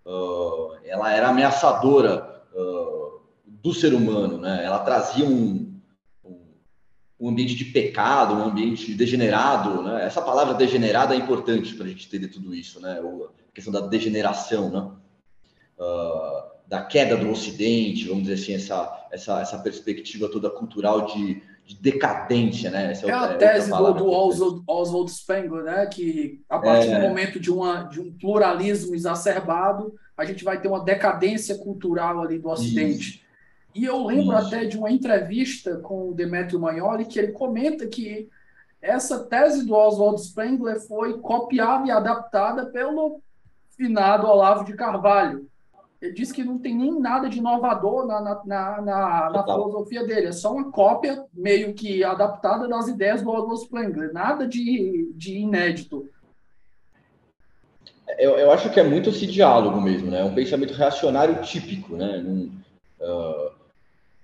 uh, 0.05 0.75
ela 0.83 1.11
era 1.11 1.29
ameaçadora 1.29 2.43
uh, 2.53 3.21
do 3.45 3.73
ser 3.73 3.93
humano, 3.93 4.37
né? 4.37 4.63
Ela 4.63 4.79
trazia 4.79 5.25
um, 5.25 5.73
um, 7.19 7.29
ambiente 7.29 7.55
de 7.55 7.65
pecado, 7.65 8.35
um 8.35 8.45
ambiente 8.45 8.93
degenerado, 8.93 9.81
né? 9.81 10.05
Essa 10.05 10.21
palavra 10.21 10.53
degenerada 10.53 11.15
é 11.15 11.17
importante 11.17 11.73
para 11.73 11.85
a 11.85 11.89
gente 11.89 12.07
entender 12.07 12.27
tudo 12.27 12.53
isso, 12.53 12.79
né? 12.79 13.01
Questão 13.57 13.73
da 13.73 13.81
degeneração, 13.81 14.69
né? 14.69 14.91
Uh, 15.79 16.57
da 16.67 16.83
queda 16.83 17.17
do 17.17 17.31
Ocidente, 17.31 18.07
vamos 18.07 18.23
dizer 18.27 18.35
assim, 18.35 18.53
essa, 18.53 19.07
essa, 19.11 19.41
essa 19.41 19.57
perspectiva 19.57 20.29
toda 20.29 20.47
cultural 20.47 21.07
de, 21.07 21.41
de 21.65 21.75
decadência, 21.75 22.69
né? 22.69 22.91
Essa 22.91 23.07
é, 23.07 23.11
a 23.11 23.31
é 23.31 23.37
tese 23.37 23.71
do, 23.71 23.93
do 23.93 24.11
Oswald, 24.11 24.61
Oswald 24.67 25.11
Spengler, 25.11 25.63
né? 25.63 25.87
Que 25.87 26.39
a 26.47 26.59
partir 26.59 26.89
é... 26.89 26.99
do 26.99 27.07
momento 27.07 27.39
de, 27.39 27.51
uma, 27.51 27.83
de 27.83 27.99
um 27.99 28.11
pluralismo 28.11 28.93
exacerbado, 28.93 29.95
a 30.15 30.23
gente 30.23 30.43
vai 30.43 30.61
ter 30.61 30.67
uma 30.67 30.83
decadência 30.83 31.57
cultural 31.57 32.21
ali 32.21 32.37
do 32.37 32.49
Ocidente. 32.49 33.09
Isso. 33.09 33.19
E 33.73 33.85
eu 33.85 34.05
lembro 34.05 34.37
Isso. 34.37 34.47
até 34.47 34.65
de 34.65 34.77
uma 34.77 34.91
entrevista 34.91 35.77
com 35.77 36.09
o 36.09 36.13
Demetrio 36.13 36.59
Magnoli, 36.59 37.05
que 37.05 37.17
ele 37.17 37.31
comenta 37.31 37.87
que 37.87 38.29
essa 38.79 39.23
tese 39.23 39.65
do 39.65 39.73
Oswald 39.73 40.21
Spengler 40.21 40.79
foi 40.79 41.17
copiada 41.19 41.87
e 41.87 41.91
adaptada 41.91 42.67
pelo 42.67 43.19
finado 43.77 44.27
Olavo 44.27 44.65
de 44.65 44.73
Carvalho, 44.73 45.47
ele 46.01 46.13
diz 46.13 46.31
que 46.31 46.43
não 46.43 46.57
tem 46.57 46.75
nem 46.75 46.99
nada 46.99 47.29
de 47.29 47.39
inovador 47.39 48.05
na, 48.05 48.21
na, 48.21 48.43
na, 48.45 48.81
na, 48.81 49.29
na 49.31 49.43
filosofia 49.43 50.05
dele, 50.05 50.27
é 50.27 50.31
só 50.31 50.51
uma 50.51 50.71
cópia 50.71 51.25
meio 51.33 51.73
que 51.73 52.03
adaptada 52.03 52.67
das 52.67 52.87
ideias 52.87 53.21
do 53.21 53.29
Oswald 53.29 53.61
Spengler, 53.61 54.13
nada 54.13 54.47
de, 54.47 55.11
de 55.15 55.37
inédito. 55.37 56.07
Eu, 58.19 58.37
eu 58.37 58.51
acho 58.51 58.69
que 58.69 58.79
é 58.79 58.83
muito 58.83 59.09
esse 59.09 59.25
diálogo 59.25 59.81
mesmo, 59.81 60.09
né? 60.09 60.21
É 60.21 60.23
um 60.23 60.33
pensamento 60.33 60.73
reacionário 60.73 61.41
típico, 61.41 61.95
né? 61.95 62.23
Uh, 62.99 63.51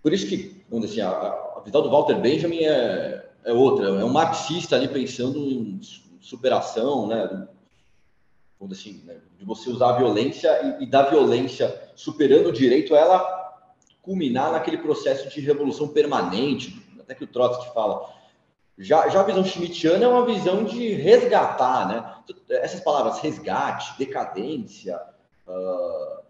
por 0.01 0.13
isso 0.13 0.27
que, 0.27 0.63
vamos 0.69 0.89
dizer 0.89 1.01
assim, 1.01 1.15
a, 1.15 1.57
a 1.57 1.61
visão 1.65 1.81
do 1.81 1.89
Walter 1.89 2.19
Benjamin 2.19 2.63
é, 2.63 3.25
é 3.43 3.51
outra, 3.51 3.87
é 3.87 4.05
um 4.05 4.09
marxista 4.09 4.75
ali 4.75 4.87
pensando 4.87 5.39
em 5.39 5.79
superação, 6.21 7.07
né? 7.07 7.47
vamos 8.63 8.77
dizer 8.77 8.89
assim, 8.89 9.03
né, 9.05 9.17
de 9.43 9.47
você 9.47 9.69
usar 9.69 9.89
a 9.89 9.97
violência 9.97 10.77
e, 10.79 10.83
e 10.83 10.87
da 10.87 11.03
violência 11.03 11.81
superando 11.95 12.47
o 12.47 12.53
direito, 12.53 12.95
ela 12.95 13.43
culminar 14.01 14.51
naquele 14.51 14.77
processo 14.77 15.29
de 15.29 15.41
revolução 15.41 15.89
permanente, 15.89 16.81
até 16.99 17.13
que 17.13 17.25
o 17.25 17.27
Trotsky 17.27 17.73
fala. 17.73 18.09
Já, 18.77 19.07
já 19.09 19.19
a 19.19 19.23
visão 19.23 19.45
schmittiana 19.45 20.05
é 20.05 20.07
uma 20.07 20.25
visão 20.25 20.63
de 20.63 20.93
resgatar, 20.93 21.87
né? 21.87 22.35
Essas 22.49 22.79
palavras, 22.79 23.19
resgate, 23.19 23.97
decadência, 23.99 24.99
uh, 25.47 26.23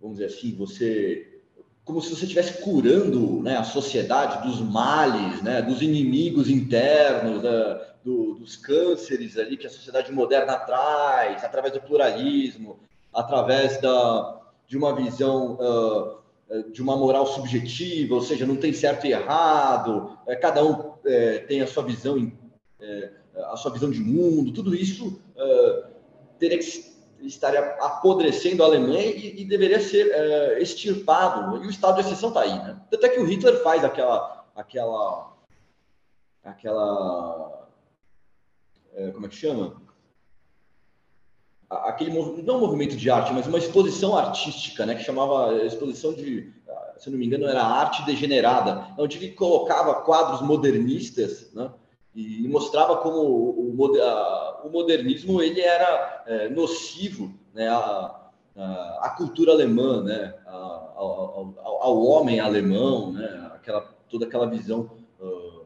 vamos 0.00 0.18
dizer 0.18 0.34
assim, 0.34 0.56
você 0.56 1.31
como 1.84 2.00
se 2.00 2.10
você 2.10 2.24
estivesse 2.24 2.62
curando 2.62 3.42
né, 3.42 3.56
a 3.56 3.64
sociedade 3.64 4.46
dos 4.46 4.60
males, 4.60 5.42
né, 5.42 5.60
dos 5.60 5.82
inimigos 5.82 6.48
internos, 6.48 7.42
né, 7.42 7.80
do, 8.04 8.34
dos 8.34 8.56
cânceres 8.56 9.36
ali 9.36 9.56
que 9.56 9.66
a 9.66 9.70
sociedade 9.70 10.12
moderna 10.12 10.56
traz, 10.56 11.42
através 11.44 11.74
do 11.74 11.80
pluralismo, 11.80 12.78
através 13.12 13.80
da, 13.80 14.40
de 14.66 14.76
uma 14.76 14.94
visão 14.94 15.58
uh, 15.60 16.22
de 16.70 16.82
uma 16.82 16.96
moral 16.96 17.26
subjetiva, 17.26 18.14
ou 18.14 18.20
seja, 18.20 18.46
não 18.46 18.56
tem 18.56 18.72
certo 18.72 19.06
e 19.06 19.12
errado, 19.12 20.18
é, 20.26 20.36
cada 20.36 20.62
um 20.64 20.92
é, 21.04 21.38
tem 21.38 21.62
a 21.62 21.66
sua 21.66 21.82
visão, 21.82 22.30
é, 22.80 23.10
a 23.50 23.56
sua 23.56 23.72
visão 23.72 23.90
de 23.90 24.00
mundo, 24.00 24.52
tudo 24.52 24.74
isso 24.74 25.18
teria 26.38 26.58
que 26.58 26.91
estar 27.26 27.54
apodrecendo 27.80 28.62
a 28.62 28.66
Alemanha 28.66 29.06
e, 29.06 29.42
e 29.42 29.44
deveria 29.44 29.80
ser 29.80 30.06
uh, 30.06 30.58
extirpado. 30.58 31.62
E 31.62 31.66
o 31.66 31.70
estado 31.70 31.96
de 31.96 32.00
exceção 32.02 32.28
está 32.28 32.42
aí, 32.42 32.54
né? 32.54 32.80
Até 32.92 33.08
que 33.08 33.20
o 33.20 33.24
Hitler 33.24 33.62
faz 33.62 33.84
aquela, 33.84 34.44
aquela, 34.54 35.32
aquela 36.44 37.68
é, 38.94 39.10
como 39.10 39.26
é 39.26 39.28
que 39.28 39.36
chama? 39.36 39.80
Aquele 41.68 42.10
não 42.42 42.56
um 42.56 42.60
movimento 42.60 42.96
de 42.96 43.10
arte, 43.10 43.32
mas 43.32 43.46
uma 43.46 43.58
exposição 43.58 44.16
artística, 44.16 44.84
né? 44.84 44.94
Que 44.94 45.04
chamava 45.04 45.54
exposição 45.64 46.12
de, 46.12 46.52
se 46.98 47.08
não 47.08 47.18
me 47.18 47.26
engano, 47.26 47.46
era 47.46 47.62
arte 47.62 48.04
degenerada, 48.04 48.88
onde 48.98 49.16
ele 49.16 49.30
colocava 49.32 50.02
quadros 50.02 50.42
modernistas, 50.42 51.50
né? 51.54 51.72
E 52.14 52.46
mostrava 52.46 52.98
como 52.98 53.18
o, 53.18 53.70
o 53.70 54.70
modernismo 54.70 55.42
ele 55.42 55.60
era 55.60 56.24
é, 56.26 56.48
nocivo, 56.48 57.32
né? 57.54 57.68
A, 57.68 58.18
a, 58.54 59.14
cultura 59.16 59.52
alemã, 59.52 60.02
né? 60.02 60.34
Ao, 60.46 61.54
ao, 61.58 61.80
ao, 61.80 62.02
homem 62.04 62.38
alemão, 62.38 63.12
né? 63.12 63.50
Aquela 63.54 63.80
toda 64.10 64.26
aquela 64.26 64.46
visão 64.46 64.90
uh, 65.18 65.64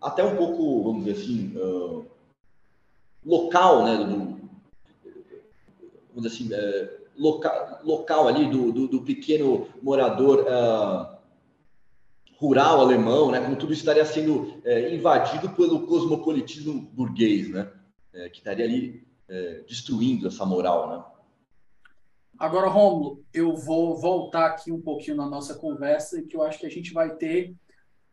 até 0.00 0.24
um 0.24 0.36
pouco, 0.36 0.82
vamos 0.82 1.04
dizer 1.04 1.22
assim, 1.22 1.56
uh, 1.56 2.04
local, 3.24 3.84
né? 3.84 3.96
Do, 3.98 4.50
vamos 6.12 6.22
dizer 6.22 6.28
assim, 6.28 6.48
é, 6.52 6.98
loca, 7.16 7.80
local 7.84 8.26
ali 8.26 8.50
do, 8.50 8.72
do, 8.72 8.88
do 8.88 9.02
pequeno 9.02 9.68
morador 9.80 10.40
uh, 10.40 11.13
rural 12.38 12.80
alemão, 12.80 13.30
né? 13.30 13.40
Como 13.40 13.56
tudo 13.56 13.72
estaria 13.72 14.04
sendo 14.04 14.60
é, 14.64 14.94
invadido 14.94 15.50
pelo 15.50 15.86
cosmopolitismo 15.86 16.80
burguês, 16.92 17.48
né? 17.48 17.70
É, 18.12 18.28
que 18.28 18.38
estaria 18.38 18.64
ali 18.64 19.06
é, 19.28 19.62
destruindo 19.66 20.28
essa 20.28 20.44
moral, 20.44 20.90
né? 20.90 21.04
Agora, 22.38 22.68
Romulo, 22.68 23.24
eu 23.32 23.54
vou 23.54 23.96
voltar 23.96 24.46
aqui 24.46 24.72
um 24.72 24.80
pouquinho 24.80 25.16
na 25.16 25.26
nossa 25.26 25.54
conversa, 25.54 26.20
que 26.22 26.36
eu 26.36 26.42
acho 26.42 26.58
que 26.58 26.66
a 26.66 26.70
gente 26.70 26.92
vai 26.92 27.14
ter 27.14 27.54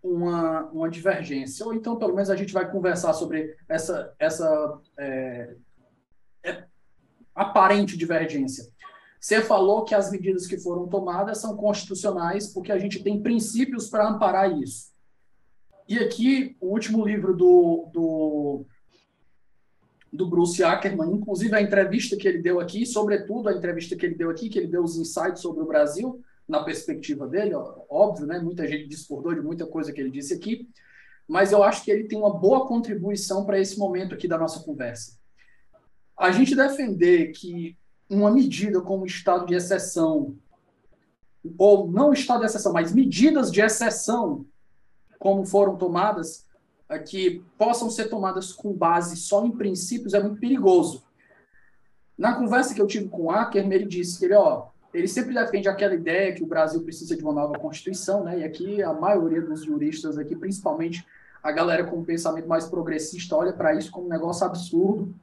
uma, 0.02 0.66
uma 0.68 0.90
divergência, 0.90 1.66
ou 1.66 1.74
então 1.74 1.98
pelo 1.98 2.14
menos 2.14 2.30
a 2.30 2.36
gente 2.36 2.54
vai 2.54 2.70
conversar 2.70 3.14
sobre 3.14 3.56
essa, 3.68 4.14
essa 4.20 4.80
é, 4.98 5.56
é, 6.44 6.64
aparente 7.36 7.98
divergência. 7.98 8.72
Você 9.22 9.40
falou 9.40 9.84
que 9.84 9.94
as 9.94 10.12
medidas 10.12 10.48
que 10.48 10.58
foram 10.58 10.88
tomadas 10.88 11.38
são 11.38 11.56
constitucionais 11.56 12.52
porque 12.52 12.72
a 12.72 12.80
gente 12.80 13.04
tem 13.04 13.22
princípios 13.22 13.88
para 13.88 14.10
amparar 14.10 14.52
isso. 14.60 14.90
E 15.88 16.00
aqui, 16.00 16.58
o 16.60 16.70
último 16.70 17.06
livro 17.06 17.38
do, 17.38 17.88
do, 17.94 18.66
do 20.12 20.28
Bruce 20.28 20.64
Ackerman, 20.64 21.12
inclusive 21.12 21.54
a 21.56 21.62
entrevista 21.62 22.18
que 22.18 22.28
ele 22.28 22.42
deu 22.42 22.60
aqui, 22.60 22.84
sobretudo 22.84 23.48
a 23.48 23.54
entrevista 23.54 23.96
que 23.96 24.08
ele 24.08 24.16
deu 24.16 24.32
aqui, 24.32 24.50
que 24.50 24.58
ele 24.58 24.68
deu 24.68 24.84
os 24.84 24.98
insights 24.98 25.42
sobre 25.42 25.62
o 25.62 25.68
Brasil, 25.68 26.20
na 26.48 26.64
perspectiva 26.64 27.28
dele, 27.28 27.54
óbvio, 27.90 28.26
né? 28.26 28.40
Muita 28.40 28.68
gente 28.68 28.88
discordou 28.88 29.36
de 29.36 29.42
muita 29.42 29.68
coisa 29.68 29.94
que 29.94 30.02
ele 30.02 30.10
disse 30.10 30.34
aqui, 30.34 30.68
mas 31.28 31.52
eu 31.52 31.64
acho 31.64 31.84
que 31.84 31.92
ele 31.92 32.06
tem 32.06 32.18
uma 32.18 32.40
boa 32.40 32.68
contribuição 32.68 33.46
para 33.46 33.60
esse 33.60 33.78
momento 33.78 34.16
aqui 34.16 34.28
da 34.28 34.38
nossa 34.38 34.64
conversa. 34.64 35.20
A 36.18 36.32
gente 36.32 36.56
defender 36.56 37.32
que 37.34 37.78
uma 38.16 38.30
medida 38.30 38.82
como 38.82 39.06
estado 39.06 39.46
de 39.46 39.56
exceção, 39.56 40.36
ou 41.58 41.90
não 41.90 42.12
estado 42.12 42.42
de 42.42 42.48
exceção, 42.48 42.74
mas 42.74 42.94
medidas 42.94 43.50
de 43.50 43.62
exceção, 43.62 44.46
como 45.18 45.46
foram 45.46 45.78
tomadas, 45.78 46.46
é, 46.90 47.00
que 47.00 47.42
possam 47.58 47.90
ser 47.90 48.10
tomadas 48.10 48.52
com 48.52 48.74
base 48.74 49.16
só 49.16 49.46
em 49.46 49.52
princípios, 49.52 50.14
é 50.14 50.22
muito 50.22 50.40
perigoso. 50.40 51.04
Na 52.18 52.36
conversa 52.36 52.74
que 52.74 52.82
eu 52.82 52.88
tive 52.88 53.08
com 53.08 53.24
o 53.24 53.32
Ackerman, 53.32 53.74
ele 53.74 53.88
disse 53.88 54.20
que 54.20 54.26
ele, 54.26 54.36
ó, 54.36 54.68
ele 54.94 55.08
sempre 55.08 55.34
defende 55.34 55.70
aquela 55.70 55.96
ideia 55.96 56.34
que 56.34 56.44
o 56.44 56.48
Brasil 56.48 56.84
precisa 56.84 57.16
de 57.16 57.24
uma 57.24 57.34
nova 57.34 57.58
Constituição, 57.58 58.26
né? 58.26 58.40
E 58.40 58.44
aqui 58.44 58.84
a 58.84 58.94
maioria 58.94 59.42
dos 59.42 59.64
juristas 59.64 60.18
aqui, 60.18 60.36
principalmente 60.36 61.06
a 61.42 61.52
galera 61.52 61.86
com 61.86 62.04
pensamento 62.04 62.48
mais 62.48 62.66
progressista, 62.66 63.38
olha 63.38 63.54
para 63.54 63.74
isso 63.74 63.90
como 63.90 64.06
um 64.06 64.10
negócio 64.10 64.46
absurdo, 64.46 65.16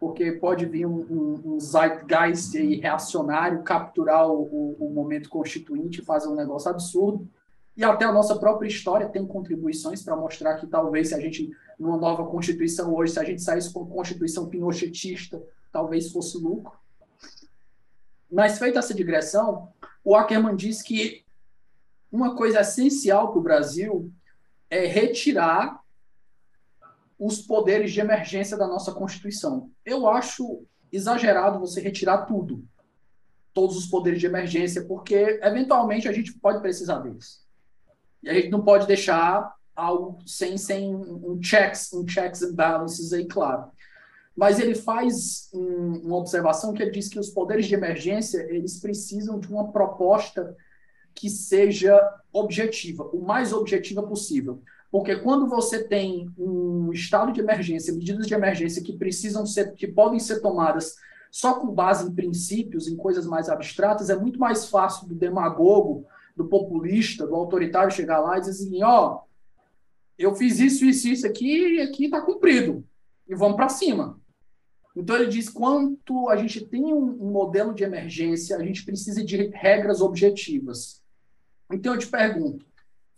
porque 0.00 0.32
pode 0.32 0.64
vir 0.64 0.86
um, 0.86 1.00
um, 1.10 1.42
um 1.44 1.60
zeitgeist 1.60 2.56
reacionário 2.80 3.62
capturar 3.62 4.26
o, 4.26 4.40
o, 4.40 4.76
o, 4.86 4.90
momento 4.94 5.28
constituinte 5.28 6.00
fazer 6.00 6.28
um 6.28 6.34
negócio 6.34 6.70
absurdo. 6.70 7.28
E 7.76 7.84
até 7.84 8.06
a 8.06 8.12
nossa 8.12 8.34
própria 8.38 8.66
história 8.66 9.10
tem 9.10 9.26
contribuições 9.26 10.02
para 10.02 10.16
mostrar 10.16 10.56
que 10.56 10.66
talvez 10.66 11.08
se 11.08 11.14
a 11.14 11.20
gente, 11.20 11.50
numa 11.78 11.98
nova 11.98 12.24
Constituição 12.24 12.94
hoje, 12.94 13.12
se 13.12 13.20
a 13.20 13.24
gente 13.24 13.42
saísse 13.42 13.70
com 13.74 13.82
a 13.82 13.86
Constituição 13.86 14.48
pinochetista, 14.48 15.42
talvez 15.70 16.10
fosse 16.10 16.38
lucro. 16.38 16.72
Mas 18.32 18.58
feita 18.58 18.78
essa 18.78 18.94
digressão, 18.94 19.68
o 20.02 20.16
Ackerman 20.16 20.56
diz 20.56 20.80
que 20.80 21.24
uma 22.10 22.34
coisa 22.34 22.60
essencial 22.60 23.28
para 23.28 23.38
o 23.38 23.42
Brasil 23.42 24.10
é 24.70 24.86
retirar 24.86 25.82
os 27.20 27.42
poderes 27.42 27.92
de 27.92 28.00
emergência 28.00 28.56
da 28.56 28.66
nossa 28.66 28.92
Constituição. 28.92 29.70
Eu 29.84 30.08
acho 30.08 30.64
exagerado 30.90 31.60
você 31.60 31.78
retirar 31.78 32.24
tudo, 32.24 32.64
todos 33.52 33.76
os 33.76 33.86
poderes 33.86 34.18
de 34.18 34.26
emergência, 34.26 34.86
porque 34.86 35.38
eventualmente 35.42 36.08
a 36.08 36.12
gente 36.12 36.32
pode 36.32 36.62
precisar 36.62 37.00
deles. 37.00 37.44
E 38.22 38.30
a 38.30 38.32
gente 38.32 38.48
não 38.48 38.62
pode 38.62 38.86
deixar 38.86 39.54
algo 39.76 40.18
sem, 40.26 40.56
sem 40.56 40.94
um 40.94 41.38
checks, 41.42 41.92
um 41.92 42.08
checks 42.08 42.42
and 42.42 42.54
balances 42.54 43.12
aí 43.12 43.26
claro. 43.26 43.70
Mas 44.34 44.58
ele 44.58 44.74
faz 44.74 45.50
um, 45.52 46.00
uma 46.04 46.16
observação 46.16 46.72
que 46.72 46.82
ele 46.82 46.90
diz 46.90 47.08
que 47.08 47.18
os 47.18 47.28
poderes 47.28 47.66
de 47.66 47.74
emergência 47.74 48.46
eles 48.48 48.80
precisam 48.80 49.38
de 49.38 49.48
uma 49.52 49.70
proposta 49.70 50.56
que 51.14 51.28
seja 51.28 51.98
objetiva, 52.32 53.04
o 53.12 53.20
mais 53.20 53.52
objetiva 53.52 54.02
possível. 54.02 54.62
Porque 54.90 55.16
quando 55.16 55.48
você 55.48 55.84
tem 55.84 56.28
um 56.36 56.92
estado 56.92 57.32
de 57.32 57.40
emergência, 57.40 57.94
medidas 57.94 58.26
de 58.26 58.34
emergência 58.34 58.82
que 58.82 58.96
precisam 58.96 59.46
ser, 59.46 59.74
que 59.74 59.86
podem 59.86 60.18
ser 60.18 60.40
tomadas 60.40 60.96
só 61.30 61.54
com 61.54 61.72
base 61.72 62.08
em 62.08 62.14
princípios, 62.14 62.88
em 62.88 62.96
coisas 62.96 63.24
mais 63.24 63.48
abstratas, 63.48 64.10
é 64.10 64.16
muito 64.16 64.38
mais 64.40 64.66
fácil 64.68 65.06
do 65.06 65.14
demagogo, 65.14 66.04
do 66.36 66.48
populista, 66.48 67.26
do 67.26 67.36
autoritário 67.36 67.92
chegar 67.92 68.18
lá 68.18 68.36
e 68.36 68.40
dizer 68.40 68.50
assim, 68.50 68.82
ó, 68.82 69.14
oh, 69.14 69.20
eu 70.18 70.34
fiz 70.34 70.58
isso, 70.58 70.84
isso, 70.84 71.08
isso 71.08 71.26
aqui 71.26 71.76
e 71.76 71.80
aqui 71.80 72.06
está 72.06 72.20
cumprido. 72.20 72.84
E 73.28 73.34
vamos 73.34 73.56
para 73.56 73.68
cima. 73.68 74.20
Então 74.94 75.14
ele 75.14 75.28
diz 75.28 75.48
quanto 75.48 76.28
a 76.28 76.36
gente 76.36 76.66
tem 76.66 76.92
um, 76.92 77.26
um 77.26 77.30
modelo 77.30 77.72
de 77.72 77.84
emergência, 77.84 78.56
a 78.56 78.64
gente 78.64 78.84
precisa 78.84 79.24
de 79.24 79.36
regras 79.54 80.00
objetivas. 80.00 81.00
Então 81.72 81.94
eu 81.94 81.98
te 81.98 82.08
pergunto, 82.08 82.66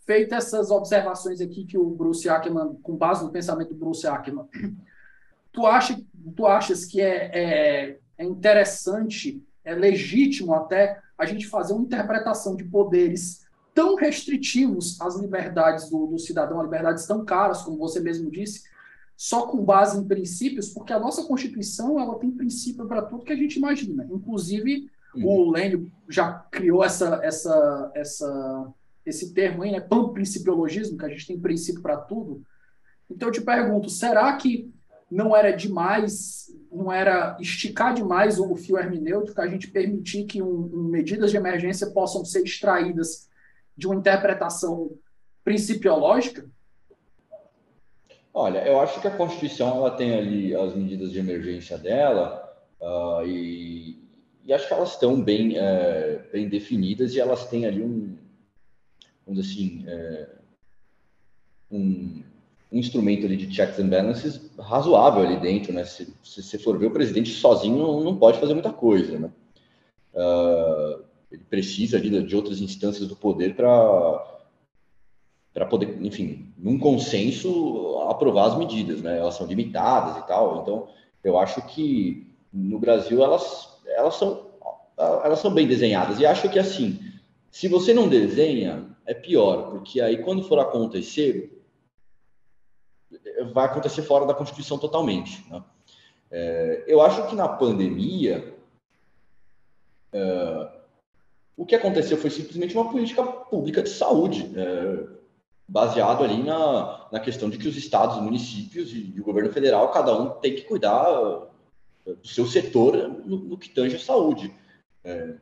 feitas 0.05 0.45
essas 0.45 0.71
observações 0.71 1.41
aqui 1.41 1.65
que 1.65 1.77
o 1.77 1.89
Bruce 1.89 2.27
Ackerman, 2.29 2.75
com 2.81 2.95
base 2.95 3.23
no 3.23 3.31
pensamento 3.31 3.69
do 3.69 3.79
Bruce 3.79 4.05
Ackerman, 4.05 4.45
tu, 5.51 5.65
acha, 5.65 5.99
tu 6.35 6.45
achas 6.45 6.85
que 6.85 7.01
é, 7.01 7.31
é, 7.33 7.99
é 8.17 8.25
interessante, 8.25 9.43
é 9.63 9.73
legítimo 9.73 10.53
até 10.53 10.99
a 11.17 11.25
gente 11.25 11.47
fazer 11.47 11.73
uma 11.73 11.83
interpretação 11.83 12.55
de 12.55 12.63
poderes 12.63 13.43
tão 13.73 13.95
restritivos 13.95 14.99
às 15.01 15.19
liberdades 15.19 15.89
do, 15.89 16.05
do 16.05 16.19
cidadão, 16.19 16.61
liberdades 16.61 17.05
tão 17.05 17.25
caras, 17.25 17.61
como 17.63 17.77
você 17.77 17.99
mesmo 17.99 18.29
disse, 18.29 18.63
só 19.15 19.47
com 19.47 19.63
base 19.63 19.97
em 19.97 20.07
princípios, 20.07 20.69
porque 20.69 20.93
a 20.93 20.99
nossa 20.99 21.23
Constituição 21.23 21.99
ela 21.99 22.19
tem 22.19 22.31
princípio 22.31 22.85
para 22.87 23.01
tudo 23.01 23.23
que 23.23 23.33
a 23.33 23.35
gente 23.35 23.55
imagina. 23.55 24.07
Inclusive, 24.11 24.89
uhum. 25.15 25.25
o 25.25 25.51
Lênio 25.51 25.91
já 26.09 26.33
criou 26.51 26.83
essa, 26.83 27.19
essa, 27.23 27.91
essa 27.95 28.73
esse 29.05 29.33
termo 29.33 29.63
aí, 29.63 29.71
né, 29.71 29.79
panprincipiologismo, 29.79 30.97
que 30.97 31.05
a 31.05 31.09
gente 31.09 31.27
tem 31.27 31.39
princípio 31.39 31.81
para 31.81 31.97
tudo. 31.97 32.41
Então 33.09 33.27
eu 33.27 33.33
te 33.33 33.41
pergunto, 33.41 33.89
será 33.89 34.33
que 34.35 34.71
não 35.13 35.35
era 35.35 35.51
demais, 35.51 36.47
não 36.71 36.91
era 36.91 37.37
esticar 37.39 37.93
demais 37.93 38.39
o 38.39 38.55
fio 38.55 38.77
hermenêutico, 38.77 39.39
a 39.39 39.47
gente 39.47 39.69
permitir 39.69 40.23
que 40.25 40.41
um, 40.41 40.71
um, 40.73 40.83
medidas 40.83 41.29
de 41.29 41.37
emergência 41.37 41.91
possam 41.91 42.25
ser 42.25 42.41
extraídas 42.41 43.29
de 43.77 43.85
uma 43.85 43.95
interpretação 43.95 44.91
principiológica? 45.43 46.49
Olha, 48.33 48.65
eu 48.65 48.79
acho 48.79 48.99
que 48.99 49.07
a 49.07 49.15
Constituição 49.15 49.77
ela 49.77 49.91
tem 49.91 50.17
ali 50.17 50.55
as 50.55 50.73
medidas 50.73 51.11
de 51.11 51.19
emergência 51.19 51.77
dela 51.77 52.51
uh, 52.81 53.27
e, 53.27 54.01
e, 54.43 54.51
acho 54.51 54.67
que 54.67 54.73
elas 54.73 54.93
estão 54.93 55.21
bem, 55.21 55.59
é, 55.59 56.27
bem 56.31 56.49
definidas 56.49 57.13
e 57.13 57.19
elas 57.19 57.47
têm 57.47 57.67
ali 57.67 57.83
um, 57.83 58.17
vamos 59.25 59.41
dizer 59.41 59.53
assim, 59.53 59.83
é, 59.87 60.29
um, 61.71 62.23
um, 62.71 62.77
instrumento 62.77 63.25
ali 63.25 63.37
de 63.37 63.53
checks 63.53 63.79
and 63.79 63.87
balances 63.87 64.51
razoável 64.59 65.23
ali 65.23 65.39
dentro, 65.39 65.73
né? 65.73 65.85
Se, 65.85 66.13
você 66.23 66.57
for 66.57 66.77
ver, 66.77 66.87
o 66.87 66.91
presidente 66.91 67.29
sozinho 67.31 67.77
não, 67.77 68.03
não 68.03 68.17
pode 68.17 68.39
fazer 68.39 68.53
muita 68.53 68.71
coisa, 68.71 69.17
né? 69.19 69.31
Uh, 70.13 71.03
ele 71.31 71.43
precisa 71.49 71.97
ali 71.97 72.23
de 72.23 72.35
outras 72.35 72.61
instâncias 72.61 73.07
do 73.07 73.15
poder 73.15 73.55
para 73.55 74.29
para 75.53 75.67
poder, 75.67 75.99
enfim, 76.01 76.51
num 76.57 76.79
consenso 76.79 77.99
aprovar 78.09 78.47
as 78.47 78.57
medidas, 78.57 79.03
né? 79.03 79.19
Elas 79.19 79.35
são 79.35 79.45
limitadas 79.45 80.17
e 80.17 80.27
tal. 80.27 80.61
Então, 80.61 80.87
eu 81.23 81.37
acho 81.37 81.61
que 81.67 82.27
no 82.51 82.79
Brasil 82.79 83.23
elas 83.23 83.69
elas 83.85 84.15
são 84.15 84.47
elas 84.97 85.39
são 85.39 85.53
bem 85.53 85.67
desenhadas 85.67 86.19
e 86.19 86.25
acho 86.25 86.49
que 86.49 86.59
assim, 86.59 86.99
se 87.51 87.67
você 87.67 87.93
não 87.93 88.07
desenha, 88.07 88.92
é 89.05 89.13
pior, 89.13 89.69
porque 89.71 90.01
aí 90.01 90.23
quando 90.23 90.43
for 90.43 90.59
acontecer, 90.59 91.61
vai 93.53 93.65
acontecer 93.65 94.01
fora 94.01 94.25
da 94.25 94.33
Constituição 94.33 94.77
totalmente. 94.77 95.45
Né? 95.49 95.63
É, 96.31 96.83
eu 96.87 97.01
acho 97.01 97.27
que 97.27 97.35
na 97.35 97.47
pandemia, 97.47 98.55
é, 100.11 100.69
o 101.55 101.65
que 101.65 101.75
aconteceu 101.75 102.17
foi 102.17 102.29
simplesmente 102.29 102.75
uma 102.75 102.89
política 102.89 103.23
pública 103.23 103.81
de 103.81 103.89
saúde, 103.89 104.51
é, 104.55 105.07
baseado 105.67 106.23
ali 106.23 106.43
na, 106.43 107.07
na 107.11 107.19
questão 107.19 107.49
de 107.49 107.57
que 107.57 107.67
os 107.67 107.77
estados, 107.77 108.17
os 108.17 108.23
municípios 108.23 108.91
e, 108.91 109.13
e, 109.15 109.21
o 109.21 109.23
governo 109.23 109.51
federal, 109.51 109.91
cada 109.91 110.15
um 110.19 110.29
tem 110.39 110.55
que 110.55 110.63
cuidar 110.63 111.05
do 112.05 112.27
seu 112.27 112.45
setor 112.45 112.95
no, 113.25 113.37
no 113.37 113.57
que 113.57 113.69
tange 113.69 113.95
a 113.95 113.99
saúde. 113.99 114.53
É, 115.03 115.35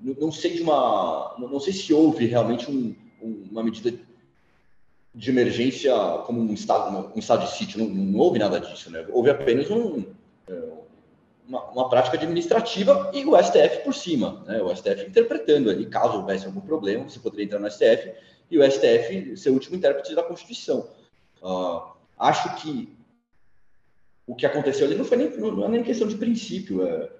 não 0.00 0.30
sei 0.30 0.54
de 0.54 0.62
uma, 0.62 1.34
não 1.38 1.60
sei 1.60 1.72
se 1.72 1.92
houve 1.92 2.26
realmente 2.26 2.70
um, 2.70 2.94
uma 3.50 3.62
medida 3.62 3.92
de 5.14 5.30
emergência 5.30 5.92
como 6.26 6.40
um 6.40 6.52
estado, 6.52 7.12
um 7.14 7.18
estado 7.18 7.44
de 7.44 7.56
sítio, 7.56 7.78
não, 7.78 7.88
não 7.88 8.18
houve 8.18 8.38
nada 8.38 8.60
disso, 8.60 8.90
né? 8.90 9.04
Houve 9.10 9.30
apenas 9.30 9.70
um, 9.70 10.04
é, 10.48 10.62
uma, 11.48 11.64
uma, 11.70 11.88
prática 11.88 12.16
administrativa 12.16 13.10
e 13.12 13.24
o 13.24 13.36
STF 13.36 13.82
por 13.82 13.94
cima, 13.94 14.44
né? 14.46 14.62
O 14.62 14.74
STF 14.74 15.06
interpretando 15.08 15.70
ali, 15.70 15.86
caso 15.86 16.18
houvesse 16.18 16.46
algum 16.46 16.60
problema, 16.60 17.08
você 17.08 17.18
poderia 17.18 17.46
entrar 17.46 17.58
no 17.58 17.70
STF 17.70 18.12
e 18.50 18.58
o 18.58 18.70
STF 18.70 19.36
ser 19.36 19.50
o 19.50 19.54
último 19.54 19.76
intérprete 19.76 20.14
da 20.14 20.22
Constituição. 20.22 20.88
Uh, 21.42 21.82
acho 22.18 22.56
que 22.56 22.96
o 24.26 24.34
que 24.34 24.46
aconteceu 24.46 24.86
ali 24.86 24.94
não 24.94 25.04
foi 25.04 25.16
nem, 25.16 25.36
não 25.36 25.64
é 25.64 25.68
nem 25.68 25.82
questão 25.82 26.06
de 26.06 26.16
princípio, 26.16 26.86
é, 26.86 27.10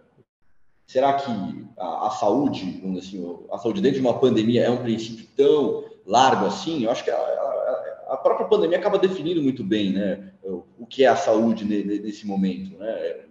Será 0.88 1.12
que 1.12 1.30
a, 1.76 2.06
a 2.06 2.10
saúde, 2.10 2.82
assim, 2.98 3.38
a 3.52 3.58
saúde 3.58 3.82
dentro 3.82 4.00
de 4.00 4.06
uma 4.06 4.18
pandemia 4.18 4.64
é 4.64 4.70
um 4.70 4.82
princípio 4.82 5.26
tão 5.36 5.84
largo 6.06 6.46
assim? 6.46 6.84
Eu 6.84 6.90
acho 6.90 7.04
que 7.04 7.10
a, 7.10 7.16
a, 7.16 8.06
a 8.14 8.16
própria 8.16 8.48
pandemia 8.48 8.78
acaba 8.78 8.98
definindo 8.98 9.42
muito 9.42 9.62
bem, 9.62 9.92
né, 9.92 10.32
o 10.42 10.86
que 10.86 11.04
é 11.04 11.08
a 11.08 11.14
saúde 11.14 11.66
nesse 11.66 12.26
momento, 12.26 12.78
né? 12.78 13.26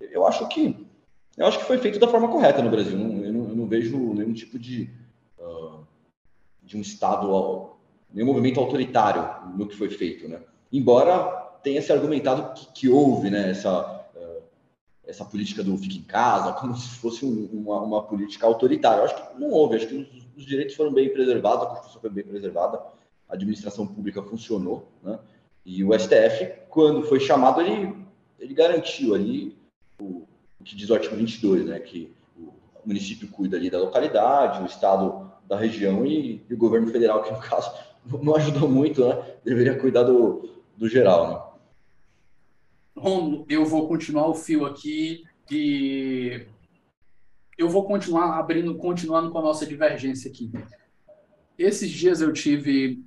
Eu 0.00 0.26
acho 0.26 0.48
que 0.48 0.86
eu 1.36 1.46
acho 1.46 1.58
que 1.58 1.64
foi 1.64 1.76
feito 1.78 1.98
da 1.98 2.08
forma 2.08 2.28
correta 2.28 2.62
no 2.62 2.70
Brasil. 2.70 2.98
Eu, 2.98 2.98
não, 2.98 3.24
eu, 3.24 3.56
não, 3.56 3.66
vejo 3.66 3.96
nenhum 4.14 4.32
tipo 4.32 4.58
de 4.58 4.90
uh, 5.38 5.86
de 6.62 6.78
um 6.78 6.80
estado, 6.80 7.70
nenhum 8.12 8.26
movimento 8.26 8.58
autoritário 8.58 9.54
no 9.56 9.66
que 9.66 9.76
foi 9.76 9.90
feito, 9.90 10.28
né? 10.28 10.40
Embora 10.72 11.24
tenha 11.62 11.82
se 11.82 11.92
argumentado 11.92 12.54
que, 12.54 12.66
que 12.72 12.88
houve, 12.88 13.30
né, 13.30 13.50
essa 13.50 14.01
essa 15.06 15.24
política 15.24 15.62
do 15.62 15.76
fique 15.76 15.98
em 15.98 16.02
casa, 16.02 16.52
como 16.52 16.76
se 16.76 16.88
fosse 16.96 17.24
um, 17.24 17.48
uma, 17.52 17.80
uma, 17.80 18.02
política 18.02 18.46
autoritária. 18.46 19.00
Eu 19.00 19.04
acho 19.04 19.16
que 19.16 19.40
não 19.40 19.50
houve, 19.50 19.76
acho 19.76 19.88
que 19.88 19.96
os, 19.96 20.26
os, 20.36 20.46
direitos 20.46 20.76
foram 20.76 20.92
bem 20.92 21.12
preservados, 21.12 21.64
a 21.64 21.66
Constituição 21.66 22.00
foi 22.00 22.10
bem 22.10 22.24
preservada, 22.24 22.80
a 23.28 23.34
administração 23.34 23.86
pública 23.86 24.22
funcionou, 24.22 24.88
né? 25.02 25.18
E 25.64 25.84
o 25.84 25.96
STF, 25.96 26.52
quando 26.68 27.04
foi 27.04 27.20
chamado, 27.20 27.60
ele, 27.60 27.94
ele 28.38 28.54
garantiu 28.54 29.14
ali 29.14 29.56
o, 30.00 30.26
o 30.60 30.64
que 30.64 30.74
diz 30.74 30.90
o 30.90 30.94
artigo 30.94 31.16
22, 31.16 31.66
né? 31.66 31.78
Que 31.80 32.12
o 32.36 32.52
município 32.84 33.28
cuida 33.28 33.56
ali 33.56 33.70
da 33.70 33.78
localidade, 33.78 34.62
o 34.62 34.66
estado 34.66 35.30
da 35.48 35.56
região 35.56 36.06
e, 36.06 36.44
e 36.48 36.54
o 36.54 36.56
governo 36.56 36.88
federal, 36.88 37.22
que 37.22 37.32
no 37.32 37.40
caso 37.40 37.72
não 38.22 38.36
ajudou 38.36 38.68
muito, 38.68 39.04
né? 39.04 39.20
Deveria 39.44 39.78
cuidar 39.78 40.04
do, 40.04 40.48
do 40.76 40.88
geral, 40.88 41.28
né? 41.28 41.51
Romulo, 42.96 43.46
eu 43.48 43.64
vou 43.64 43.88
continuar 43.88 44.28
o 44.28 44.34
fio 44.34 44.66
aqui 44.66 45.24
e 45.50 46.46
eu 47.56 47.68
vou 47.68 47.84
continuar 47.84 48.38
abrindo, 48.38 48.76
continuando 48.76 49.30
com 49.30 49.38
a 49.38 49.42
nossa 49.42 49.66
divergência 49.66 50.30
aqui. 50.30 50.50
Esses 51.58 51.90
dias 51.90 52.20
eu 52.20 52.32
tive 52.32 53.02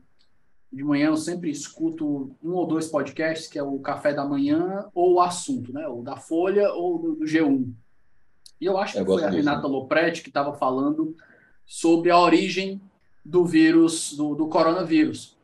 de 0.75 0.83
manhã 0.83 1.07
eu 1.07 1.15
sempre 1.15 1.49
escuto 1.49 2.36
um 2.43 2.51
ou 2.51 2.67
dois 2.67 2.88
podcasts, 2.88 3.47
que 3.47 3.57
é 3.57 3.63
o 3.63 3.79
Café 3.79 4.13
da 4.13 4.25
Manhã 4.25 4.89
ou 4.93 5.13
o 5.13 5.21
Assunto, 5.21 5.71
né? 5.71 5.88
Ou 5.88 6.03
da 6.03 6.17
Folha 6.17 6.73
ou 6.73 6.99
do, 6.99 7.15
do 7.15 7.25
G1. 7.25 7.73
E 8.59 8.65
eu 8.65 8.77
acho 8.77 8.93
que 8.93 8.99
eu 8.99 9.05
foi 9.05 9.23
a 9.23 9.29
Renata 9.29 9.67
Lopretti 9.67 10.21
que 10.21 10.29
estava 10.29 10.53
falando 10.53 11.15
sobre 11.65 12.11
a 12.11 12.19
origem 12.19 12.81
do 13.23 13.45
vírus, 13.45 14.15
do, 14.17 14.36
do 14.36 14.49
coronavírus. 14.49 15.38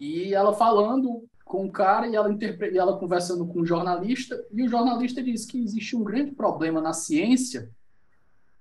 E 0.00 0.34
ela 0.34 0.54
falando 0.54 1.24
com 1.44 1.66
o 1.66 1.70
cara 1.70 2.06
e 2.06 2.14
ela, 2.14 2.32
interpre... 2.32 2.72
e 2.72 2.78
ela 2.78 2.98
conversando 2.98 3.46
com 3.46 3.60
um 3.60 3.66
jornalista, 3.66 4.42
e 4.50 4.62
o 4.62 4.68
jornalista 4.68 5.22
disse 5.22 5.46
que 5.46 5.62
existe 5.62 5.96
um 5.96 6.02
grande 6.02 6.32
problema 6.32 6.80
na 6.80 6.92
ciência, 6.92 7.70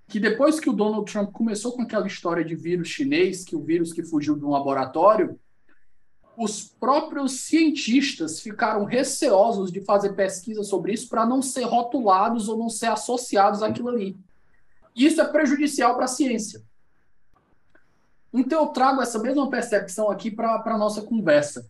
que 0.07 0.19
depois 0.19 0.59
que 0.59 0.69
o 0.69 0.73
Donald 0.73 1.09
Trump 1.09 1.32
começou 1.32 1.71
com 1.71 1.82
aquela 1.82 2.05
história 2.05 2.43
de 2.43 2.53
vírus 2.53 2.89
chinês, 2.89 3.45
que 3.45 3.55
o 3.55 3.61
vírus 3.61 3.93
que 3.93 4.03
fugiu 4.03 4.36
de 4.36 4.43
um 4.43 4.49
laboratório, 4.49 5.39
os 6.38 6.63
próprios 6.63 7.41
cientistas 7.41 8.41
ficaram 8.41 8.84
receosos 8.84 9.71
de 9.71 9.79
fazer 9.82 10.13
pesquisa 10.13 10.63
sobre 10.63 10.93
isso 10.93 11.07
para 11.07 11.25
não 11.25 11.41
ser 11.41 11.63
rotulados 11.63 12.49
ou 12.49 12.57
não 12.57 12.69
ser 12.69 12.88
associados 12.88 13.63
àquilo 13.63 13.88
ali. 13.88 14.17
Isso 14.93 15.21
é 15.21 15.25
prejudicial 15.25 15.95
para 15.95 16.05
a 16.05 16.09
ciência. 16.09 16.61
Então, 18.34 18.63
eu 18.63 18.67
trago 18.69 19.01
essa 19.01 19.19
mesma 19.19 19.49
percepção 19.49 20.09
aqui 20.09 20.29
para 20.29 20.61
a 20.65 20.77
nossa 20.77 21.01
conversa. 21.01 21.69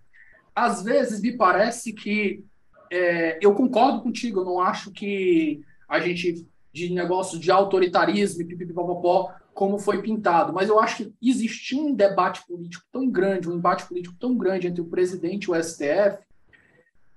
Às 0.56 0.84
vezes, 0.84 1.22
me 1.22 1.36
parece 1.38 1.94
que 1.94 2.44
é, 2.92 3.40
eu 3.42 3.54
concordo 3.54 4.02
contigo, 4.02 4.42
eu 4.42 4.46
não 4.46 4.60
acho 4.60 4.92
que 4.92 5.64
a 5.88 6.00
gente, 6.00 6.46
de 6.74 6.94
negócio 6.94 7.40
de 7.40 7.50
autoritarismo 7.50 8.46
pipipipopopó, 8.46 9.34
como 9.54 9.78
foi 9.78 10.02
pintado, 10.02 10.54
mas 10.54 10.70
eu 10.70 10.80
acho 10.80 10.98
que 10.98 11.14
existia 11.22 11.82
um 11.82 11.94
debate 11.94 12.46
político 12.48 12.86
tão 12.92 13.10
grande, 13.10 13.50
um 13.50 13.56
embate 13.56 13.86
político 13.86 14.16
tão 14.20 14.38
grande 14.38 14.68
entre 14.68 14.82
o 14.82 14.86
presidente 14.86 15.46
e 15.46 15.52
o 15.52 15.64
STF, 15.64 16.20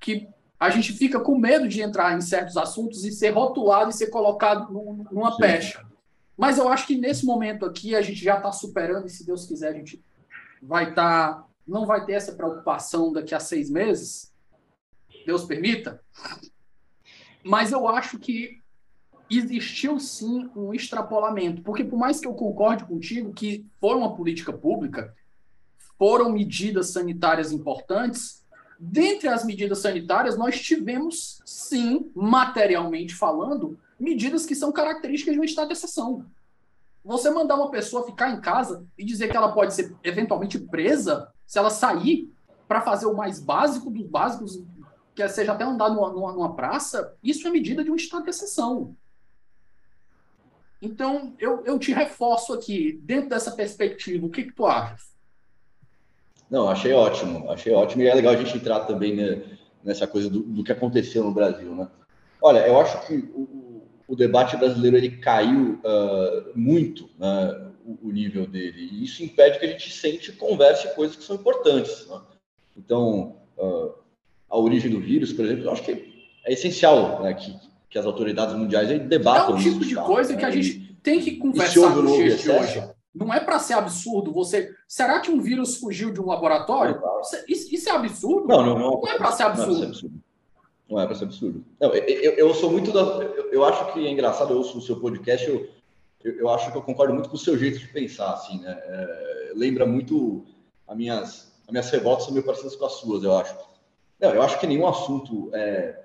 que 0.00 0.28
a 0.58 0.70
gente 0.70 0.92
fica 0.92 1.20
com 1.20 1.38
medo 1.38 1.68
de 1.68 1.80
entrar 1.80 2.16
em 2.16 2.20
certos 2.20 2.56
assuntos 2.56 3.04
e 3.04 3.12
ser 3.12 3.30
rotulado 3.30 3.90
e 3.90 3.94
ser 3.94 4.08
colocado 4.08 4.72
numa 4.72 5.32
Sim. 5.32 5.38
pecha. 5.38 5.86
Mas 6.36 6.58
eu 6.58 6.68
acho 6.68 6.86
que 6.86 6.96
nesse 6.96 7.24
momento 7.24 7.64
aqui 7.64 7.94
a 7.94 8.02
gente 8.02 8.22
já 8.22 8.36
está 8.36 8.50
superando, 8.50 9.06
e 9.06 9.10
se 9.10 9.24
Deus 9.24 9.46
quiser, 9.46 9.68
a 9.68 9.74
gente 9.74 10.02
vai 10.60 10.90
estar. 10.90 11.34
Tá, 11.34 11.46
não 11.66 11.86
vai 11.86 12.04
ter 12.04 12.12
essa 12.12 12.32
preocupação 12.32 13.12
daqui 13.12 13.34
a 13.34 13.40
seis 13.40 13.70
meses. 13.70 14.32
Deus 15.26 15.44
permita. 15.44 16.02
Mas 17.42 17.72
eu 17.72 17.88
acho 17.88 18.18
que 18.18 18.62
existiu 19.30 19.98
sim 19.98 20.50
um 20.54 20.74
extrapolamento. 20.74 21.62
Porque 21.62 21.84
por 21.84 21.98
mais 21.98 22.20
que 22.20 22.26
eu 22.26 22.34
concorde 22.34 22.84
contigo 22.84 23.32
que 23.32 23.66
foi 23.80 23.94
uma 23.96 24.14
política 24.14 24.52
pública, 24.52 25.14
foram 25.98 26.32
medidas 26.32 26.90
sanitárias 26.90 27.52
importantes, 27.52 28.44
dentre 28.78 29.28
as 29.28 29.44
medidas 29.44 29.78
sanitárias, 29.78 30.36
nós 30.36 30.60
tivemos, 30.60 31.40
sim, 31.44 32.10
materialmente 32.14 33.14
falando, 33.14 33.78
medidas 33.98 34.44
que 34.44 34.54
são 34.54 34.72
características 34.72 35.34
de 35.34 35.40
um 35.40 35.44
estado 35.44 35.68
de 35.68 35.74
exceção. 35.74 36.26
Você 37.04 37.30
mandar 37.30 37.56
uma 37.56 37.70
pessoa 37.70 38.06
ficar 38.06 38.30
em 38.30 38.40
casa 38.40 38.84
e 38.98 39.04
dizer 39.04 39.28
que 39.28 39.36
ela 39.36 39.52
pode 39.52 39.74
ser 39.74 39.94
eventualmente 40.02 40.58
presa 40.58 41.32
se 41.46 41.58
ela 41.58 41.70
sair 41.70 42.32
para 42.66 42.80
fazer 42.80 43.06
o 43.06 43.14
mais 43.14 43.40
básico 43.40 43.90
dos 43.90 44.06
básicos, 44.06 44.62
que 45.14 45.28
seja 45.28 45.52
até 45.52 45.64
andar 45.64 45.90
numa, 45.90 46.10
numa, 46.10 46.32
numa 46.32 46.54
praça, 46.54 47.14
isso 47.22 47.46
é 47.46 47.50
medida 47.50 47.84
de 47.84 47.90
um 47.90 47.96
estado 47.96 48.24
de 48.24 48.30
exceção. 48.30 48.96
Então, 50.82 51.34
eu, 51.38 51.62
eu 51.64 51.78
te 51.78 51.92
reforço 51.92 52.52
aqui, 52.52 53.00
dentro 53.02 53.30
dessa 53.30 53.52
perspectiva, 53.52 54.26
o 54.26 54.30
que, 54.30 54.44
que 54.44 54.52
tu 54.52 54.66
achas? 54.66 55.14
Não, 56.50 56.68
achei 56.68 56.92
ótimo, 56.92 57.50
achei 57.50 57.72
ótimo. 57.72 58.02
E 58.02 58.06
é 58.06 58.14
legal 58.14 58.34
a 58.34 58.36
gente 58.36 58.56
entrar 58.56 58.80
também 58.80 59.16
né, 59.16 59.42
nessa 59.82 60.06
coisa 60.06 60.28
do, 60.28 60.40
do, 60.40 60.62
que 60.62 60.72
aconteceu 60.72 61.24
no 61.24 61.32
Brasil, 61.32 61.74
né? 61.74 61.88
Olha, 62.42 62.66
eu 62.66 62.78
acho 62.78 63.06
que 63.06 63.16
o, 63.34 63.82
o 64.06 64.14
debate 64.14 64.56
brasileiro 64.56 64.96
ele 64.96 65.16
caiu 65.16 65.80
uh, 65.82 66.52
muito 66.54 67.08
né, 67.18 67.72
o, 67.84 68.08
o, 68.08 68.12
nível 68.12 68.46
dele 68.46 68.80
e 68.80 69.04
isso 69.04 69.22
impede 69.22 69.58
que 69.58 69.66
a 69.66 69.68
gente 69.68 69.90
sente 69.92 70.30
e 70.30 70.34
converse 70.34 70.94
coisas 70.94 71.16
que 71.16 71.22
são 71.22 71.36
importantes. 71.36 72.06
Né? 72.08 72.20
Então, 72.76 73.36
uh, 73.58 73.92
a 74.48 74.58
origem 74.58 74.90
do 74.90 75.00
vírus, 75.00 75.32
por 75.32 75.44
exemplo, 75.44 75.64
eu 75.64 75.72
acho 75.72 75.82
que 75.82 75.92
é 76.44 76.52
essencial 76.52 77.22
né, 77.22 77.34
que, 77.34 77.54
que 77.88 77.98
as 77.98 78.06
autoridades 78.06 78.54
mundiais 78.54 78.88
debatam. 79.08 79.56
É 79.56 79.58
um 79.58 79.62
tipo 79.62 79.84
de 79.84 79.94
coisa 79.94 80.32
né? 80.32 80.38
que 80.38 80.44
a 80.44 80.50
gente 80.50 80.96
tem 81.02 81.20
que 81.20 81.36
conversar 81.36 81.94
dia 82.02 82.36
de 82.36 82.50
hoje. 82.50 82.94
Não 83.14 83.32
é 83.32 83.38
para 83.38 83.60
ser 83.60 83.74
absurdo 83.74 84.32
você. 84.32 84.74
Será 84.88 85.20
que 85.20 85.30
um 85.30 85.40
vírus 85.40 85.76
fugiu 85.76 86.12
de 86.12 86.20
um 86.20 86.26
laboratório? 86.26 87.00
Isso, 87.48 87.72
isso 87.72 87.88
é 87.88 87.92
absurdo? 87.92 88.48
Não, 88.48 88.66
não, 88.66 88.78
não. 88.78 89.00
Não 89.00 89.08
é 89.08 89.16
para 89.16 89.30
ser 89.30 89.44
absurdo. 89.44 89.72
Não 89.72 89.82
é 89.82 89.86
absurdo. 89.86 90.20
Não 90.90 91.00
é 91.00 91.06
para 91.06 91.14
ser 91.14 91.24
absurdo. 91.24 91.64
Não, 91.80 91.94
eu, 91.94 92.32
eu, 92.32 92.54
sou 92.54 92.70
muito 92.70 92.90
da. 92.90 93.00
Eu, 93.00 93.52
eu, 93.52 93.64
acho 93.64 93.92
que 93.92 94.04
é 94.04 94.10
engraçado, 94.10 94.52
eu 94.52 94.58
ouço 94.58 94.78
o 94.78 94.82
seu 94.82 94.98
podcast, 95.00 95.48
eu, 95.48 95.68
eu, 96.24 96.38
eu, 96.38 96.48
acho 96.48 96.72
que 96.72 96.78
eu 96.78 96.82
concordo 96.82 97.12
muito 97.12 97.28
com 97.28 97.36
o 97.36 97.38
seu 97.38 97.56
jeito 97.56 97.78
de 97.78 97.88
pensar, 97.88 98.32
assim, 98.32 98.58
né? 98.60 98.76
É, 98.82 99.52
lembra 99.54 99.84
muito 99.84 100.44
as 100.88 100.96
minhas, 100.96 101.52
as 101.66 101.70
minhas 101.70 101.90
revoltas 101.90 102.24
são 102.24 102.32
meio 102.32 102.44
parecidas 102.44 102.74
com 102.74 102.86
as 102.86 102.92
suas, 102.92 103.22
eu 103.22 103.36
acho. 103.36 103.54
Não, 104.18 104.30
eu 104.30 104.42
acho 104.42 104.58
que 104.58 104.66
nenhum 104.66 104.86
assunto. 104.86 105.50
É, 105.52 106.02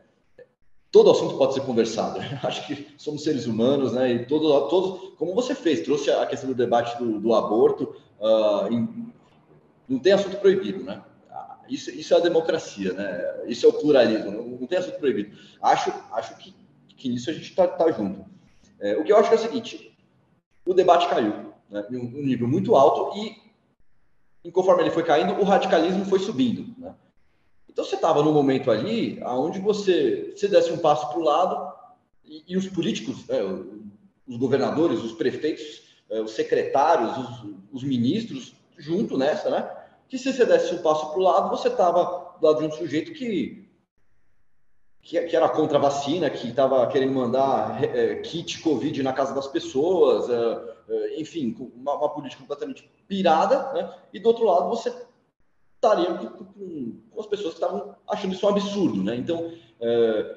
todo 0.92 1.10
assunto 1.10 1.38
pode 1.38 1.54
ser 1.54 1.62
conversado. 1.62 2.20
Eu 2.44 2.48
acho 2.50 2.66
que 2.68 2.88
somos 2.98 3.24
seres 3.24 3.46
humanos, 3.46 3.94
né? 3.94 4.12
E 4.12 4.26
todo, 4.26 4.68
todo, 4.68 5.12
como 5.12 5.34
você 5.34 5.56
fez, 5.56 5.82
trouxe 5.82 6.12
a 6.12 6.26
questão 6.26 6.50
do 6.50 6.56
debate 6.56 6.98
do, 6.98 7.20
do 7.20 7.34
aborto. 7.34 7.96
Uh, 8.20 8.74
em, 8.74 9.14
não 9.88 10.00
tem 10.00 10.14
assunto 10.14 10.38
proibido, 10.38 10.84
né? 10.84 11.02
Isso, 11.70 11.92
isso 11.92 12.14
é 12.14 12.18
a 12.18 12.20
democracia, 12.22 12.94
né? 12.94 13.44
Isso 13.48 13.66
é 13.66 13.70
o 13.70 13.74
pluralismo, 13.74 14.32
não, 14.32 14.44
não 14.44 14.68
tem 14.68 14.80
assunto 14.80 14.98
proibido. 14.98 15.38
Acho, 15.62 15.94
acho 16.12 16.36
que, 16.38 16.56
que 16.98 17.08
nisso 17.08 17.30
a 17.30 17.34
gente 17.34 17.50
está 17.50 17.68
tá 17.68 17.92
junto. 17.92 18.26
É, 18.80 18.98
o 18.98 19.04
que 19.04 19.12
eu 19.12 19.18
acho 19.18 19.32
é 19.32 19.36
o 19.36 19.40
seguinte: 19.40 19.89
o 20.70 20.74
debate 20.74 21.10
caiu 21.10 21.52
né, 21.68 21.84
em 21.90 21.98
um 21.98 22.24
nível 22.24 22.48
muito 22.48 22.76
alto 22.76 23.18
e, 24.44 24.52
conforme 24.52 24.84
ele 24.84 24.92
foi 24.92 25.04
caindo, 25.04 25.34
o 25.34 25.44
radicalismo 25.44 26.06
foi 26.06 26.20
subindo. 26.20 26.76
Né? 26.78 26.94
Então 27.68 27.84
você 27.84 27.96
estava 27.96 28.22
num 28.22 28.32
momento 28.32 28.70
ali 28.70 29.20
onde 29.24 29.60
você, 29.60 30.32
você 30.36 30.48
desse 30.48 30.72
um 30.72 30.78
passo 30.78 31.10
para 31.10 31.20
o 31.20 31.24
lado 31.24 31.74
e, 32.24 32.44
e, 32.50 32.56
os 32.56 32.68
políticos, 32.68 33.26
né, 33.28 33.40
os 34.28 34.38
governadores, 34.38 35.00
os 35.00 35.14
prefeitos, 35.14 35.82
é, 36.08 36.22
os 36.22 36.32
secretários, 36.32 37.18
os, 37.18 37.52
os 37.72 37.84
ministros, 37.84 38.54
junto 38.78 39.18
nessa, 39.18 39.50
né? 39.50 39.76
que 40.08 40.20
se 40.20 40.32
você 40.32 40.46
desse 40.46 40.76
um 40.76 40.84
passo 40.84 41.10
para 41.10 41.20
o 41.20 41.24
lado, 41.24 41.50
você 41.50 41.68
estava 41.68 42.36
do 42.40 42.46
lado 42.46 42.60
de 42.60 42.68
um 42.68 42.72
sujeito 42.72 43.12
que, 43.14 43.68
que, 45.02 45.20
que 45.22 45.36
era 45.36 45.50
contra 45.50 45.78
a 45.78 45.82
vacina, 45.82 46.30
que 46.30 46.48
estava 46.48 46.86
querendo 46.88 47.14
mandar 47.14 47.84
é, 47.84 48.16
kit 48.16 48.62
Covid 48.62 49.02
na 49.02 49.14
casa 49.14 49.34
das 49.34 49.48
pessoas, 49.48 50.30
é, 50.30 51.20
enfim, 51.20 51.56
uma, 51.76 51.96
uma, 51.96 52.10
política 52.10 52.42
completamente 52.42 52.90
pirada, 53.08 53.72
né? 53.74 53.94
e 54.14 54.20
do 54.20 54.28
outro 54.28 54.46
lado 54.46 54.70
você 54.70 54.94
estaria 55.76 56.14
com, 56.14 56.46
com, 56.46 57.20
as 57.20 57.28
pessoas 57.28 57.54
que 57.54 57.62
estavam 57.62 57.96
achando 58.08 58.34
isso 58.34 58.46
um 58.46 58.50
absurdo. 58.50 59.04
Né? 59.04 59.16
Então, 59.16 59.52
é, 59.80 60.36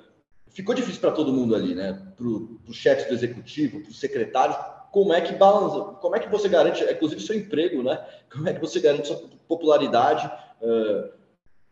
ficou 0.48 0.74
difícil 0.74 1.00
para 1.00 1.12
todo 1.12 1.32
mundo 1.32 1.54
ali, 1.54 1.74
né? 1.74 2.00
para 2.16 2.26
o 2.26 2.72
chefe 2.72 3.08
do 3.08 3.14
executivo, 3.14 3.80
para 3.80 3.90
os 3.90 3.98
secretários, 3.98 4.56
como 4.92 5.12
é 5.14 5.22
que 5.22 5.32
balança, 5.32 5.94
como 5.94 6.14
é 6.14 6.20
que 6.20 6.28
você 6.28 6.48
garante, 6.48 6.84
inclusive 6.84 7.20
seu 7.22 7.34
emprego, 7.34 7.82
né? 7.82 7.98
Como 8.30 8.46
é 8.46 8.52
que 8.52 8.60
você 8.60 8.78
garante 8.78 9.08
sua 9.08 9.22
popularidade 9.48 10.30
uh, 10.60 11.10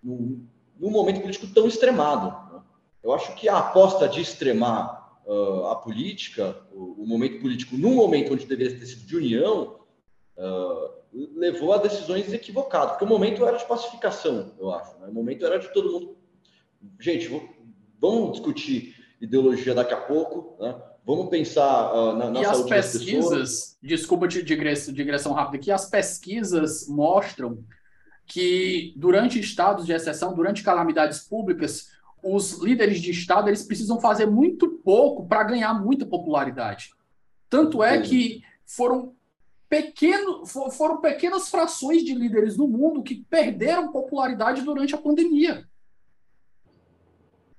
num, 0.02 0.46
num, 0.78 0.90
momento 0.90 1.20
político 1.20 1.46
tão 1.48 1.66
extremado? 1.66 2.34
Eu 3.02 3.12
acho 3.12 3.34
que 3.34 3.48
a 3.48 3.58
aposta 3.58 4.08
de 4.08 4.20
extremar 4.20 5.20
uh, 5.26 5.66
a 5.66 5.76
política, 5.76 6.56
o, 6.72 7.02
o, 7.02 7.06
momento 7.06 7.40
político, 7.40 7.76
num 7.76 7.94
momento 7.94 8.34
onde 8.34 8.46
deveria 8.46 8.78
ter 8.78 8.86
sido 8.86 9.06
de 9.06 9.16
união, 9.16 9.80
uh, 10.36 11.00
levou 11.36 11.72
a 11.72 11.78
decisões 11.78 12.32
equivocadas, 12.32 12.90
porque 12.90 13.04
o 13.04 13.08
momento 13.08 13.46
era 13.46 13.56
de 13.56 13.64
pacificação, 13.64 14.52
eu 14.58 14.70
acho. 14.70 14.98
Né? 14.98 15.08
O 15.08 15.14
momento 15.14 15.44
era 15.44 15.58
de 15.58 15.72
todo 15.72 15.90
mundo. 15.90 16.16
Gente, 16.98 17.28
vamos 18.00 18.32
discutir 18.32 18.94
ideologia 19.20 19.74
daqui 19.74 19.94
a 19.94 20.00
pouco, 20.00 20.56
né? 20.62 20.80
Vamos 21.04 21.28
pensar 21.28 21.92
uh, 21.92 22.16
na, 22.16 22.30
na 22.30 22.40
e 22.40 22.44
as 22.44 22.62
pesquisas, 22.62 23.78
desculpa 23.82 24.28
de 24.28 24.42
digressão 24.42 25.32
rápida 25.32 25.56
aqui, 25.56 25.70
as 25.70 25.88
pesquisas 25.88 26.86
mostram 26.88 27.64
que 28.26 28.94
durante 28.96 29.40
estados 29.40 29.86
de 29.86 29.92
exceção, 29.92 30.34
durante 30.34 30.62
calamidades 30.62 31.20
públicas, 31.20 31.88
os 32.22 32.58
líderes 32.58 33.00
de 33.00 33.10
estado 33.10 33.48
eles 33.48 33.62
precisam 33.62 34.00
fazer 34.00 34.26
muito 34.26 34.68
pouco 34.84 35.26
para 35.26 35.44
ganhar 35.44 35.74
muita 35.74 36.06
popularidade. 36.06 36.90
Tanto 37.48 37.82
é 37.82 38.00
que 38.00 38.42
foram 38.64 39.14
pequeno, 39.68 40.44
foram 40.46 41.00
pequenas 41.00 41.48
frações 41.48 42.04
de 42.04 42.14
líderes 42.14 42.56
no 42.56 42.66
mundo 42.66 43.02
que 43.02 43.24
perderam 43.28 43.92
popularidade 43.92 44.62
durante 44.62 44.94
a 44.94 44.98
pandemia. 44.98 45.64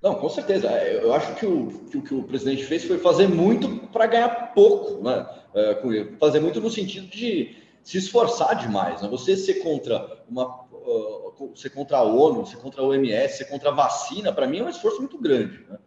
Não, 0.02 0.16
com 0.16 0.30
certeza. 0.30 0.68
É, 0.68 1.04
eu 1.04 1.14
acho 1.14 1.36
que 1.36 1.46
o 1.46 1.68
que 1.90 1.98
o, 1.98 2.02
que 2.02 2.16
o 2.16 2.24
presidente 2.24 2.64
fez 2.64 2.84
foi 2.84 2.98
fazer 2.98 3.28
muito 3.28 3.88
para 3.88 4.08
ganhar 4.08 4.54
pouco, 4.54 5.04
né? 5.04 5.28
É, 5.54 5.80
fazer 6.20 6.40
muito 6.40 6.60
no 6.60 6.70
sentido 6.72 7.08
de 7.08 7.56
se 7.84 7.98
esforçar 7.98 8.56
demais. 8.56 9.02
Né? 9.02 9.08
Você 9.10 9.38
ser 9.38 9.56
contra 9.56 10.24
uma, 10.28 10.61
uh, 10.82 11.58
ser 11.58 11.70
contra 11.70 11.98
a 11.98 12.04
ONU, 12.04 12.46
ser 12.46 12.58
contra 12.58 12.82
a 12.82 12.86
OMS, 12.86 13.38
ser 13.38 13.46
contra 13.46 13.70
a 13.70 13.74
vacina, 13.74 14.34
para 14.34 14.48
mim 14.48 14.60
é 14.60 14.64
um 14.64 14.70
esforço 14.70 15.00
muito 15.00 15.18
grande, 15.18 15.66
né? 15.68 15.78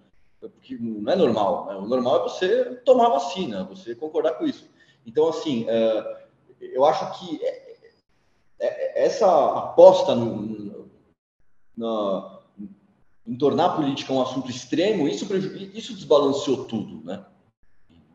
Porque 0.41 0.77
não 0.79 1.11
é 1.11 1.17
normal. 1.17 1.67
Né? 1.67 1.77
O 1.77 1.87
normal 1.87 2.21
é 2.21 2.23
você 2.25 2.65
tomar 2.85 3.09
vacina, 3.09 3.65
você 3.65 3.95
concordar 3.95 4.35
com 4.35 4.45
isso. 4.45 4.69
Então, 5.07 5.29
assim, 5.29 5.65
uh, 5.65 6.17
eu 6.61 6.85
acho 6.85 7.19
que 7.19 7.41
essa 8.59 9.59
aposta 9.59 10.15
no, 10.15 10.37
no, 10.37 10.87
no 11.77 12.45
em 13.27 13.37
tornar 13.37 13.67
a 13.67 13.77
política 13.77 14.13
um 14.13 14.23
assunto 14.23 14.51
extremo, 14.51 15.09
isso, 15.09 15.27
isso 15.75 15.95
desbalanceou 15.95 16.65
tudo, 16.65 17.03
né? 17.05 17.25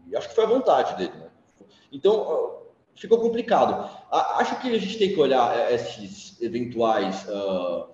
E 0.07 0.15
acho 0.15 0.29
que 0.29 0.35
foi 0.35 0.43
a 0.43 0.47
vontade 0.47 0.97
dele, 0.97 1.17
né? 1.17 1.29
Então, 1.91 2.59
ficou 2.95 3.19
complicado. 3.19 3.89
Acho 4.11 4.59
que 4.61 4.69
a 4.69 4.77
gente 4.77 4.97
tem 4.97 5.13
que 5.13 5.19
olhar 5.19 5.57
é, 5.57 5.73
esses 5.73 6.39
eventuais 6.41 7.25
uh, 7.27 7.87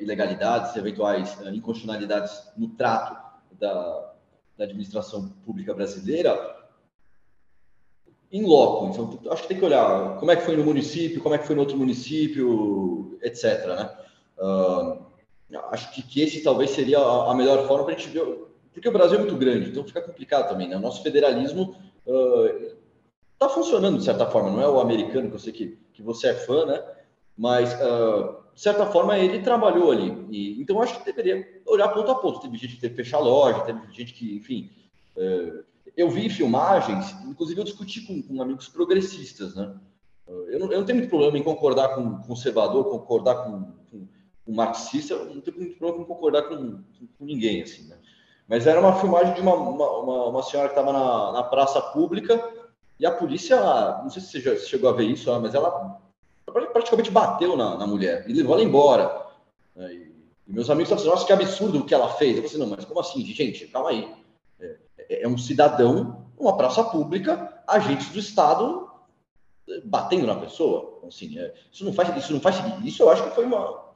ilegalidades, 0.00 0.76
eventuais 0.76 1.38
uh, 1.40 1.48
inconstitucionalidades 1.48 2.32
no 2.56 2.68
trato 2.68 3.16
da, 3.52 4.12
da 4.56 4.64
administração 4.64 5.28
pública 5.44 5.74
brasileira 5.74 6.56
em 8.30 8.44
loco. 8.44 8.86
Então, 8.86 9.32
acho 9.32 9.42
que 9.42 9.48
tem 9.48 9.58
que 9.58 9.64
olhar 9.64 10.18
como 10.18 10.30
é 10.30 10.36
que 10.36 10.42
foi 10.42 10.56
no 10.56 10.64
município, 10.64 11.22
como 11.22 11.34
é 11.34 11.38
que 11.38 11.46
foi 11.46 11.54
no 11.54 11.62
outro 11.62 11.78
município, 11.78 13.18
etc. 13.22 13.66
Né? 13.66 13.96
Uh, 14.38 15.58
acho 15.70 15.90
que, 15.92 16.02
que, 16.02 16.20
esse 16.20 16.42
talvez 16.42 16.70
seria 16.70 16.98
a, 16.98 17.32
a 17.32 17.34
melhor 17.34 17.66
forma 17.66 17.84
para 17.84 17.94
a 17.94 17.98
gente 17.98 18.10
ver, 18.10 18.22
porque 18.72 18.88
o 18.88 18.92
Brasil 18.92 19.16
é 19.16 19.20
muito 19.20 19.36
grande, 19.36 19.70
então 19.70 19.84
fica 19.84 20.02
complicado 20.02 20.48
também. 20.48 20.68
Né? 20.68 20.76
O 20.76 20.80
nosso 20.80 21.02
federalismo 21.02 21.74
está 23.38 23.46
uh, 23.46 23.50
funcionando 23.50 23.98
de 23.98 24.04
certa 24.04 24.26
forma, 24.26 24.50
não 24.50 24.60
é 24.60 24.68
o 24.68 24.80
americano, 24.80 25.28
que 25.28 25.36
eu 25.36 25.40
sei 25.40 25.52
que, 25.52 25.78
que 25.92 26.02
você 26.02 26.28
é 26.28 26.34
fã, 26.34 26.66
né? 26.66 26.82
mas 27.36 27.72
uh, 27.74 28.36
de 28.52 28.60
certa 28.60 28.84
forma 28.86 29.16
ele 29.16 29.40
trabalhou 29.40 29.92
ali. 29.92 30.26
E, 30.30 30.60
então 30.60 30.82
acho 30.82 30.98
que 30.98 31.04
deveria 31.04 31.62
olhar 31.64 31.88
ponto 31.88 32.10
a 32.10 32.16
ponto. 32.16 32.40
Teve 32.40 32.56
gente 32.58 32.74
que 32.74 32.80
teve 32.80 32.96
que 32.96 33.04
fechar 33.04 33.20
loja, 33.20 33.60
teve 33.60 33.80
gente 33.92 34.12
que, 34.12 34.36
enfim. 34.36 34.70
Uh, 35.16 35.64
eu 35.96 36.10
vi 36.10 36.28
filmagens, 36.28 37.14
inclusive 37.26 37.60
eu 37.60 37.64
discuti 37.64 38.02
com, 38.02 38.20
com 38.22 38.42
amigos 38.42 38.68
progressistas, 38.68 39.54
né? 39.54 39.74
Eu 40.26 40.58
não, 40.58 40.70
eu 40.70 40.78
não, 40.78 40.84
tenho 40.84 40.98
muito 40.98 41.08
problema 41.08 41.38
em 41.38 41.42
concordar 41.42 41.94
com 41.94 42.18
conservador, 42.18 42.84
concordar 42.84 43.44
com, 43.44 43.72
com 43.90 44.06
um 44.46 44.54
marxista, 44.54 45.14
eu 45.14 45.34
não 45.34 45.40
tenho 45.40 45.56
muito 45.56 45.78
problema 45.78 46.04
em 46.04 46.06
concordar 46.06 46.42
com, 46.42 46.56
com, 46.56 47.06
com 47.18 47.24
ninguém, 47.24 47.62
assim, 47.62 47.88
né? 47.88 47.96
Mas 48.46 48.66
era 48.66 48.78
uma 48.80 48.94
filmagem 48.94 49.34
de 49.34 49.40
uma, 49.40 49.54
uma, 49.54 50.26
uma 50.26 50.42
senhora 50.42 50.68
que 50.68 50.78
estava 50.78 50.92
na, 50.92 51.32
na, 51.32 51.42
praça 51.42 51.80
pública 51.80 52.36
e 52.98 53.06
a 53.06 53.12
polícia, 53.12 53.58
não 54.02 54.10
sei 54.10 54.20
se 54.20 54.28
você 54.28 54.40
já 54.40 54.56
chegou 54.56 54.90
a 54.90 54.92
ver 54.92 55.04
isso, 55.04 55.30
mas 55.40 55.54
ela 55.54 56.00
praticamente 56.72 57.10
bateu 57.10 57.56
na, 57.56 57.76
na 57.76 57.86
mulher 57.86 58.28
e 58.28 58.32
levou 58.32 58.54
ela 58.54 58.64
embora. 58.64 59.26
Né? 59.76 59.92
E, 59.92 60.08
meus 60.46 60.70
amigos 60.70 60.90
estavam 60.90 60.96
dizendo, 60.96 61.12
nossa, 61.12 61.26
que 61.26 61.32
absurdo 61.32 61.78
o 61.78 61.84
que 61.84 61.94
ela 61.94 62.08
fez. 62.14 62.36
Eu 62.36 62.42
falei 62.42 62.46
assim, 62.46 62.58
não, 62.58 62.66
mas 62.66 62.84
como 62.84 63.00
assim, 63.00 63.24
gente? 63.24 63.66
Calma 63.66 63.90
aí. 63.90 64.14
É, 64.58 64.76
é, 64.98 65.22
é 65.22 65.28
um 65.28 65.36
cidadão, 65.36 66.26
uma 66.38 66.56
praça 66.56 66.82
pública, 66.82 67.62
agentes 67.66 68.08
do 68.08 68.18
Estado 68.18 68.90
é, 69.68 69.80
batendo 69.84 70.26
na 70.26 70.36
pessoa. 70.36 71.00
Assim, 71.06 71.38
é, 71.38 71.54
isso 71.70 71.84
não 71.84 71.92
faz, 71.92 72.16
isso 72.16 72.32
não 72.32 72.40
faz, 72.40 72.56
isso 72.82 73.02
eu 73.02 73.10
acho 73.10 73.24
que 73.24 73.34
foi 73.34 73.44
uma, 73.44 73.88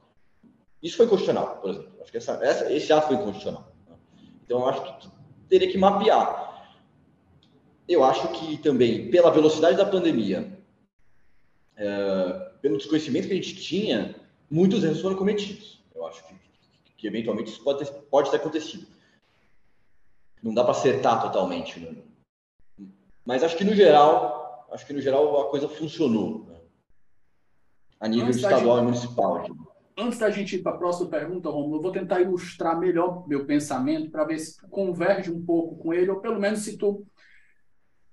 isso 0.83 0.97
foi 0.97 1.07
constitucional, 1.07 1.59
por 1.61 1.69
exemplo. 1.69 1.93
Acho 2.01 2.11
que 2.11 2.17
essa, 2.17 2.33
essa, 2.43 2.71
esse 2.71 2.91
ato 2.91 3.07
foi 3.07 3.17
constitucional. 3.17 3.71
Né? 3.89 3.95
Então 4.45 4.59
eu 4.59 4.67
acho 4.67 4.83
que 4.83 5.07
teria 5.47 5.71
que 5.71 5.77
mapear. 5.77 6.52
Eu 7.87 8.03
acho 8.03 8.27
que 8.29 8.57
também 8.57 9.09
pela 9.11 9.31
velocidade 9.31 9.77
da 9.77 9.85
pandemia, 9.85 10.57
é, 11.75 12.51
pelo 12.61 12.77
desconhecimento 12.77 13.27
que 13.27 13.33
a 13.33 13.35
gente 13.35 13.55
tinha, 13.55 14.15
muitos 14.49 14.83
erros 14.83 15.01
foram 15.01 15.15
cometidos. 15.15 15.83
Eu 15.93 16.05
acho 16.05 16.25
que, 16.25 16.35
que 16.97 17.07
eventualmente 17.07 17.51
isso 17.51 17.63
pode 17.63 17.79
ter, 17.79 17.91
pode 18.09 18.31
ter 18.31 18.37
acontecido. 18.37 18.87
Não 20.41 20.53
dá 20.53 20.63
para 20.63 20.71
acertar 20.71 21.21
totalmente, 21.21 21.79
né? 21.79 21.95
mas 23.25 23.43
acho 23.43 23.55
que 23.55 23.63
no 23.63 23.73
geral, 23.73 24.67
acho 24.71 24.85
que 24.85 24.93
no 24.93 25.01
geral 25.01 25.41
a 25.41 25.49
coisa 25.49 25.69
funcionou 25.69 26.45
né? 26.47 26.59
a 27.99 28.07
nível 28.07 28.27
Nossa, 28.27 28.39
estadual 28.39 28.77
gente... 28.77 28.81
e 28.81 28.85
municipal. 28.85 29.45
Antes 29.97 30.19
da 30.19 30.29
gente 30.29 30.55
ir 30.55 30.63
para 30.63 30.73
a 30.73 30.77
próxima 30.77 31.09
pergunta, 31.09 31.49
Romulo, 31.49 31.77
eu 31.77 31.81
vou 31.81 31.91
tentar 31.91 32.19
ilustrar 32.19 32.79
melhor 32.79 33.27
meu 33.27 33.45
pensamento 33.45 34.09
para 34.09 34.25
ver 34.25 34.39
se 34.39 34.59
converge 34.67 35.31
um 35.31 35.45
pouco 35.45 35.75
com 35.77 35.93
ele, 35.93 36.09
ou 36.09 36.19
pelo 36.19 36.39
menos 36.39 36.59
se 36.59 36.77
tu 36.77 37.05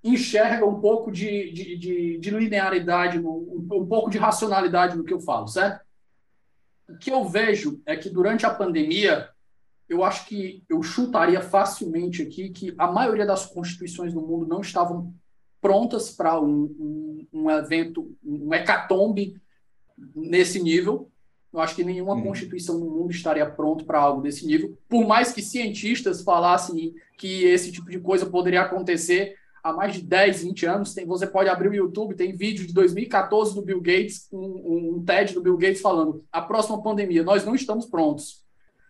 enxerga 0.03 0.65
um 0.65 0.81
pouco 0.81 1.11
de, 1.13 1.53
de, 1.53 1.77
de, 1.77 2.19
de 2.19 2.31
linearidade, 2.31 3.19
um, 3.19 3.69
um 3.71 3.87
pouco 3.87 4.11
de 4.11 4.19
racionalidade 4.19 4.97
no 4.97 5.05
que 5.05 5.13
eu 5.13 5.21
falo, 5.21 5.47
certo? 5.47 5.85
O 6.89 6.97
que 6.97 7.11
eu 7.11 7.25
vejo 7.25 7.81
é 7.87 7.97
que 7.97 8.09
durante 8.09 8.47
a 8.47 8.51
pandemia, 8.51 9.29
eu 9.89 10.03
acho 10.03 10.27
que 10.27 10.65
eu 10.69 10.83
chutaria 10.83 11.41
facilmente 11.41 12.23
aqui 12.23 12.51
que 12.51 12.75
a 12.79 12.91
maioria 12.91 13.27
das 13.27 13.47
constituições 13.47 14.13
do 14.13 14.21
mundo 14.21 14.47
não 14.47 14.61
estavam 14.61 15.15
prontas 15.61 16.11
para 16.11 16.41
um, 16.41 16.63
um, 16.79 17.27
um, 17.33 17.51
evento, 17.51 18.17
um 18.25 18.53
hecatombe 18.55 19.37
nesse 20.17 20.61
nível. 20.63 21.11
Eu 21.53 21.61
acho 21.61 21.75
que 21.75 21.85
nenhuma 21.85 22.15
hum. 22.15 22.23
constituição 22.23 22.79
no 22.79 22.89
mundo 22.89 23.11
estaria 23.11 23.49
pronta 23.49 23.85
para 23.85 24.01
algo 24.01 24.23
desse 24.23 24.47
nível, 24.47 24.79
por 24.89 25.07
mais 25.07 25.33
que 25.33 25.43
cientistas 25.43 26.23
falassem 26.23 26.95
que 27.19 27.45
esse 27.45 27.71
tipo 27.71 27.91
de 27.91 27.99
coisa 27.99 28.25
poderia 28.27 28.63
acontecer 28.63 29.37
há 29.63 29.73
mais 29.73 29.95
de 29.95 30.03
10, 30.03 30.43
20 30.43 30.67
anos. 30.67 30.95
Tem, 30.95 31.07
você 31.07 31.27
pode 31.27 31.49
abrir 31.49 31.69
o 31.69 31.75
YouTube, 31.75 32.15
tem 32.15 32.35
vídeo 32.35 32.67
de 32.67 32.73
2014 32.73 33.55
do 33.55 33.63
Bill 33.63 33.81
Gates, 33.81 34.29
um, 34.33 34.97
um 34.97 35.05
TED 35.05 35.35
do 35.35 35.43
Bill 35.43 35.57
Gates 35.57 35.81
falando 35.81 36.25
a 36.33 36.41
próxima 36.41 36.83
pandemia, 36.83 37.23
nós 37.23 37.45
não 37.45 37.55
estamos 37.55 37.87
prontos. 37.87 38.45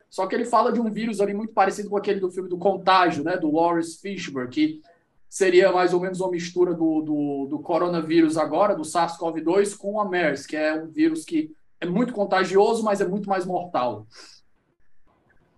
Só 0.09 0.27
que 0.27 0.35
ele 0.35 0.45
fala 0.45 0.73
de 0.73 0.81
um 0.81 0.91
vírus 0.91 1.21
ali 1.21 1.33
muito 1.33 1.53
parecido 1.53 1.89
com 1.89 1.97
aquele 1.97 2.19
do 2.19 2.31
filme 2.31 2.49
do 2.49 2.59
Contágio, 2.59 3.23
né, 3.23 3.37
do 3.37 3.51
Lawrence 3.51 4.01
Fishburne, 4.01 4.51
que 4.51 4.81
seria 5.29 5.71
mais 5.71 5.95
ou 5.95 6.01
menos 6.01 6.21
uma 6.21 6.33
mistura 6.33 6.75
do, 6.75 7.01
do, 7.01 7.47
do 7.49 7.59
coronavírus 7.61 8.37
agora, 8.37 8.75
do 8.75 8.83
SARS-CoV-2, 8.83 9.77
com 9.77 10.01
a 10.01 10.09
MERS, 10.09 10.47
que 10.47 10.57
é 10.57 10.75
um 10.75 10.89
vírus 10.89 11.25
que 11.25 11.53
é 11.81 11.87
muito 11.87 12.13
contagioso, 12.13 12.83
mas 12.83 13.01
é 13.01 13.07
muito 13.07 13.29
mais 13.29 13.47
mortal. 13.47 14.07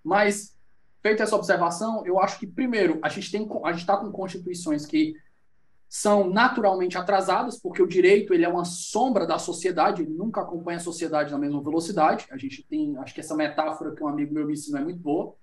Mas 0.04 0.51
feita 1.03 1.24
essa 1.24 1.36
observação, 1.36 2.07
eu 2.07 2.20
acho 2.20 2.38
que, 2.38 2.46
primeiro, 2.46 2.98
a 3.03 3.09
gente 3.09 3.34
está 3.34 3.96
com 3.96 4.12
constituições 4.12 4.86
que 4.86 5.14
são 5.88 6.30
naturalmente 6.30 6.96
atrasadas, 6.96 7.61
porque 7.61 7.82
o 7.82 7.86
direito 7.86 8.32
ele 8.32 8.44
é 8.44 8.48
uma 8.48 8.64
sombra 8.64 9.26
da 9.26 9.38
sociedade, 9.38 10.00
ele 10.00 10.14
nunca 10.14 10.40
acompanha 10.40 10.78
a 10.78 10.80
sociedade 10.80 11.30
na 11.30 11.38
mesma 11.38 11.62
velocidade. 11.62 12.26
A 12.30 12.38
gente 12.38 12.62
tem, 12.62 12.96
acho 12.96 13.12
que 13.12 13.20
essa 13.20 13.36
metáfora 13.36 13.94
que 13.94 14.03
um 14.03 14.09
amigo 14.09 14.32
meu 14.32 14.46
me 14.46 14.55
ensinou 14.55 14.80
é 14.80 14.84
muito 14.84 15.00
boa. 15.00 15.34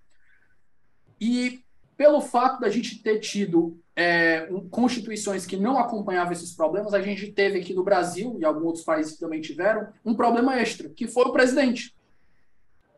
E 1.21 1.63
pelo 1.95 2.21
fato 2.21 2.61
da 2.61 2.69
gente 2.69 3.03
ter 3.03 3.19
tido 3.19 3.77
é, 3.95 4.47
um, 4.49 4.67
constituições 4.69 5.45
que 5.45 5.57
não 5.57 5.77
acompanhavam 5.77 6.31
esses 6.31 6.55
problemas, 6.55 6.93
a 6.93 7.01
gente 7.01 7.31
teve 7.31 7.59
aqui 7.59 7.73
no 7.73 7.83
Brasil, 7.83 8.37
e 8.39 8.45
alguns 8.45 8.63
outros 8.63 8.85
países 8.85 9.19
também 9.19 9.41
tiveram, 9.41 9.89
um 10.03 10.15
problema 10.15 10.57
extra, 10.57 10.89
que 10.89 11.05
foi 11.05 11.25
o 11.25 11.33
presidente. 11.33 11.93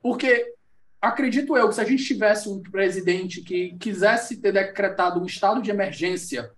Porque 0.01 0.53
acredito 1.01 1.57
eu 1.57 1.67
que 1.67 1.75
se 1.75 1.81
a 1.81 1.85
gente 1.85 2.03
tivesse 2.03 2.47
um 2.47 2.61
presidente 2.61 3.41
que 3.41 3.75
quisesse 3.79 4.37
ter 4.37 4.53
decretado 4.53 5.19
um 5.19 5.25
estado 5.25 5.61
de 5.61 5.71
emergência, 5.71 6.51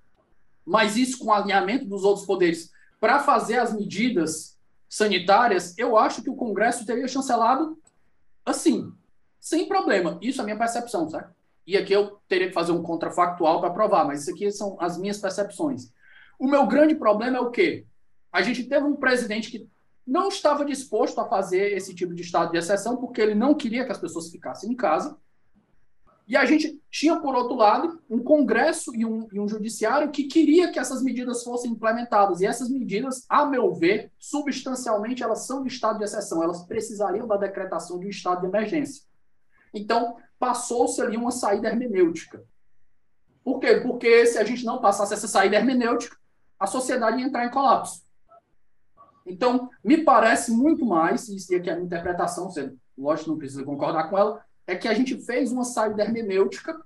mas 0.65 0.97
isso 0.97 1.17
com 1.19 1.31
alinhamento 1.31 1.85
dos 1.85 2.03
outros 2.03 2.25
poderes, 2.25 2.71
para 2.99 3.19
fazer 3.19 3.57
as 3.59 3.73
medidas 3.73 4.57
sanitárias, 4.89 5.77
eu 5.77 5.97
acho 5.97 6.21
que 6.21 6.29
o 6.29 6.35
Congresso 6.35 6.85
teria 6.85 7.07
chancelado 7.07 7.77
assim, 8.45 8.91
sem 9.39 9.67
problema. 9.67 10.19
Isso 10.21 10.39
é 10.39 10.41
a 10.41 10.45
minha 10.45 10.57
percepção, 10.57 11.09
certo? 11.09 11.33
E 11.65 11.77
aqui 11.77 11.93
eu 11.93 12.19
teria 12.27 12.47
que 12.47 12.53
fazer 12.53 12.73
um 12.73 12.83
contrafactual 12.83 13.61
para 13.61 13.71
provar, 13.71 14.05
mas 14.05 14.21
isso 14.21 14.31
aqui 14.31 14.51
são 14.51 14.77
as 14.79 14.97
minhas 14.97 15.17
percepções. 15.17 15.91
O 16.37 16.47
meu 16.47 16.67
grande 16.67 16.95
problema 16.95 17.37
é 17.37 17.41
o 17.41 17.51
quê? 17.51 17.85
A 18.31 18.41
gente 18.41 18.65
teve 18.65 18.85
um 18.85 18.95
presidente 18.95 19.49
que 19.49 19.67
não 20.05 20.27
estava 20.27 20.65
disposto 20.65 21.19
a 21.19 21.27
fazer 21.27 21.75
esse 21.75 21.95
tipo 21.95 22.13
de 22.13 22.21
estado 22.21 22.51
de 22.51 22.57
exceção, 22.57 22.97
porque 22.97 23.21
ele 23.21 23.35
não 23.35 23.55
queria 23.55 23.85
que 23.85 23.91
as 23.91 23.97
pessoas 23.97 24.29
ficassem 24.29 24.71
em 24.71 24.75
casa. 24.75 25.17
E 26.25 26.37
a 26.37 26.45
gente 26.45 26.81
tinha, 26.89 27.19
por 27.19 27.35
outro 27.35 27.55
lado, 27.55 28.01
um 28.09 28.23
Congresso 28.23 28.95
e 28.95 29.05
um, 29.05 29.27
e 29.31 29.39
um 29.39 29.47
Judiciário 29.47 30.09
que 30.09 30.23
queria 30.23 30.71
que 30.71 30.79
essas 30.79 31.03
medidas 31.03 31.43
fossem 31.43 31.71
implementadas. 31.71 32.39
E 32.39 32.45
essas 32.45 32.69
medidas, 32.69 33.25
a 33.27 33.45
meu 33.45 33.73
ver, 33.73 34.11
substancialmente, 34.17 35.21
elas 35.21 35.45
são 35.45 35.63
de 35.63 35.69
estado 35.69 35.97
de 35.97 36.05
exceção. 36.05 36.41
Elas 36.41 36.65
precisariam 36.65 37.27
da 37.27 37.35
decretação 37.35 37.99
de 37.99 38.05
um 38.05 38.09
estado 38.09 38.41
de 38.41 38.47
emergência. 38.47 39.03
Então, 39.73 40.15
passou-se 40.39 41.01
ali 41.01 41.17
uma 41.17 41.31
saída 41.31 41.67
hermenêutica. 41.67 42.43
Por 43.43 43.59
quê? 43.59 43.81
Porque 43.81 44.25
se 44.25 44.37
a 44.37 44.43
gente 44.45 44.63
não 44.63 44.79
passasse 44.79 45.13
essa 45.13 45.27
saída 45.27 45.57
hermenêutica, 45.57 46.15
a 46.57 46.67
sociedade 46.67 47.19
ia 47.19 47.25
entrar 47.25 47.45
em 47.45 47.51
colapso. 47.51 48.02
Então, 49.25 49.69
me 49.83 50.03
parece 50.03 50.51
muito 50.51 50.85
mais, 50.85 51.27
e 51.27 51.55
aqui 51.55 51.69
é 51.69 51.73
a 51.73 51.75
minha 51.75 51.85
interpretação, 51.85 52.49
você, 52.49 52.73
lógico, 52.97 53.29
não 53.29 53.37
precisa 53.37 53.63
concordar 53.63 54.09
com 54.09 54.17
ela, 54.17 54.43
é 54.67 54.75
que 54.75 54.87
a 54.87 54.93
gente 54.93 55.17
fez 55.25 55.51
uma 55.51 55.63
saída 55.63 56.03
hermenêutica 56.03 56.79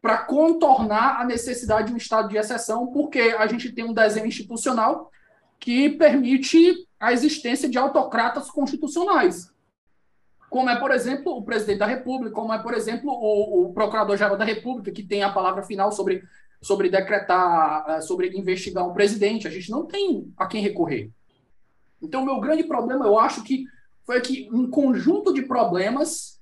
para 0.00 0.18
contornar 0.18 1.20
a 1.20 1.24
necessidade 1.24 1.88
de 1.88 1.94
um 1.94 1.96
estado 1.96 2.28
de 2.28 2.36
exceção, 2.36 2.86
porque 2.88 3.18
a 3.18 3.46
gente 3.46 3.72
tem 3.72 3.84
um 3.84 3.94
desenho 3.94 4.26
institucional 4.26 5.10
que 5.58 5.90
permite 5.90 6.86
a 7.00 7.12
existência 7.12 7.68
de 7.68 7.78
autocratas 7.78 8.50
constitucionais. 8.50 9.52
Como 10.48 10.70
é, 10.70 10.78
por 10.78 10.90
exemplo, 10.90 11.32
o 11.32 11.42
presidente 11.42 11.78
da 11.78 11.86
República, 11.86 12.34
como 12.34 12.52
é, 12.52 12.58
por 12.58 12.72
exemplo, 12.72 13.10
o, 13.10 13.66
o 13.66 13.74
procurador-geral 13.74 14.36
da 14.36 14.44
República, 14.44 14.92
que 14.92 15.02
tem 15.02 15.22
a 15.22 15.32
palavra 15.32 15.62
final 15.62 15.90
sobre 15.90 16.22
sobre 16.60 16.88
decretar, 16.88 17.84
eh, 17.88 18.00
sobre 18.00 18.36
investigar 18.36 18.86
um 18.86 18.92
presidente. 18.92 19.46
A 19.46 19.50
gente 19.50 19.70
não 19.70 19.86
tem 19.86 20.32
a 20.36 20.46
quem 20.46 20.62
recorrer. 20.62 21.10
Então, 22.02 22.24
meu 22.24 22.40
grande 22.40 22.64
problema, 22.64 23.06
eu 23.06 23.18
acho 23.18 23.42
que 23.42 23.64
foi 24.04 24.20
que 24.20 24.48
um 24.52 24.70
conjunto 24.70 25.32
de 25.32 25.42
problemas 25.42 26.40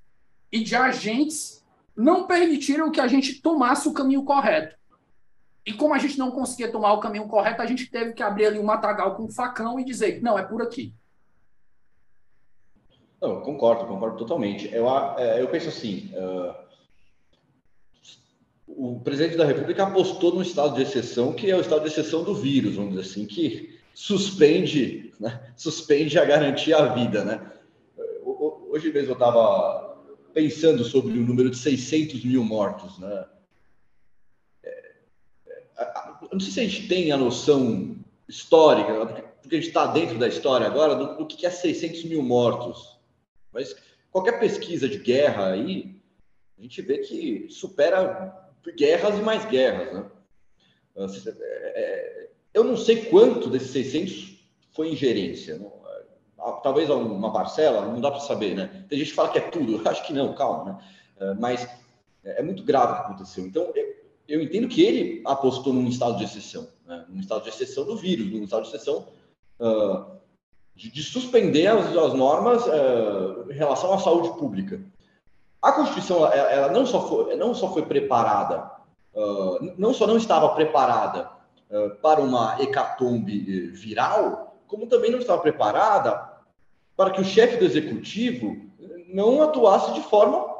e 0.52 0.62
de 0.62 0.76
agentes 0.76 1.64
não 1.96 2.26
permitiram 2.26 2.90
que 2.90 3.00
a 3.00 3.06
gente 3.06 3.40
tomasse 3.40 3.88
o 3.88 3.92
caminho 3.92 4.24
correto. 4.24 4.76
E 5.66 5.72
como 5.72 5.94
a 5.94 5.98
gente 5.98 6.18
não 6.18 6.30
conseguia 6.30 6.70
tomar 6.70 6.92
o 6.92 7.00
caminho 7.00 7.26
correto, 7.26 7.62
a 7.62 7.66
gente 7.66 7.90
teve 7.90 8.12
que 8.12 8.22
abrir 8.22 8.46
ali 8.46 8.58
um 8.58 8.64
matagal 8.64 9.14
com 9.14 9.24
um 9.24 9.30
facão 9.30 9.80
e 9.80 9.84
dizer, 9.84 10.20
não, 10.20 10.38
é 10.38 10.42
por 10.42 10.60
aqui. 10.60 10.94
Não, 13.20 13.40
concordo, 13.40 13.86
concordo 13.86 14.18
totalmente. 14.18 14.70
Eu, 14.70 14.86
é, 15.16 15.40
eu 15.40 15.48
penso 15.48 15.70
assim, 15.70 16.12
uh, 16.12 16.54
o 18.66 19.00
presidente 19.00 19.36
da 19.36 19.44
República 19.44 19.84
apostou 19.84 20.34
no 20.34 20.42
estado 20.42 20.74
de 20.74 20.82
exceção, 20.82 21.32
que 21.32 21.50
é 21.50 21.56
o 21.56 21.60
estado 21.60 21.82
de 21.82 21.88
exceção 21.88 22.24
do 22.24 22.34
vírus, 22.34 22.76
vamos 22.76 22.94
dizer 22.94 23.08
assim, 23.08 23.26
que 23.26 23.78
suspende, 23.94 25.12
né, 25.20 25.52
suspende 25.56 26.18
a 26.18 26.24
garantia 26.24 26.78
à 26.78 26.94
vida, 26.94 27.24
né? 27.24 27.52
Hoje 28.24 28.92
mesmo 28.92 29.10
eu 29.10 29.14
estava 29.14 30.02
pensando 30.32 30.82
sobre 30.82 31.12
o 31.12 31.22
número 31.22 31.50
de 31.50 31.56
600 31.56 32.24
mil 32.24 32.42
mortos, 32.42 32.98
né? 32.98 33.24
não 36.32 36.40
sei 36.40 36.52
se 36.52 36.60
a 36.60 36.64
gente 36.64 36.88
tem 36.88 37.12
a 37.12 37.16
noção 37.16 37.96
histórica, 38.28 39.06
porque 39.40 39.56
a 39.56 39.60
gente 39.60 39.68
está 39.68 39.86
dentro 39.86 40.18
da 40.18 40.26
história 40.26 40.66
agora, 40.66 40.96
do, 40.96 41.18
do, 41.18 41.26
que 41.26 41.46
é 41.46 41.50
600 41.50 42.04
mil 42.04 42.22
mortos. 42.22 42.98
Mas 43.52 43.76
qualquer 44.10 44.40
pesquisa 44.40 44.88
de 44.88 44.98
guerra 44.98 45.52
aí, 45.52 45.94
a 46.58 46.62
gente 46.62 46.82
vê 46.82 46.98
que 46.98 47.46
supera 47.50 48.43
guerras 48.72 49.18
e 49.18 49.22
mais 49.22 49.44
guerras. 49.44 49.92
Né? 49.92 50.04
É, 50.96 51.04
é, 51.74 52.30
eu 52.52 52.64
não 52.64 52.76
sei 52.76 53.06
quanto 53.06 53.50
desses 53.50 53.70
600 53.70 54.38
foi 54.72 54.90
ingerência. 54.90 55.58
Não? 55.58 55.72
Talvez 56.62 56.90
uma 56.90 57.32
parcela, 57.32 57.86
não 57.86 58.00
dá 58.00 58.10
para 58.10 58.20
saber. 58.20 58.54
Né? 58.54 58.84
Tem 58.88 58.98
gente 58.98 59.10
que 59.10 59.16
fala 59.16 59.30
que 59.30 59.38
é 59.38 59.42
tudo, 59.50 59.76
eu 59.76 59.90
acho 59.90 60.06
que 60.06 60.12
não, 60.12 60.34
calma. 60.34 60.64
Né? 60.64 60.78
É, 61.20 61.34
mas 61.34 61.68
é 62.24 62.42
muito 62.42 62.62
grave 62.62 62.92
o 62.92 62.96
que 62.96 63.02
aconteceu. 63.02 63.46
Então, 63.46 63.72
eu 64.26 64.42
entendo 64.42 64.68
que 64.68 64.82
ele 64.82 65.22
apostou 65.24 65.72
num 65.72 65.88
estado 65.88 66.16
de 66.16 66.24
exceção, 66.24 66.68
né? 66.86 67.04
num 67.08 67.20
estado 67.20 67.42
de 67.42 67.50
exceção 67.50 67.84
do 67.84 67.96
vírus, 67.96 68.30
num 68.30 68.44
estado 68.44 68.62
de 68.62 68.68
exceção 68.68 69.06
uh, 69.60 70.18
de, 70.74 70.90
de, 70.90 71.02
suspender 71.02 71.66
as, 71.66 71.96
as 71.96 72.14
normas 72.14 72.66
uh, 72.66 73.50
em 73.50 73.54
relação 73.54 73.92
à 73.92 73.98
saúde 73.98 74.36
pública. 74.38 74.80
A 75.64 75.72
Constituição, 75.72 76.18
ela, 76.30 76.50
ela 76.50 76.72
não, 76.72 76.84
só 76.84 77.08
foi, 77.08 77.34
não 77.36 77.54
só 77.54 77.72
foi 77.72 77.86
preparada, 77.86 78.70
uh, 79.14 79.74
não 79.78 79.94
só 79.94 80.06
não 80.06 80.16
estava 80.16 80.50
preparada 80.50 81.32
para 82.02 82.20
uma 82.20 82.62
hecatombe 82.62 83.70
viral, 83.70 84.58
como 84.68 84.86
também 84.86 85.10
não 85.10 85.18
estava 85.18 85.40
preparada 85.40 86.30
para 86.96 87.10
que 87.10 87.20
o 87.20 87.24
chefe 87.24 87.56
do 87.56 87.64
executivo 87.64 88.56
não 89.08 89.42
atuasse 89.42 89.92
de 89.94 90.02
forma 90.02 90.54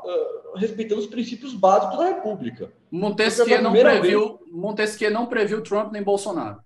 respeitando 0.57 1.00
os 1.00 1.07
princípios 1.07 1.55
básicos 1.55 1.98
da 1.98 2.07
República. 2.07 2.72
Montesquieu 2.90 3.62
não 3.62 3.72
previu, 3.72 4.38
vez... 4.38 4.52
Montesquieu 4.52 5.11
não 5.11 5.26
previu 5.26 5.62
Trump 5.62 5.92
nem 5.92 6.02
Bolsonaro. 6.02 6.61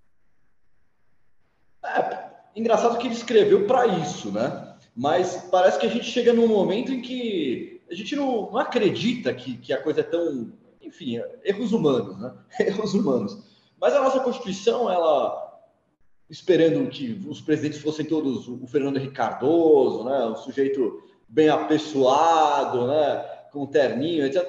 É, 1.83 2.29
engraçado 2.55 2.97
que 2.97 3.07
ele 3.07 3.15
escreveu 3.15 3.65
para 3.65 3.87
isso, 3.87 4.31
né? 4.31 4.68
Mas 4.99 5.47
parece 5.49 5.79
que 5.79 5.85
a 5.85 5.89
gente 5.89 6.03
chega 6.03 6.33
num 6.33 6.45
momento 6.45 6.91
em 6.91 7.01
que 7.01 7.81
a 7.89 7.95
gente 7.95 8.17
não, 8.17 8.51
não 8.51 8.57
acredita 8.57 9.33
que, 9.33 9.55
que 9.55 9.71
a 9.71 9.81
coisa 9.81 10.01
é 10.01 10.03
tão, 10.03 10.51
enfim, 10.81 11.21
erros 11.41 11.71
humanos, 11.71 12.19
né? 12.19 12.33
Erros 12.59 12.93
humanos. 12.93 13.41
Mas 13.79 13.93
a 13.93 14.03
nossa 14.03 14.19
Constituição, 14.19 14.91
ela 14.91 15.57
esperando 16.29 16.89
que 16.89 17.13
os 17.29 17.39
presidentes 17.39 17.79
fossem 17.79 18.05
todos 18.05 18.49
o 18.49 18.67
Fernando 18.67 18.97
Henrique 18.97 19.15
né? 19.15 20.25
Um 20.25 20.35
sujeito 20.35 21.01
bem 21.29 21.47
apessoado, 21.47 22.85
né? 22.85 23.23
com 23.53 23.65
terninho, 23.65 24.25
etc. 24.25 24.45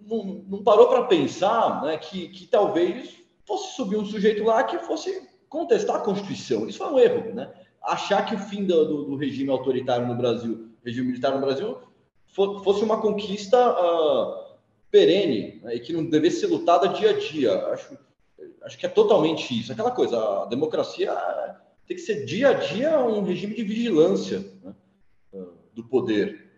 Não, 0.00 0.44
não 0.46 0.62
parou 0.62 0.86
para 0.86 1.02
pensar 1.02 1.82
né, 1.82 1.98
que, 1.98 2.28
que 2.28 2.46
talvez 2.46 3.16
fosse 3.44 3.74
subir 3.74 3.96
um 3.96 4.06
sujeito 4.06 4.44
lá 4.44 4.62
que 4.62 4.78
fosse 4.78 5.28
contestar 5.48 5.96
a 5.96 6.00
Constituição. 6.00 6.68
Isso 6.68 6.78
foi 6.78 6.92
um 6.92 6.98
erro, 7.00 7.34
né? 7.34 7.52
Achar 7.82 8.24
que 8.26 8.34
o 8.34 8.38
fim 8.38 8.64
do, 8.64 8.84
do, 8.84 9.04
do 9.04 9.16
regime 9.16 9.50
autoritário 9.50 10.06
no 10.06 10.14
Brasil, 10.14 10.68
regime 10.84 11.08
militar 11.08 11.32
no 11.32 11.40
Brasil, 11.40 11.78
fosse 12.26 12.84
uma 12.84 13.00
conquista 13.00 13.56
uh, 13.70 14.56
perene 14.90 15.60
né, 15.62 15.76
e 15.76 15.80
que 15.80 15.92
não 15.92 16.04
devesse 16.04 16.40
ser 16.40 16.46
lutada 16.46 16.88
dia 16.88 17.10
a 17.10 17.18
dia. 17.18 17.66
Acho, 17.68 17.98
acho 18.62 18.78
que 18.78 18.86
é 18.86 18.88
totalmente 18.88 19.58
isso. 19.58 19.72
Aquela 19.72 19.90
coisa, 19.90 20.42
a 20.42 20.46
democracia 20.46 21.14
tem 21.86 21.96
que 21.96 22.02
ser 22.02 22.24
dia 22.24 22.50
a 22.50 22.52
dia 22.54 23.00
um 23.00 23.22
regime 23.22 23.54
de 23.54 23.62
vigilância 23.62 24.44
né, 24.62 24.74
do 25.74 25.84
poder. 25.84 26.48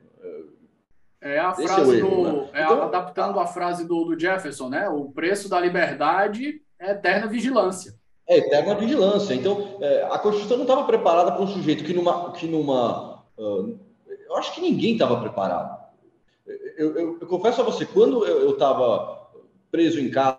É 1.20 1.38
a 1.38 1.50
Esse 1.50 1.66
frase 1.66 1.96
é 1.96 1.98
erro, 1.98 2.08
do. 2.08 2.22
Né? 2.22 2.50
É 2.54 2.64
então, 2.64 2.82
adaptando 2.82 3.38
a 3.38 3.46
frase 3.46 3.86
do, 3.86 4.04
do 4.04 4.18
Jefferson, 4.18 4.70
né? 4.70 4.88
O 4.88 5.10
preço 5.10 5.50
da 5.50 5.60
liberdade 5.60 6.62
é 6.78 6.92
eterna 6.92 7.26
vigilância. 7.26 7.94
É 8.30 8.36
eterna 8.36 8.76
vigilância. 8.76 9.34
Então, 9.34 9.76
é, 9.80 10.04
a 10.04 10.16
Constituição 10.16 10.56
não 10.56 10.62
estava 10.62 10.84
preparada 10.84 11.32
para 11.32 11.42
um 11.42 11.48
sujeito 11.48 11.82
que 11.82 11.92
numa. 11.92 12.30
Que 12.30 12.46
numa 12.46 13.24
uh, 13.36 13.76
eu 14.06 14.36
acho 14.36 14.54
que 14.54 14.60
ninguém 14.60 14.92
estava 14.92 15.20
preparado. 15.20 15.84
Eu, 16.46 16.96
eu, 16.96 17.18
eu, 17.20 17.26
confesso 17.26 17.60
a 17.60 17.64
você, 17.64 17.84
quando 17.84 18.24
eu 18.24 18.52
estava 18.52 19.32
preso 19.72 19.98
em 19.98 20.12
casa, 20.12 20.38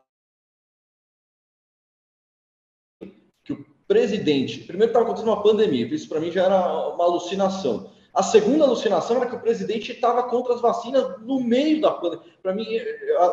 que 3.44 3.52
o 3.52 3.66
presidente. 3.86 4.60
Primeiro 4.60 4.92
estava 4.92 5.04
acontecendo 5.04 5.34
uma 5.34 5.44
pandemia, 5.44 5.86
isso 5.94 6.08
para 6.08 6.22
mim 6.22 6.32
já 6.32 6.46
era 6.46 6.94
uma 6.94 7.04
alucinação. 7.04 7.92
A 8.14 8.24
segunda 8.24 8.64
alucinação 8.64 9.18
era 9.18 9.26
que 9.30 9.36
o 9.36 9.42
presidente 9.42 9.92
estava 9.92 10.24
contra 10.30 10.54
as 10.54 10.62
vacinas 10.62 11.20
no 11.20 11.42
meio 11.42 11.82
da 11.82 11.92
pandemia. 11.92 12.26
Para 12.42 12.54
mim, 12.54 12.66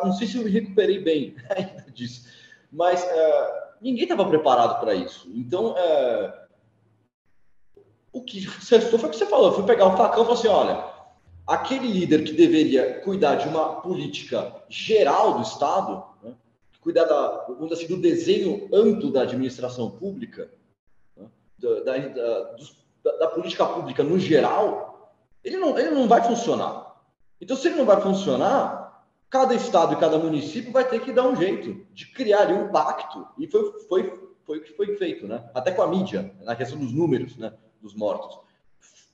não 0.03 0.11
sei 0.11 0.27
se 0.27 0.35
eu 0.35 0.43
me 0.43 0.51
recuperei 0.51 0.99
bem 0.99 1.35
ainda 1.49 1.85
disso, 1.93 2.27
mas 2.69 3.01
uh, 3.01 3.68
ninguém 3.81 4.03
estava 4.03 4.25
preparado 4.25 4.79
para 4.79 4.93
isso. 4.93 5.29
Então, 5.33 5.71
uh, 5.71 6.33
o 8.11 8.21
que 8.21 8.39
restou 8.39 8.99
foi 8.99 9.09
o 9.09 9.11
que 9.11 9.17
você 9.17 9.25
falou. 9.25 9.47
Eu 9.47 9.53
fui 9.53 9.63
pegar 9.63 9.87
o 9.87 9.97
facão 9.97 10.23
e 10.23 10.25
falei 10.25 10.39
assim: 10.39 10.47
olha, 10.47 10.83
aquele 11.47 11.87
líder 11.87 12.23
que 12.23 12.33
deveria 12.33 13.01
cuidar 13.01 13.35
de 13.35 13.47
uma 13.47 13.81
política 13.81 14.55
geral 14.69 15.33
do 15.33 15.43
Estado, 15.43 16.03
né, 16.21 16.33
cuidar 16.81 17.05
da, 17.05 17.47
assim, 17.71 17.87
do 17.87 17.97
desenho 17.97 18.69
amplo 18.73 19.11
da 19.11 19.23
administração 19.23 19.89
pública, 19.91 20.51
né, 21.17 21.27
da, 21.57 21.79
da, 21.79 21.97
da, 23.03 23.17
da, 23.17 23.27
política 23.27 23.65
pública 23.65 24.03
no 24.03 24.19
geral, 24.19 25.15
ele 25.43 25.57
não, 25.57 25.77
ele 25.77 25.91
não 25.91 26.07
vai 26.07 26.21
funcionar. 26.23 26.95
Então, 27.41 27.55
se 27.55 27.67
ele 27.67 27.77
não 27.77 27.85
vai 27.85 28.01
funcionar, 28.01 28.88
cada 29.29 29.53
estado 29.53 29.93
e 29.93 29.97
cada 29.97 30.17
município 30.17 30.71
vai 30.71 30.87
ter 30.87 31.01
que 31.01 31.11
dar 31.11 31.27
um 31.27 31.35
jeito 31.35 31.85
de 31.93 32.11
criar 32.11 32.41
ali 32.41 32.53
um 32.53 32.69
pacto. 32.69 33.27
E 33.37 33.47
foi, 33.47 33.71
foi, 33.87 34.29
foi 34.43 34.57
o 34.57 34.63
que 34.63 34.73
foi 34.73 34.95
feito, 34.97 35.27
né? 35.27 35.49
Até 35.53 35.71
com 35.71 35.81
a 35.81 35.87
mídia, 35.87 36.33
na 36.41 36.55
questão 36.55 36.79
dos 36.79 36.91
números 36.91 37.37
né? 37.37 37.53
dos 37.81 37.93
mortos. 37.93 38.39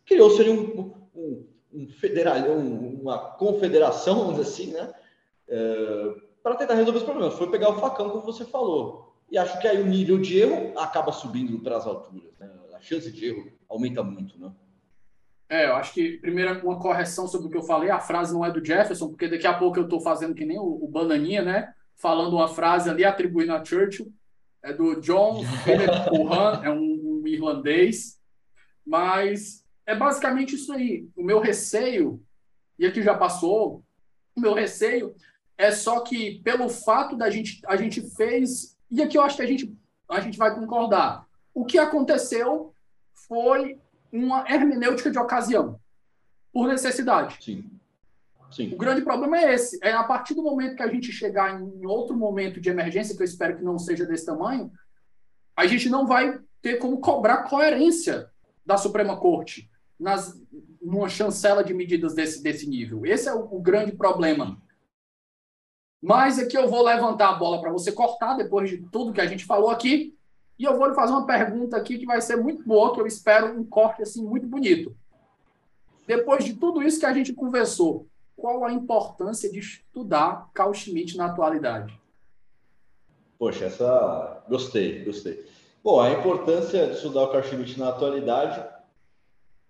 Criou-se 0.05 0.39
ali 0.41 0.51
um, 0.51 0.93
um, 1.15 1.45
um 1.73 1.87
federal, 1.87 2.37
um, 2.49 3.01
uma 3.01 3.17
confederação, 3.17 4.19
vamos 4.19 4.37
dizer 4.37 4.49
assim, 4.49 4.71
né? 4.71 4.93
É, 5.47 6.15
para 6.41 6.55
tentar 6.55 6.75
resolver 6.75 6.99
os 6.99 7.03
problemas. 7.03 7.33
Foi 7.33 7.49
pegar 7.49 7.69
o 7.69 7.79
facão, 7.79 8.09
como 8.09 8.23
você 8.23 8.45
falou. 8.45 9.15
E 9.29 9.37
acho 9.37 9.59
que 9.59 9.67
aí 9.67 9.81
o 9.81 9.85
nível 9.85 10.19
de 10.19 10.39
erro 10.39 10.77
acaba 10.77 11.11
subindo 11.11 11.59
para 11.59 11.77
as 11.77 11.87
alturas. 11.87 12.31
Né? 12.39 12.49
A 12.73 12.79
chance 12.79 13.11
de 13.11 13.25
erro 13.25 13.51
aumenta 13.67 14.03
muito, 14.03 14.39
né? 14.39 14.51
É, 15.47 15.67
eu 15.67 15.75
acho 15.75 15.93
que, 15.93 16.17
primeiro, 16.17 16.65
uma 16.65 16.79
correção 16.79 17.27
sobre 17.27 17.47
o 17.47 17.49
que 17.51 17.57
eu 17.57 17.63
falei, 17.63 17.89
a 17.89 17.99
frase 17.99 18.33
não 18.33 18.43
é 18.43 18.51
do 18.51 18.65
Jefferson, 18.65 19.09
porque 19.09 19.27
daqui 19.27 19.45
a 19.45 19.53
pouco 19.53 19.77
eu 19.77 19.83
estou 19.83 20.01
fazendo 20.01 20.33
que 20.33 20.45
nem 20.45 20.57
o, 20.57 20.83
o, 20.83 20.87
Bananinha, 20.87 21.43
né? 21.43 21.73
Falando 21.95 22.35
uma 22.35 22.47
frase 22.47 22.89
ali 22.89 23.05
atribuindo 23.05 23.53
a 23.53 23.63
Churchill, 23.63 24.11
é 24.63 24.73
do 24.73 24.99
John 25.01 25.43
Philip 25.63 26.09
Curran, 26.09 26.61
é 26.63 26.71
um, 26.71 27.21
um 27.21 27.27
irlandês, 27.27 28.19
mas 28.85 29.63
é 29.85 29.95
basicamente 29.95 30.55
isso 30.55 30.73
aí. 30.73 31.07
O 31.15 31.23
meu 31.23 31.39
receio, 31.39 32.19
e 32.79 32.85
aqui 32.85 33.03
já 33.03 33.15
passou, 33.15 33.83
o 34.35 34.41
meu 34.41 34.53
receio 34.53 35.15
é 35.57 35.71
só 35.71 36.01
que, 36.01 36.39
pelo 36.41 36.67
fato 36.69 37.15
da 37.15 37.29
gente, 37.29 37.61
a 37.67 37.75
gente 37.75 38.01
fez, 38.15 38.75
e 38.89 39.01
aqui 39.01 39.17
eu 39.17 39.21
acho 39.21 39.37
que 39.37 39.43
a 39.43 39.47
gente, 39.47 39.73
a 40.09 40.19
gente 40.19 40.37
vai 40.39 40.53
concordar, 40.53 41.25
o 41.53 41.63
que 41.63 41.77
aconteceu 41.77 42.73
foi 43.27 43.79
uma 44.23 44.45
hermenêutica 44.49 45.11
de 45.11 45.19
ocasião, 45.19 45.79
por 46.51 46.67
necessidade. 46.67 47.37
Sim. 47.43 47.69
Sim. 48.51 48.73
O 48.73 48.77
grande 48.77 49.01
problema 49.01 49.37
é 49.37 49.53
esse. 49.53 49.77
É 49.83 49.91
a 49.91 50.03
partir 50.03 50.33
do 50.33 50.43
momento 50.43 50.75
que 50.75 50.83
a 50.83 50.87
gente 50.87 51.11
chegar 51.11 51.59
em 51.59 51.85
outro 51.85 52.15
momento 52.15 52.61
de 52.61 52.69
emergência, 52.69 53.15
que 53.15 53.21
eu 53.21 53.25
espero 53.25 53.57
que 53.57 53.63
não 53.63 53.77
seja 53.77 54.05
desse 54.05 54.25
tamanho, 54.25 54.71
a 55.55 55.65
gente 55.65 55.89
não 55.89 56.05
vai 56.05 56.39
ter 56.61 56.77
como 56.77 56.99
cobrar 56.99 57.43
coerência 57.43 58.29
da 58.65 58.77
Suprema 58.77 59.17
Corte 59.17 59.69
nas, 59.99 60.41
numa 60.81 61.09
chancela 61.09 61.63
de 61.63 61.73
medidas 61.73 62.13
desse, 62.13 62.41
desse 62.41 62.67
nível. 62.67 63.05
Esse 63.05 63.27
é 63.27 63.33
o, 63.33 63.41
o 63.55 63.61
grande 63.61 63.91
problema. 63.91 64.61
Mas 66.01 66.39
aqui 66.39 66.57
eu 66.57 66.69
vou 66.69 66.83
levantar 66.83 67.29
a 67.29 67.35
bola 67.35 67.59
para 67.59 67.71
você 67.71 67.91
cortar, 67.91 68.35
depois 68.35 68.69
de 68.69 68.77
tudo 68.89 69.11
que 69.11 69.21
a 69.21 69.25
gente 69.25 69.43
falou 69.43 69.69
aqui, 69.69 70.14
e 70.57 70.63
eu 70.63 70.77
vou 70.77 70.87
lhe 70.87 70.95
fazer 70.95 71.11
uma 71.11 71.25
pergunta 71.25 71.75
aqui 71.75 71.97
que 71.97 72.05
vai 72.05 72.21
ser 72.21 72.37
muito 72.37 72.63
boa, 72.63 72.93
que 72.93 73.01
eu 73.01 73.07
espero 73.07 73.59
um 73.59 73.63
corte 73.63 74.01
assim 74.01 74.23
muito 74.23 74.47
bonito. 74.47 74.95
Depois 76.07 76.45
de 76.45 76.53
tudo 76.53 76.81
isso 76.81 76.99
que 76.99 77.05
a 77.05 77.13
gente 77.13 77.33
conversou, 77.33 78.07
qual 78.35 78.63
a 78.63 78.71
importância 78.71 79.51
de 79.51 79.59
estudar 79.59 80.49
Carl 80.53 80.73
Schmitt 80.73 81.17
na 81.17 81.25
atualidade? 81.25 81.99
Poxa, 83.37 83.65
essa. 83.65 84.43
Gostei, 84.47 85.03
gostei. 85.03 85.45
Bom, 85.83 85.99
a 85.99 86.11
importância 86.11 86.87
de 86.87 86.93
estudar 86.93 87.23
o 87.23 87.27
Carl 87.27 87.43
Schmitt 87.43 87.77
na 87.79 87.89
atualidade. 87.89 88.63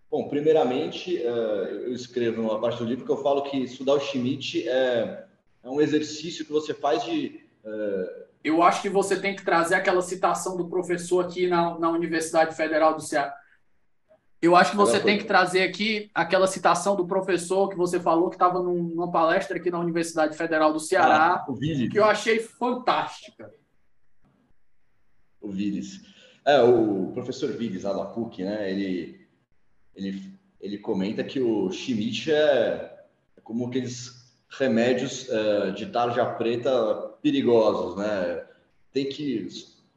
Bom, 0.09 0.27
primeiramente, 0.27 1.17
eh, 1.17 1.83
eu 1.85 1.93
escrevo 1.93 2.41
numa 2.41 2.59
parte 2.59 2.77
do 2.77 2.85
livro 2.85 3.05
que 3.05 3.11
eu 3.11 3.21
falo 3.23 3.43
que 3.43 3.57
estudar 3.57 3.93
o 3.93 3.99
Schmitt 3.99 4.67
é, 4.67 5.25
é 5.63 5.69
um 5.69 5.81
exercício 5.81 6.45
que 6.45 6.51
você 6.51 6.73
faz 6.73 7.03
de. 7.03 7.43
Eu 8.45 8.61
acho 8.61 8.79
que 8.83 8.89
você 8.89 9.19
tem 9.19 9.35
que 9.35 9.43
trazer 9.43 9.73
aquela 9.73 10.03
citação 10.03 10.55
do 10.55 10.69
professor 10.69 11.25
aqui 11.25 11.47
na, 11.47 11.79
na 11.79 11.89
Universidade 11.89 12.55
Federal 12.55 12.93
do 12.93 13.01
Ceará. 13.01 13.35
Eu 14.39 14.55
acho 14.55 14.69
que 14.69 14.77
você 14.77 14.99
tem 14.99 15.17
que 15.17 15.23
trazer 15.23 15.63
aqui 15.63 16.11
aquela 16.13 16.45
citação 16.45 16.95
do 16.95 17.07
professor 17.07 17.67
que 17.69 17.75
você 17.75 17.99
falou 17.99 18.29
que 18.29 18.35
estava 18.35 18.61
numa 18.61 19.11
palestra 19.11 19.57
aqui 19.57 19.71
na 19.71 19.79
Universidade 19.79 20.37
Federal 20.37 20.71
do 20.71 20.79
Ceará, 20.79 21.43
ah, 21.43 21.53
que 21.91 21.97
eu 21.97 22.05
achei 22.05 22.39
fantástica. 22.39 23.51
O 25.41 25.49
Viles. 25.49 26.01
É, 26.45 26.61
o 26.61 27.11
professor 27.13 27.49
lá 27.49 27.93
da 27.93 28.05
PUC, 28.05 28.43
né? 28.43 28.69
Ele, 28.69 29.27
ele, 29.95 30.31
ele 30.61 30.77
comenta 30.77 31.23
que 31.23 31.39
o 31.39 31.71
Schmidt 31.71 32.31
é, 32.31 33.05
é 33.35 33.41
como 33.41 33.65
aqueles 33.65 34.14
remédios 34.57 35.27
uh, 35.29 35.71
de 35.73 35.85
tarja 35.87 36.25
preta 36.25 37.13
perigosos, 37.21 37.95
né? 37.95 38.43
Tem 38.91 39.07
que 39.07 39.47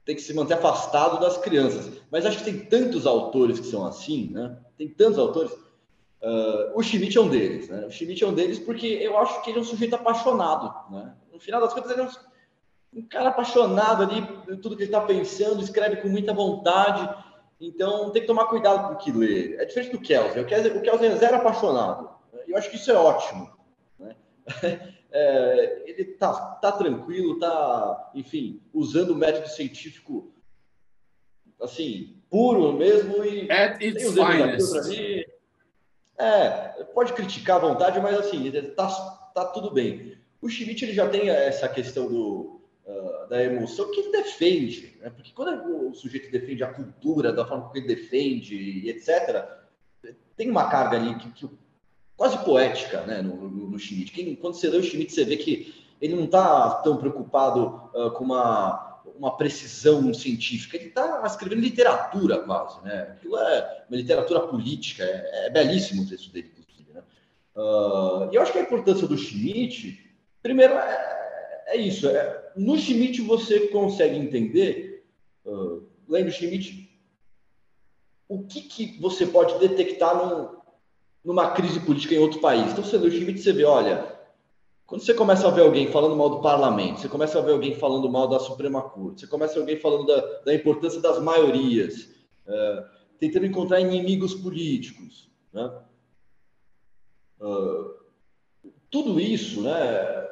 tem 0.04 0.16
que 0.16 0.22
se 0.22 0.32
manter 0.32 0.54
afastado 0.54 1.20
das 1.20 1.36
crianças. 1.36 2.00
Mas 2.11 2.24
acho 2.24 2.38
que 2.38 2.44
tem 2.44 2.61
tantos 2.61 3.06
autores 3.06 3.61
que 3.61 3.66
são 3.66 3.86
assim, 3.86 4.30
né? 4.32 4.56
Tem 4.78 4.88
tantos 4.88 5.18
autores. 5.18 5.52
Uh, 5.52 6.72
o 6.74 6.82
Schmidt 6.82 7.16
é 7.18 7.20
um 7.20 7.28
deles, 7.28 7.68
né? 7.68 7.84
O 7.86 7.90
Schmidt 7.90 8.24
é 8.24 8.26
um 8.26 8.32
deles 8.32 8.59
porque 8.59 8.86
eu 8.86 9.18
acho 9.18 9.42
que 9.42 9.50
ele 9.50 9.59
é 9.59 9.61
um 9.61 9.64
sujeito 9.64 9.94
apaixonado, 9.94 10.90
né? 10.90 11.14
No 11.30 11.38
final 11.38 11.61
das 11.61 11.74
contas, 11.74 11.90
ele 11.90 12.00
é 12.00 12.04
um, 12.04 13.00
um 13.00 13.02
cara 13.02 13.28
apaixonado 13.28 14.02
ali 14.02 14.22
tudo 14.62 14.76
que 14.76 14.84
ele 14.84 14.88
está 14.88 15.02
pensando, 15.02 15.62
escreve 15.62 15.96
com 15.96 16.09
muita 16.09 16.32
vontade. 16.32 17.06
Então, 17.61 18.11
tem 18.11 18.22
que 18.22 18.28
tomar 18.28 18.46
cuidado 18.46 18.88
com 18.88 18.94
o 18.94 18.96
que 18.96 19.12
lê. 19.12 19.56
É 19.56 19.64
diferente 19.66 19.92
do 19.92 20.00
Kelsen. 20.00 20.42
O 20.42 20.46
Kelsen, 20.46 20.72
o 20.72 20.80
Kelsen 20.80 21.11
é 21.11 21.16
zero 21.16 21.36
apaixonado. 21.36 22.09
Eu 22.46 22.56
acho 22.56 22.70
que 22.70 22.76
isso 22.76 22.90
é 22.90 22.94
ótimo. 22.94 23.57
É, 25.11 25.84
ele 25.86 26.05
tá, 26.05 26.34
tá 26.61 26.70
tranquilo, 26.70 27.38
tá, 27.38 28.11
enfim, 28.14 28.61
usando 28.74 29.12
o 29.12 29.16
método 29.16 29.49
científico 29.49 30.30
assim, 31.61 32.16
puro 32.30 32.72
mesmo 32.74 33.24
e 33.24 33.51
At 33.51 33.82
its 33.82 34.12
finest. 34.12 35.26
É, 36.18 36.84
pode 36.94 37.12
criticar 37.12 37.57
à 37.57 37.61
vontade, 37.61 38.01
mas 38.01 38.18
assim, 38.18 38.51
tá, 38.76 38.88
tá 39.34 39.44
tudo 39.46 39.70
bem. 39.70 40.18
O 40.40 40.49
Schmidt 40.49 40.84
ele 40.84 40.92
já 40.92 41.09
tem 41.09 41.30
essa 41.30 41.68
questão 41.68 42.09
do, 42.09 42.61
uh, 42.84 43.28
da 43.28 43.42
emoção 43.42 43.90
que 43.90 44.01
ele 44.01 44.12
defende, 44.12 44.99
né? 45.01 45.11
porque 45.11 45.32
quando 45.32 45.88
o 45.90 45.94
sujeito 45.94 46.30
defende 46.30 46.62
a 46.64 46.72
cultura, 46.72 47.32
da 47.32 47.46
forma 47.46 47.70
que 47.70 47.78
ele 47.78 47.86
defende, 47.86 48.88
etc., 48.88 49.46
tem 50.36 50.51
uma 50.51 50.68
carga 50.68 50.96
ali 50.96 51.16
que, 51.16 51.30
que 51.32 51.57
quase 52.19 52.37
poética 52.45 53.03
né, 53.03 53.23
no, 53.23 53.49
no, 53.49 53.71
no 53.71 53.79
Schmidt. 53.79 54.11
Quem, 54.11 54.35
quando 54.35 54.55
você 54.55 54.69
lê 54.69 54.77
o 54.77 54.83
Schmidt, 54.83 55.12
você 55.12 55.25
vê 55.25 55.37
que 55.37 55.73
ele 56.01 56.16
não 56.16 56.25
está 56.25 56.71
tão 56.83 56.97
preocupado 56.97 57.91
uh, 57.95 58.11
com 58.11 58.25
uma, 58.25 59.01
uma 59.16 59.37
precisão 59.37 60.12
científica, 60.12 60.77
ele 60.77 60.89
está 60.89 61.23
escrevendo 61.25 61.61
literatura 61.61 62.41
quase. 62.41 62.83
Né? 62.83 63.03
Aquilo 63.12 63.39
é 63.39 63.85
uma 63.89 63.97
literatura 63.97 64.41
política, 64.41 65.05
é, 65.05 65.47
é 65.47 65.51
belíssimo 65.51 66.03
o 66.03 66.09
texto 66.09 66.33
dele, 66.33 66.53
inclusive. 66.59 66.93
Né? 66.93 67.03
Uh, 67.55 68.33
e 68.33 68.35
eu 68.35 68.43
acho 68.43 68.53
que 68.53 68.59
a 68.59 68.62
importância 68.62 69.07
do 69.07 69.16
Schmidt, 69.16 70.12
primeiro, 70.43 70.75
é, 70.75 71.64
é 71.69 71.77
isso. 71.77 72.09
É, 72.09 72.51
no 72.57 72.77
Schmidt 72.77 73.23
você 73.23 73.69
consegue 73.69 74.16
entender, 74.16 75.07
uh, 75.47 75.87
lendo 76.09 76.33
Schmidt, 76.33 76.89
o 78.29 78.43
que, 78.43 78.62
que 78.62 79.01
você 79.01 79.25
pode 79.25 79.57
detectar 79.61 80.16
num, 80.16 80.57
numa 81.25 81.51
crise 81.51 81.81
política 81.81 82.14
em 82.14 82.19
outro 82.19 82.41
país. 82.41 82.73
Então, 82.73 82.85
você 82.85 82.99
Schmidt, 83.11 83.41
você 83.41 83.53
vê, 83.53 83.64
olha, 83.64 84.19
quando 84.87 85.03
você 85.03 85.12
começa 85.12 85.47
a 85.47 85.51
ver 85.51 85.62
alguém 85.62 85.93
falando 85.93 86.16
mal 86.16 86.31
do 86.31 86.41
parlamento, 86.41 87.01
você 87.01 87.09
começa 87.09 87.39
a 87.39 87.43
ver 87.43 87.53
alguém 87.53 87.75
falando 87.75 88.11
mal 88.11 88.27
da 88.27 88.39
Suprema 88.39 88.81
Corte, 88.81 89.21
você 89.21 89.27
começa 89.27 89.53
a 89.53 89.57
ver 89.57 89.61
alguém 89.61 89.77
falando 89.79 90.07
da, 90.07 90.21
da 90.47 90.55
importância 90.55 91.01
das 91.01 91.21
maiorias, 91.21 92.09
é, 92.47 92.85
tentando 93.19 93.45
encontrar 93.45 93.81
inimigos 93.81 94.35
políticos, 94.35 95.29
né? 95.53 95.71
Uh, 97.41 97.99
tudo 98.91 99.21
isso, 99.21 99.61
né, 99.61 100.29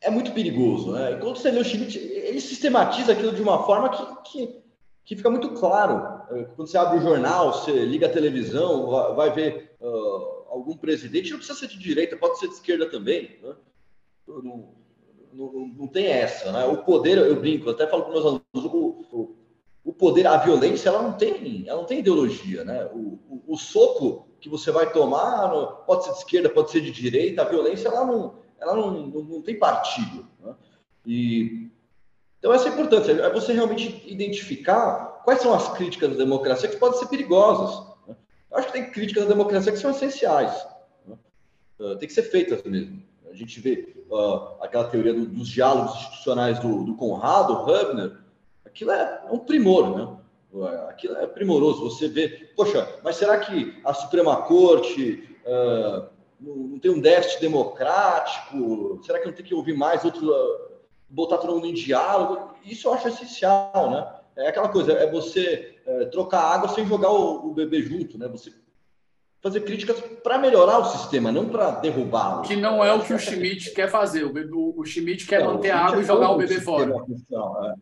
é 0.00 0.10
muito 0.10 0.32
perigoso, 0.32 0.92
né? 0.92 1.12
E 1.12 1.16
quando 1.16 1.36
você 1.36 1.50
lê 1.50 1.60
o 1.60 1.64
Schmidt, 1.64 1.98
ele 1.98 2.40
sistematiza 2.40 3.12
aquilo 3.12 3.32
de 3.32 3.42
uma 3.42 3.64
forma 3.64 3.90
que, 3.90 4.30
que, 4.30 4.62
que 5.04 5.16
fica 5.16 5.28
muito 5.28 5.50
claro. 5.50 6.22
É, 6.30 6.44
quando 6.44 6.66
você 6.68 6.78
abre 6.78 6.98
o 6.98 7.02
jornal, 7.02 7.52
você 7.52 7.72
liga 7.84 8.06
a 8.06 8.12
televisão, 8.12 9.14
vai 9.14 9.30
ver 9.30 9.67
uh, 9.80 10.44
algum 10.48 10.76
presidente, 10.76 11.30
não 11.30 11.38
precisa 11.38 11.58
ser 11.58 11.68
de 11.68 11.78
direita, 11.78 12.16
pode 12.16 12.38
ser 12.38 12.48
de 12.48 12.54
esquerda 12.54 12.88
também. 12.88 13.38
Né? 13.42 13.54
Não, 14.26 14.74
não, 15.32 15.68
não, 15.78 15.86
tem 15.86 16.06
essa. 16.06 16.52
Né? 16.52 16.64
O 16.64 16.78
poder, 16.78 17.18
eu 17.18 17.40
brinco, 17.40 17.70
até 17.70 17.86
falo 17.86 18.04
para 18.04 18.12
meus 18.12 18.24
alunos, 18.24 18.42
o, 18.54 19.06
o, 19.12 19.36
o, 19.84 19.92
poder, 19.92 20.26
a 20.26 20.36
violência, 20.36 20.88
ela 20.88 21.02
não 21.02 21.12
tem, 21.12 21.64
ela 21.66 21.80
não 21.80 21.86
tem 21.86 22.00
ideologia. 22.00 22.64
Né? 22.64 22.84
O, 22.92 23.18
o, 23.28 23.42
o 23.48 23.56
soco 23.56 24.28
que 24.40 24.48
você 24.48 24.70
vai 24.70 24.92
tomar, 24.92 25.48
pode 25.86 26.04
ser 26.04 26.12
de 26.12 26.18
esquerda, 26.18 26.50
pode 26.50 26.70
ser 26.70 26.80
de 26.80 26.90
direita, 26.90 27.42
a 27.42 27.48
violência 27.48 27.88
ela 27.88 28.04
não, 28.04 28.36
ela 28.60 28.76
não, 28.76 28.90
não, 28.90 29.22
não 29.22 29.42
tem 29.42 29.58
partido. 29.58 30.26
Né? 30.40 30.54
E, 31.06 31.70
então, 32.38 32.52
essa 32.52 32.68
é 32.68 32.70
a 32.70 32.74
importância, 32.74 33.12
é 33.12 33.32
você 33.32 33.52
realmente 33.52 34.04
identificar 34.06 35.22
quais 35.24 35.40
são 35.40 35.52
as 35.52 35.68
críticas 35.76 36.10
da 36.10 36.16
democracia 36.16 36.68
que 36.68 36.76
podem 36.76 36.98
ser 36.98 37.06
perigosas. 37.06 37.87
Eu 38.50 38.58
acho 38.58 38.68
que 38.68 38.72
tem 38.72 38.90
críticas 38.90 39.24
à 39.24 39.28
democracia 39.28 39.72
que 39.72 39.78
são 39.78 39.90
essenciais. 39.90 40.66
Né? 41.06 41.16
Uh, 41.78 41.96
tem 41.96 42.08
que 42.08 42.14
ser 42.14 42.22
feitas 42.22 42.62
mesmo. 42.62 43.02
A 43.30 43.34
gente 43.34 43.60
vê 43.60 43.94
uh, 44.10 44.62
aquela 44.62 44.84
teoria 44.84 45.12
do, 45.12 45.26
dos 45.26 45.48
diálogos 45.48 45.94
institucionais 45.96 46.58
do, 46.58 46.84
do 46.84 46.94
Conrado, 46.96 47.52
Hubner, 47.52 48.16
aquilo 48.64 48.92
é 48.92 49.22
um 49.30 49.38
primor, 49.38 49.96
né? 49.96 50.18
Aquilo 50.88 51.16
é 51.16 51.26
primoroso. 51.26 51.84
Você 51.84 52.08
vê, 52.08 52.28
poxa, 52.56 52.88
mas 53.02 53.16
será 53.16 53.38
que 53.38 53.78
a 53.84 53.92
Suprema 53.92 54.36
Corte 54.42 55.38
uh, 55.44 56.08
não, 56.40 56.78
tem 56.78 56.90
um 56.90 57.00
déficit 57.00 57.40
democrático? 57.40 59.00
Será 59.04 59.18
que 59.18 59.26
não 59.26 59.32
tem 59.32 59.44
que 59.44 59.54
ouvir 59.54 59.76
mais 59.76 60.04
outro, 60.04 60.32
botar 61.08 61.38
todo 61.38 61.54
mundo 61.54 61.66
em 61.66 61.74
diálogo? 61.74 62.54
Isso 62.64 62.88
eu 62.88 62.94
acho 62.94 63.08
essencial, 63.08 63.90
né? 63.90 64.17
É 64.38 64.48
aquela 64.48 64.68
coisa, 64.68 64.92
é 64.92 65.10
você 65.10 65.76
é, 65.84 66.04
trocar 66.06 66.40
água 66.40 66.68
sem 66.68 66.86
jogar 66.86 67.10
o, 67.10 67.48
o, 67.48 67.54
bebê 67.54 67.82
junto, 67.82 68.16
né? 68.16 68.28
Você 68.28 68.52
fazer 69.40 69.60
críticas 69.62 70.00
para 70.22 70.38
melhorar 70.38 70.78
o 70.78 70.84
sistema, 70.84 71.32
não 71.32 71.48
para 71.48 71.72
derrubá-lo. 71.72 72.42
Que 72.42 72.54
não 72.54 72.84
é 72.84 72.92
o 72.92 73.02
que 73.02 73.12
o 73.12 73.18
Schmidt 73.18 73.72
quer 73.72 73.88
fazer. 73.88 74.24
O, 74.24 74.32
bebê, 74.32 74.54
o 74.54 74.84
Schmidt 74.84 75.26
quer 75.26 75.42
não, 75.42 75.54
manter 75.54 75.70
a 75.70 75.80
água 75.80 75.98
é 75.98 76.02
e 76.02 76.04
jogar 76.04 76.30
o 76.30 76.38
bebê 76.38 76.60
fora. 76.60 76.92
É. 76.92 77.74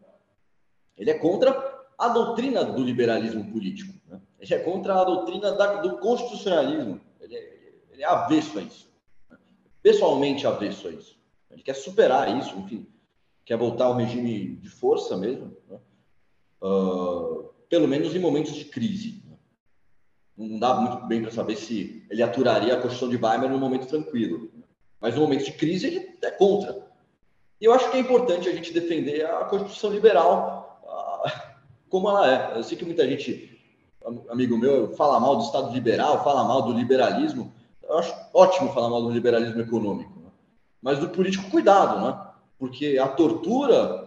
Ele 0.97 1.11
é 1.11 1.15
contra 1.15 1.77
a 1.99 2.09
doutrina 2.09 2.65
do 2.65 2.83
liberalismo 2.83 3.51
político. 3.51 3.93
Né? 4.09 4.21
Ele 4.41 4.55
é 4.55 4.59
contra 4.59 4.95
a 4.95 5.05
doutrina 5.05 5.53
da, 5.53 5.81
do 5.81 5.99
constitucionalismo. 5.99 7.01
Ele 7.21 7.37
é, 7.37 7.73
ele 7.91 8.03
é 8.03 8.07
avesso 8.07 8.59
a 8.59 8.63
isso. 8.63 8.91
Né? 9.31 9.37
Pessoalmente 9.83 10.47
avesso 10.47 10.89
a 10.89 10.91
isso. 10.91 11.19
Ele 11.51 11.63
quer 11.63 11.75
superar 11.75 12.35
isso, 12.39 12.57
enfim, 12.59 12.87
quer 13.45 13.57
voltar 13.57 13.87
ao 13.87 13.97
regime 13.97 14.57
de 14.57 14.69
força 14.69 15.17
mesmo. 15.17 15.57
Né? 15.69 15.79
Uh, 16.63 17.51
pelo 17.69 17.89
menos 17.89 18.15
em 18.15 18.19
momentos 18.19 18.55
de 18.55 18.65
crise. 18.65 19.23
Não 20.37 20.59
dá 20.59 20.75
muito 20.75 21.07
bem 21.07 21.23
para 21.23 21.31
saber 21.31 21.57
se 21.57 22.05
ele 22.11 22.23
aturaria 22.23 22.75
a 22.75 22.77
Constituição 22.77 23.09
de 23.09 23.17
Weimar 23.17 23.51
num 23.51 23.59
momento 23.59 23.87
tranquilo. 23.87 24.51
Mas 25.01 25.15
no 25.15 25.23
momento 25.23 25.45
de 25.45 25.53
crise 25.53 25.87
ele 25.87 26.19
é 26.23 26.31
contra. 26.31 26.87
E 27.61 27.65
eu 27.65 27.73
acho 27.73 27.91
que 27.91 27.97
é 27.97 28.01
importante 28.01 28.49
a 28.49 28.53
gente 28.53 28.73
defender 28.73 29.25
a 29.25 29.45
Constituição 29.45 29.91
liberal 29.91 30.81
uh, 30.85 31.31
como 31.89 32.09
ela 32.09 32.31
é. 32.31 32.59
Eu 32.59 32.63
sei 32.63 32.77
que 32.77 32.85
muita 32.85 33.09
gente, 33.09 33.59
amigo 34.29 34.59
meu, 34.59 34.95
fala 34.95 35.19
mal 35.19 35.37
do 35.37 35.45
Estado 35.45 35.73
liberal, 35.73 36.23
fala 36.23 36.45
mal 36.45 36.63
do 36.63 36.73
liberalismo. 36.73 37.53
Eu 37.83 37.99
acho 37.99 38.15
ótimo 38.35 38.73
falar 38.73 38.91
mal 38.91 39.03
do 39.03 39.11
liberalismo 39.11 39.61
econômico. 39.61 40.21
Né? 40.21 40.31
Mas 40.83 40.99
do 40.99 41.09
político, 41.09 41.51
cuidado, 41.51 42.05
né? 42.05 42.27
Porque 42.59 42.99
a 42.99 43.09
tortura 43.09 44.06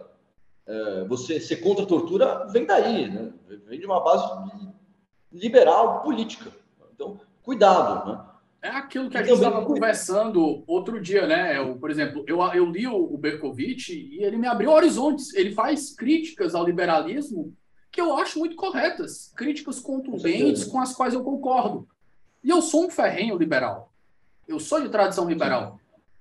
você 1.08 1.40
ser 1.40 1.56
contra 1.56 1.84
a 1.84 1.88
tortura 1.88 2.46
vem 2.46 2.64
daí, 2.64 3.10
né? 3.10 3.32
vem 3.66 3.80
de 3.80 3.86
uma 3.86 4.02
base 4.02 4.24
liberal 5.32 6.02
política. 6.02 6.52
Então, 6.94 7.20
cuidado. 7.42 8.10
Né? 8.10 8.24
É 8.62 8.68
aquilo 8.68 9.08
que 9.08 9.16
a 9.16 9.22
gente 9.22 9.34
estava 9.34 9.64
conversando 9.64 10.62
outro 10.66 11.00
dia, 11.00 11.26
né? 11.26 11.58
Eu, 11.58 11.76
por 11.76 11.90
exemplo, 11.90 12.22
eu, 12.26 12.42
eu 12.52 12.66
li 12.66 12.86
o, 12.86 13.14
o 13.14 13.16
Berkovitch 13.16 13.88
e 13.88 14.22
ele 14.22 14.36
me 14.36 14.46
abriu 14.46 14.70
horizontes. 14.70 15.32
Ele 15.34 15.52
faz 15.52 15.94
críticas 15.94 16.54
ao 16.54 16.64
liberalismo 16.64 17.56
que 17.90 18.00
eu 18.00 18.16
acho 18.16 18.38
muito 18.38 18.54
corretas, 18.54 19.32
críticas 19.34 19.80
contundentes 19.80 20.64
com, 20.64 20.72
com 20.72 20.80
as 20.80 20.94
quais 20.94 21.14
eu 21.14 21.24
concordo. 21.24 21.88
E 22.44 22.50
eu 22.50 22.60
sou 22.62 22.86
um 22.86 22.90
ferrenho 22.90 23.36
liberal. 23.36 23.92
Eu 24.46 24.60
sou 24.60 24.80
de 24.80 24.88
tradição 24.88 25.28
liberal. 25.28 25.79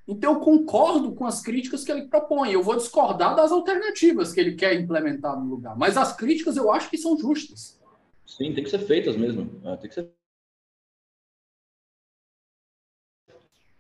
Então 0.10 0.34
eu 0.34 0.40
concordo 0.40 1.14
com 1.14 1.24
as 1.24 1.40
críticas 1.40 1.84
que 1.84 1.92
ele 1.92 2.08
propõe. 2.08 2.52
Eu 2.52 2.64
vou 2.64 2.76
discordar 2.76 3.36
das 3.36 3.52
alternativas 3.52 4.34
que 4.34 4.40
ele 4.40 4.56
quer 4.56 4.74
implementar 4.74 5.40
no 5.40 5.46
lugar. 5.46 5.78
Mas 5.78 5.98
as 5.98 6.16
críticas 6.16 6.58
eu 6.58 6.72
acho 6.72 6.90
que 6.90 6.98
são 6.98 7.16
justas. 7.16 7.80
Sim, 8.26 8.52
tem 8.56 8.64
que 8.64 8.72
ser 8.72 8.80
feitas 8.80 9.16
mesmo. 9.16 9.62
É, 9.64 9.78
tem 9.78 9.88
que 9.88 9.94
ser. 9.94 10.12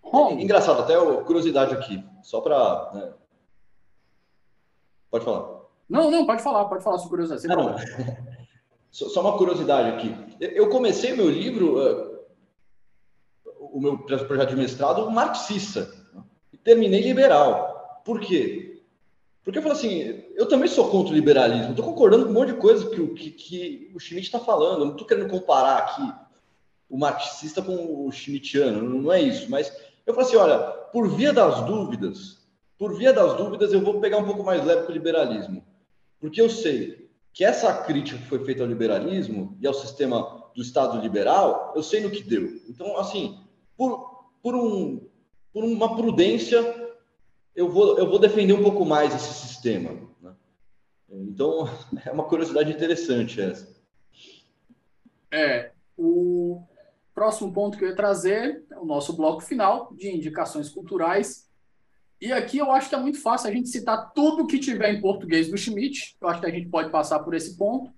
Bom, 0.04 0.40
Engraçado, 0.40 0.82
até 0.82 0.94
curiosidade 1.24 1.74
aqui, 1.74 2.04
só 2.22 2.42
para. 2.42 2.92
Né? 2.94 3.14
Pode 5.10 5.26
falar. 5.26 5.62
Não, 5.90 6.12
não, 6.12 6.28
pode 6.28 6.44
falar, 6.44 6.66
pode 6.66 6.84
falar 6.84 7.00
sua 7.00 7.10
curiosidade. 7.10 7.48
Não, 7.48 7.76
Só 8.92 9.22
uma 9.22 9.36
curiosidade 9.36 9.90
aqui. 9.90 10.38
Eu 10.40 10.70
comecei 10.70 11.14
meu 11.14 11.30
livro, 11.30 11.80
eh, 11.82 12.20
o 13.60 13.80
meu 13.80 13.98
projeto 14.00 14.50
de 14.50 14.56
mestrado, 14.56 15.10
marxista. 15.12 15.99
Terminei 16.70 17.02
liberal. 17.02 18.00
Por 18.06 18.20
quê? 18.20 18.84
Porque 19.44 19.58
eu 19.58 19.64
falo 19.64 19.74
assim, 19.74 20.24
eu 20.36 20.48
também 20.48 20.70
sou 20.70 20.88
contra 20.92 21.12
o 21.12 21.16
liberalismo. 21.16 21.72
Estou 21.72 21.84
concordando 21.84 22.26
com 22.26 22.30
um 22.30 22.34
monte 22.36 22.54
de 22.54 22.60
coisa 22.60 22.88
que, 22.92 23.08
que, 23.08 23.32
que 23.32 23.92
o 23.96 24.00
Schmitt 24.00 24.28
está 24.28 24.40
falando. 24.40 24.86
não 24.86 24.92
estou 24.92 25.08
querendo 25.08 25.32
comparar 25.32 25.80
aqui 25.80 26.14
o 26.88 26.96
marxista 26.96 27.60
com 27.60 28.06
o 28.06 28.12
schmittiano. 28.12 28.88
Não 28.88 29.12
é 29.12 29.20
isso. 29.20 29.50
Mas 29.50 29.76
eu 30.06 30.14
falo 30.14 30.28
assim, 30.28 30.36
olha, 30.36 30.60
por 30.94 31.10
via 31.10 31.34
das 31.34 31.66
dúvidas, 31.66 32.38
por 32.78 32.96
via 32.96 33.12
das 33.12 33.36
dúvidas, 33.36 33.74
eu 33.74 33.82
vou 33.82 34.00
pegar 34.00 34.20
um 34.20 34.26
pouco 34.26 34.44
mais 34.44 34.64
leve 34.64 34.84
com 34.84 34.92
o 34.92 34.94
liberalismo. 34.94 35.66
Porque 36.20 36.40
eu 36.40 36.52
sei 36.52 37.10
que 37.34 37.44
essa 37.44 37.74
crítica 37.82 38.20
que 38.20 38.28
foi 38.28 38.46
feita 38.46 38.62
ao 38.62 38.70
liberalismo 38.70 39.58
e 39.60 39.66
ao 39.66 39.74
sistema 39.74 40.52
do 40.56 40.62
Estado 40.62 41.02
liberal, 41.02 41.74
eu 41.76 41.82
sei 41.82 42.02
no 42.02 42.12
que 42.12 42.22
deu. 42.22 42.62
Então, 42.70 42.96
assim, 42.96 43.40
por, 43.76 44.28
por, 44.44 44.54
um, 44.54 45.09
por 45.60 45.66
uma 45.66 45.96
prudência, 45.96 46.94
eu 47.54 47.70
vou, 47.70 47.98
eu 47.98 48.10
vou 48.10 48.18
defender 48.18 48.54
um 48.54 48.64
pouco 48.64 48.86
mais 48.86 49.14
esse 49.14 49.48
sistema. 49.48 49.92
Né? 50.22 50.34
Então, 51.10 51.70
é 52.06 52.12
uma 52.12 52.24
curiosidade 52.24 52.72
interessante 52.72 53.42
essa. 53.42 53.68
É, 55.30 55.72
o 55.98 56.64
próximo 57.14 57.52
ponto 57.52 57.78
que 57.78 57.84
eu 57.84 57.90
ia 57.90 57.96
trazer 57.96 58.64
é 58.72 58.78
o 58.78 58.86
nosso 58.86 59.16
bloco 59.18 59.42
final 59.42 59.94
de 59.94 60.10
indicações 60.10 60.70
culturais. 60.70 61.48
E 62.22 62.32
aqui 62.32 62.58
eu 62.58 62.72
acho 62.72 62.88
que 62.88 62.96
é 62.96 63.00
muito 63.00 63.22
fácil 63.22 63.50
a 63.50 63.54
gente 63.54 63.68
citar 63.68 64.14
tudo 64.14 64.48
que 64.48 64.60
tiver 64.60 64.94
em 64.94 65.02
português 65.02 65.50
do 65.50 65.58
Schmidt. 65.58 66.16
Eu 66.22 66.30
acho 66.30 66.40
que 66.40 66.48
a 66.48 66.52
gente 66.52 66.70
pode 66.70 66.90
passar 66.90 67.20
por 67.20 67.34
esse 67.34 67.58
ponto. 67.58 67.92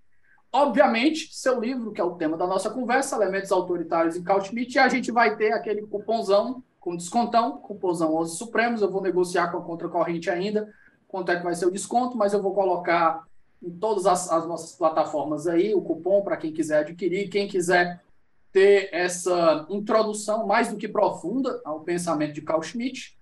Obviamente, 0.51 1.29
seu 1.31 1.59
livro, 1.59 1.91
que 1.91 2.01
é 2.01 2.03
o 2.03 2.15
tema 2.15 2.35
da 2.35 2.45
nossa 2.45 2.69
conversa, 2.71 3.15
Elementos 3.15 3.51
Autoritários 3.51 4.15
em 4.15 4.23
Carl 4.23 4.43
e 4.51 4.79
a 4.79 4.89
gente 4.89 5.11
vai 5.11 5.37
ter 5.37 5.53
aquele 5.53 5.83
cupomzão 5.83 6.63
com 6.81 6.97
descontão, 6.97 7.59
cupomzão 7.59 8.15
11 8.15 8.35
Supremos. 8.35 8.81
Eu 8.81 8.91
vou 8.91 9.01
negociar 9.01 9.49
com 9.49 9.59
a 9.59 9.61
contracorrente 9.61 10.29
ainda 10.29 10.73
quanto 11.07 11.31
é 11.31 11.37
que 11.37 11.43
vai 11.43 11.53
ser 11.53 11.65
o 11.65 11.71
desconto, 11.71 12.17
mas 12.17 12.33
eu 12.33 12.41
vou 12.41 12.53
colocar 12.53 13.23
em 13.61 13.69
todas 13.69 14.05
as, 14.05 14.31
as 14.31 14.47
nossas 14.47 14.73
plataformas 14.73 15.45
aí 15.45 15.75
o 15.75 15.81
cupom 15.81 16.23
para 16.23 16.37
quem 16.37 16.51
quiser 16.51 16.79
adquirir. 16.79 17.29
Quem 17.29 17.47
quiser 17.47 18.01
ter 18.51 18.89
essa 18.91 19.65
introdução 19.69 20.47
mais 20.47 20.69
do 20.69 20.77
que 20.77 20.87
profunda 20.87 21.61
ao 21.63 21.81
pensamento 21.81 22.33
de 22.33 22.41
Carl 22.41 22.63
Schmitt, 22.63 23.17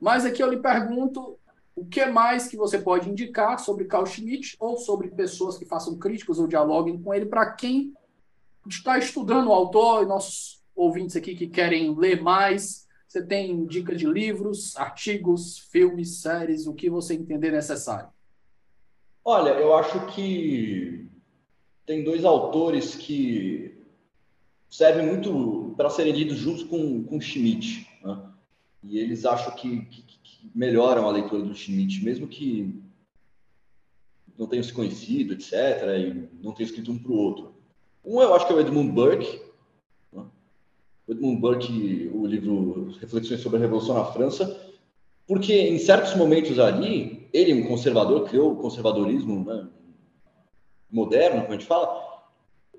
mas 0.00 0.26
aqui 0.26 0.42
eu 0.42 0.50
lhe 0.50 0.58
pergunto 0.58 1.38
o 1.76 1.84
que 1.84 2.04
mais 2.06 2.48
que 2.48 2.56
você 2.56 2.78
pode 2.78 3.08
indicar 3.08 3.58
sobre 3.58 3.84
Carl 3.84 4.04
Schmitt 4.04 4.56
ou 4.58 4.76
sobre 4.76 5.08
pessoas 5.08 5.56
que 5.56 5.64
façam 5.64 5.96
críticas 5.96 6.38
ou 6.38 6.46
dialoguem 6.46 7.00
com 7.00 7.14
ele 7.14 7.26
para 7.26 7.52
quem 7.52 7.94
está 8.66 8.98
estudando 8.98 9.48
o 9.48 9.52
autor 9.52 10.02
e 10.02 10.06
nossos 10.06 10.59
ouvintes 10.74 11.16
aqui 11.16 11.34
que 11.34 11.46
querem 11.46 11.94
ler 11.96 12.22
mais. 12.22 12.88
Você 13.06 13.24
tem 13.24 13.66
dica 13.66 13.94
de 13.94 14.06
livros, 14.06 14.76
artigos, 14.76 15.58
filmes, 15.58 16.20
séries, 16.20 16.66
o 16.66 16.74
que 16.74 16.88
você 16.88 17.14
entender 17.14 17.50
necessário? 17.50 18.08
Olha, 19.24 19.50
eu 19.50 19.74
acho 19.74 20.06
que 20.14 21.08
tem 21.84 22.04
dois 22.04 22.24
autores 22.24 22.94
que 22.94 23.76
servem 24.68 25.06
muito 25.06 25.74
para 25.76 25.90
serem 25.90 26.12
lidos 26.12 26.38
juntos 26.38 26.62
com, 26.62 27.02
com 27.02 27.20
Schmidt. 27.20 27.86
Né? 28.02 28.30
e 28.82 28.98
eles 28.98 29.24
acham 29.24 29.54
que, 29.54 29.84
que, 29.86 30.02
que 30.02 30.50
melhoram 30.54 31.06
a 31.06 31.12
leitura 31.12 31.42
do 31.42 31.54
Schmidt, 31.54 32.02
mesmo 32.04 32.26
que 32.26 32.80
não 34.38 34.46
tenham 34.46 34.62
se 34.62 34.72
conhecido, 34.72 35.34
etc., 35.34 35.52
e 35.98 36.28
não 36.42 36.52
tenham 36.52 36.68
escrito 36.68 36.90
um 36.90 36.98
para 36.98 37.12
o 37.12 37.16
outro. 37.16 37.54
Um 38.04 38.22
eu 38.22 38.34
acho 38.34 38.46
que 38.46 38.52
é 38.52 38.56
o 38.56 38.60
Edmund 38.60 38.92
Burke, 38.92 39.42
Edmund 41.12 41.40
Burke, 41.40 42.10
o 42.14 42.26
livro 42.26 42.94
Reflexões 43.00 43.40
sobre 43.40 43.58
a 43.58 43.60
Revolução 43.60 43.94
na 43.94 44.04
França, 44.04 44.60
porque 45.26 45.54
em 45.54 45.78
certos 45.78 46.14
momentos 46.14 46.58
ali, 46.58 47.28
ele, 47.32 47.54
um 47.54 47.66
conservador, 47.66 48.28
criou 48.28 48.52
o 48.52 48.56
conservadorismo 48.56 49.44
né, 49.44 49.68
moderno, 50.90 51.42
como 51.42 51.54
a 51.54 51.56
gente 51.56 51.66
fala, 51.66 52.10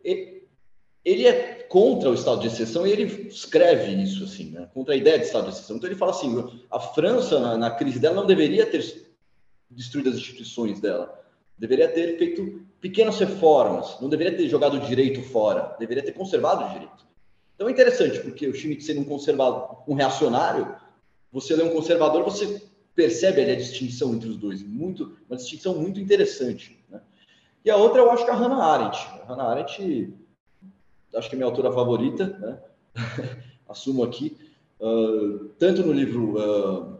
ele 0.03 1.27
é 1.27 1.63
contra 1.69 2.09
o 2.09 2.13
estado 2.13 2.41
de 2.41 2.47
exceção 2.47 2.85
e 2.85 2.91
ele 2.91 3.27
escreve 3.27 3.91
isso 4.03 4.23
assim, 4.23 4.51
né? 4.51 4.69
contra 4.73 4.93
a 4.93 4.97
ideia 4.97 5.17
de 5.17 5.25
estado 5.25 5.45
de 5.45 5.51
exceção. 5.51 5.77
Então 5.77 5.89
ele 5.89 5.97
fala 5.97 6.11
assim: 6.11 6.61
a 6.69 6.79
França 6.79 7.39
na, 7.39 7.57
na, 7.57 7.71
crise 7.71 7.99
dela 7.99 8.15
não 8.15 8.27
deveria 8.27 8.65
ter 8.65 9.07
destruído 9.69 10.09
as 10.09 10.15
instituições 10.17 10.81
dela, 10.81 11.17
deveria 11.57 11.87
ter 11.87 12.17
feito 12.17 12.61
pequenas 12.81 13.17
reformas, 13.19 13.97
não 14.01 14.09
deveria 14.09 14.35
ter 14.35 14.49
jogado 14.49 14.75
o 14.75 14.79
direito 14.81 15.21
fora, 15.21 15.75
deveria 15.79 16.03
ter 16.03 16.11
conservado 16.11 16.65
o 16.65 16.69
direito. 16.69 17.10
Então 17.61 17.69
é 17.69 17.73
interessante 17.73 18.19
porque 18.21 18.47
o 18.47 18.55
Schmitt 18.55 18.83
sendo 18.83 19.01
um 19.01 19.05
conservador, 19.05 19.83
um 19.87 19.93
reacionário, 19.93 20.75
você 21.31 21.55
lê 21.55 21.61
um 21.61 21.69
conservador, 21.69 22.23
você 22.23 22.59
percebe 22.95 23.39
ali 23.39 23.51
a 23.51 23.55
distinção 23.55 24.15
entre 24.15 24.27
os 24.29 24.35
dois, 24.35 24.63
muito, 24.63 25.15
uma 25.29 25.37
distinção 25.37 25.75
muito 25.75 25.99
interessante. 25.99 26.83
Né? 26.89 26.99
E 27.63 27.69
a 27.69 27.77
outra 27.77 28.01
eu 28.01 28.09
acho 28.09 28.25
que 28.25 28.31
é 28.31 28.33
a 28.33 28.35
Hannah 28.35 28.63
Arendt. 28.65 28.97
A 28.97 29.25
Hannah 29.27 29.43
Arendt 29.43 30.11
acho 31.13 31.29
que 31.29 31.35
é 31.35 31.37
minha 31.37 31.45
autora 31.45 31.71
favorita, 31.71 32.35
né? 32.39 32.59
assumo 33.69 34.03
aqui, 34.05 34.35
uh, 34.79 35.49
tanto 35.59 35.83
no 35.83 35.93
livro 35.93 36.39
uh, 36.39 36.97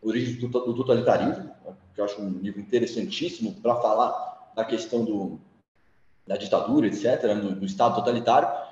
Origens 0.00 0.38
do, 0.38 0.46
do 0.46 0.74
Totalitarismo, 0.76 1.42
né? 1.42 1.74
que 1.92 2.00
eu 2.00 2.04
acho 2.04 2.22
um 2.22 2.38
livro 2.38 2.60
interessantíssimo 2.60 3.52
para 3.54 3.74
falar 3.74 4.52
da 4.54 4.64
questão 4.64 5.04
do, 5.04 5.40
da 6.24 6.36
ditadura, 6.36 6.86
etc., 6.86 7.34
no, 7.34 7.56
no, 7.56 7.64
Estado 7.64 7.96
totalitário, 7.96 8.67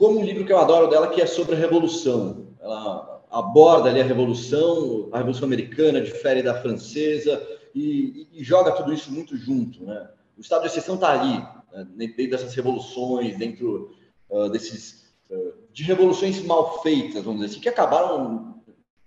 como 0.00 0.18
um 0.18 0.24
livro 0.24 0.46
que 0.46 0.52
eu 0.52 0.58
adoro 0.58 0.88
dela, 0.88 1.08
que 1.08 1.20
é 1.20 1.26
sobre 1.26 1.54
a 1.54 1.58
Revolução. 1.58 2.54
Ela 2.58 3.22
aborda 3.30 3.90
ali 3.90 4.00
a 4.00 4.04
Revolução, 4.04 5.10
a 5.12 5.18
Revolução 5.18 5.44
Americana 5.44 6.00
difere 6.00 6.42
da 6.42 6.58
francesa 6.58 7.46
e, 7.74 8.26
e, 8.32 8.40
e 8.40 8.42
joga 8.42 8.72
tudo 8.72 8.94
isso 8.94 9.12
muito 9.12 9.36
junto. 9.36 9.84
Né? 9.84 10.08
O 10.38 10.40
Estado 10.40 10.62
de 10.62 10.68
exceção 10.68 10.94
está 10.94 11.20
ali, 11.20 11.38
né? 11.70 11.86
dentro 11.98 12.30
dessas 12.30 12.54
revoluções, 12.54 13.36
dentro 13.36 13.94
uh, 14.30 14.48
desses 14.48 15.12
uh, 15.28 15.52
de 15.70 15.82
revoluções 15.82 16.42
mal 16.44 16.82
feitas, 16.82 17.22
vamos 17.22 17.40
dizer 17.40 17.52
assim, 17.52 17.60
que 17.60 17.68
acabaram 17.68 18.58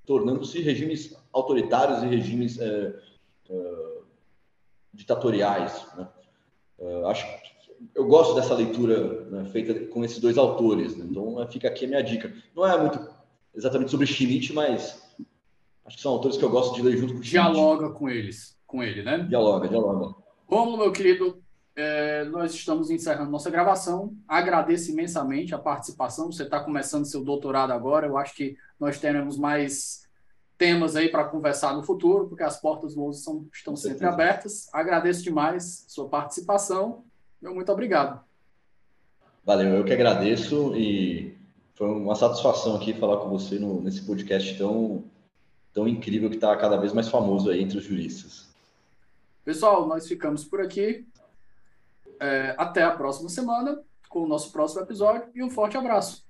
tornando-se 0.06 0.62
regimes 0.62 1.18
autoritários 1.34 2.04
e 2.04 2.06
regimes 2.06 2.58
uh, 2.58 4.06
ditatoriais. 4.94 5.88
Né? 5.98 6.08
acho 7.08 7.26
eu 7.94 8.06
gosto 8.06 8.36
dessa 8.36 8.54
leitura 8.54 9.26
né, 9.30 9.46
feita 9.46 9.74
com 9.88 10.04
esses 10.04 10.20
dois 10.20 10.38
autores, 10.38 10.96
né? 10.96 11.06
então 11.10 11.48
fica 11.50 11.68
aqui 11.68 11.86
a 11.86 11.88
minha 11.88 12.04
dica. 12.04 12.34
Não 12.56 12.66
é 12.66 12.78
muito 12.80 13.00
exatamente 13.54 13.92
sobre 13.92 14.06
Schmitt, 14.06 14.54
mas 14.54 15.02
acho 15.86 15.98
que 15.98 16.02
são 16.02 16.12
autores 16.12 16.38
que 16.38 16.44
eu 16.44 16.50
gosto 16.50 16.76
de 16.76 16.82
ler 16.82 16.98
junto 16.98 17.14
com 17.14 17.20
o 17.20 17.24
Schmitt. 17.24 17.32
Dialoga 17.32 17.90
com 17.90 18.10
eles, 18.10 18.58
com 18.66 18.84
ele, 18.84 19.04
né? 19.04 19.20
Dialoga, 19.20 19.68
dialoga. 19.68 20.16
Romulo, 20.48 20.78
meu 20.78 20.92
querido, 20.92 21.42
é, 21.76 22.24
nós 22.26 22.54
estamos 22.54 22.92
encerrando 22.92 23.32
nossa 23.32 23.50
gravação. 23.50 24.16
Agradeço 24.28 24.92
imensamente 24.92 25.56
a 25.56 25.60
participação. 25.60 26.32
Você 26.32 26.44
está 26.44 26.60
começando 26.60 27.06
seu 27.06 27.24
doutorado 27.24 27.72
agora. 27.72 28.08
Eu 28.08 28.18
acho 28.18 28.36
que 28.36 28.56
nós 28.80 29.00
teremos 29.00 29.38
mais 29.38 30.04
temas 30.58 30.96
aí 30.96 31.10
para 31.10 31.26
conversar 31.26 31.76
no 31.76 31.84
futuro, 31.84 32.28
porque 32.28 32.44
as 32.44 32.60
portas 32.62 32.96
do 32.96 33.12
são, 33.14 33.48
estão 33.52 33.76
sempre 33.76 34.06
abertas. 34.06 34.70
Agradeço 34.72 35.24
demais 35.24 35.86
sua 35.88 36.08
participação. 36.08 37.04
Meu 37.44 37.54
muito 37.54 37.70
obrigado. 37.74 38.24
Valeu, 39.44 39.76
eu 39.76 39.84
que 39.84 39.92
agradeço 39.92 40.74
e 40.78 41.38
foi 41.76 41.90
uma 41.90 42.16
satisfação 42.16 42.78
aqui 42.78 42.94
falar 42.94 43.18
com 43.18 43.30
você 43.30 43.60
no, 43.60 43.82
nesse 43.82 44.02
podcast 44.02 44.58
tão, 44.58 45.04
tão 45.74 45.86
incrível 45.86 46.30
que 46.30 46.38
está 46.38 46.56
cada 46.56 46.78
vez 46.78 46.94
mais 46.94 47.10
famoso 47.10 47.50
aí 47.50 47.62
entre 47.62 47.78
os 47.78 47.84
juristas. 47.84 48.48
Pessoal, 49.44 49.86
nós 49.86 50.08
ficamos 50.08 50.46
por 50.46 50.62
aqui. 50.62 51.06
É, 52.18 52.56
até 52.58 52.82
a 52.84 52.92
próxima 52.92 53.28
semana 53.28 53.84
com 54.08 54.24
o 54.24 54.28
nosso 54.28 54.50
próximo 54.50 54.80
episódio 54.80 55.30
e 55.36 55.44
um 55.44 55.50
forte 55.50 55.76
abraço. 55.76 56.26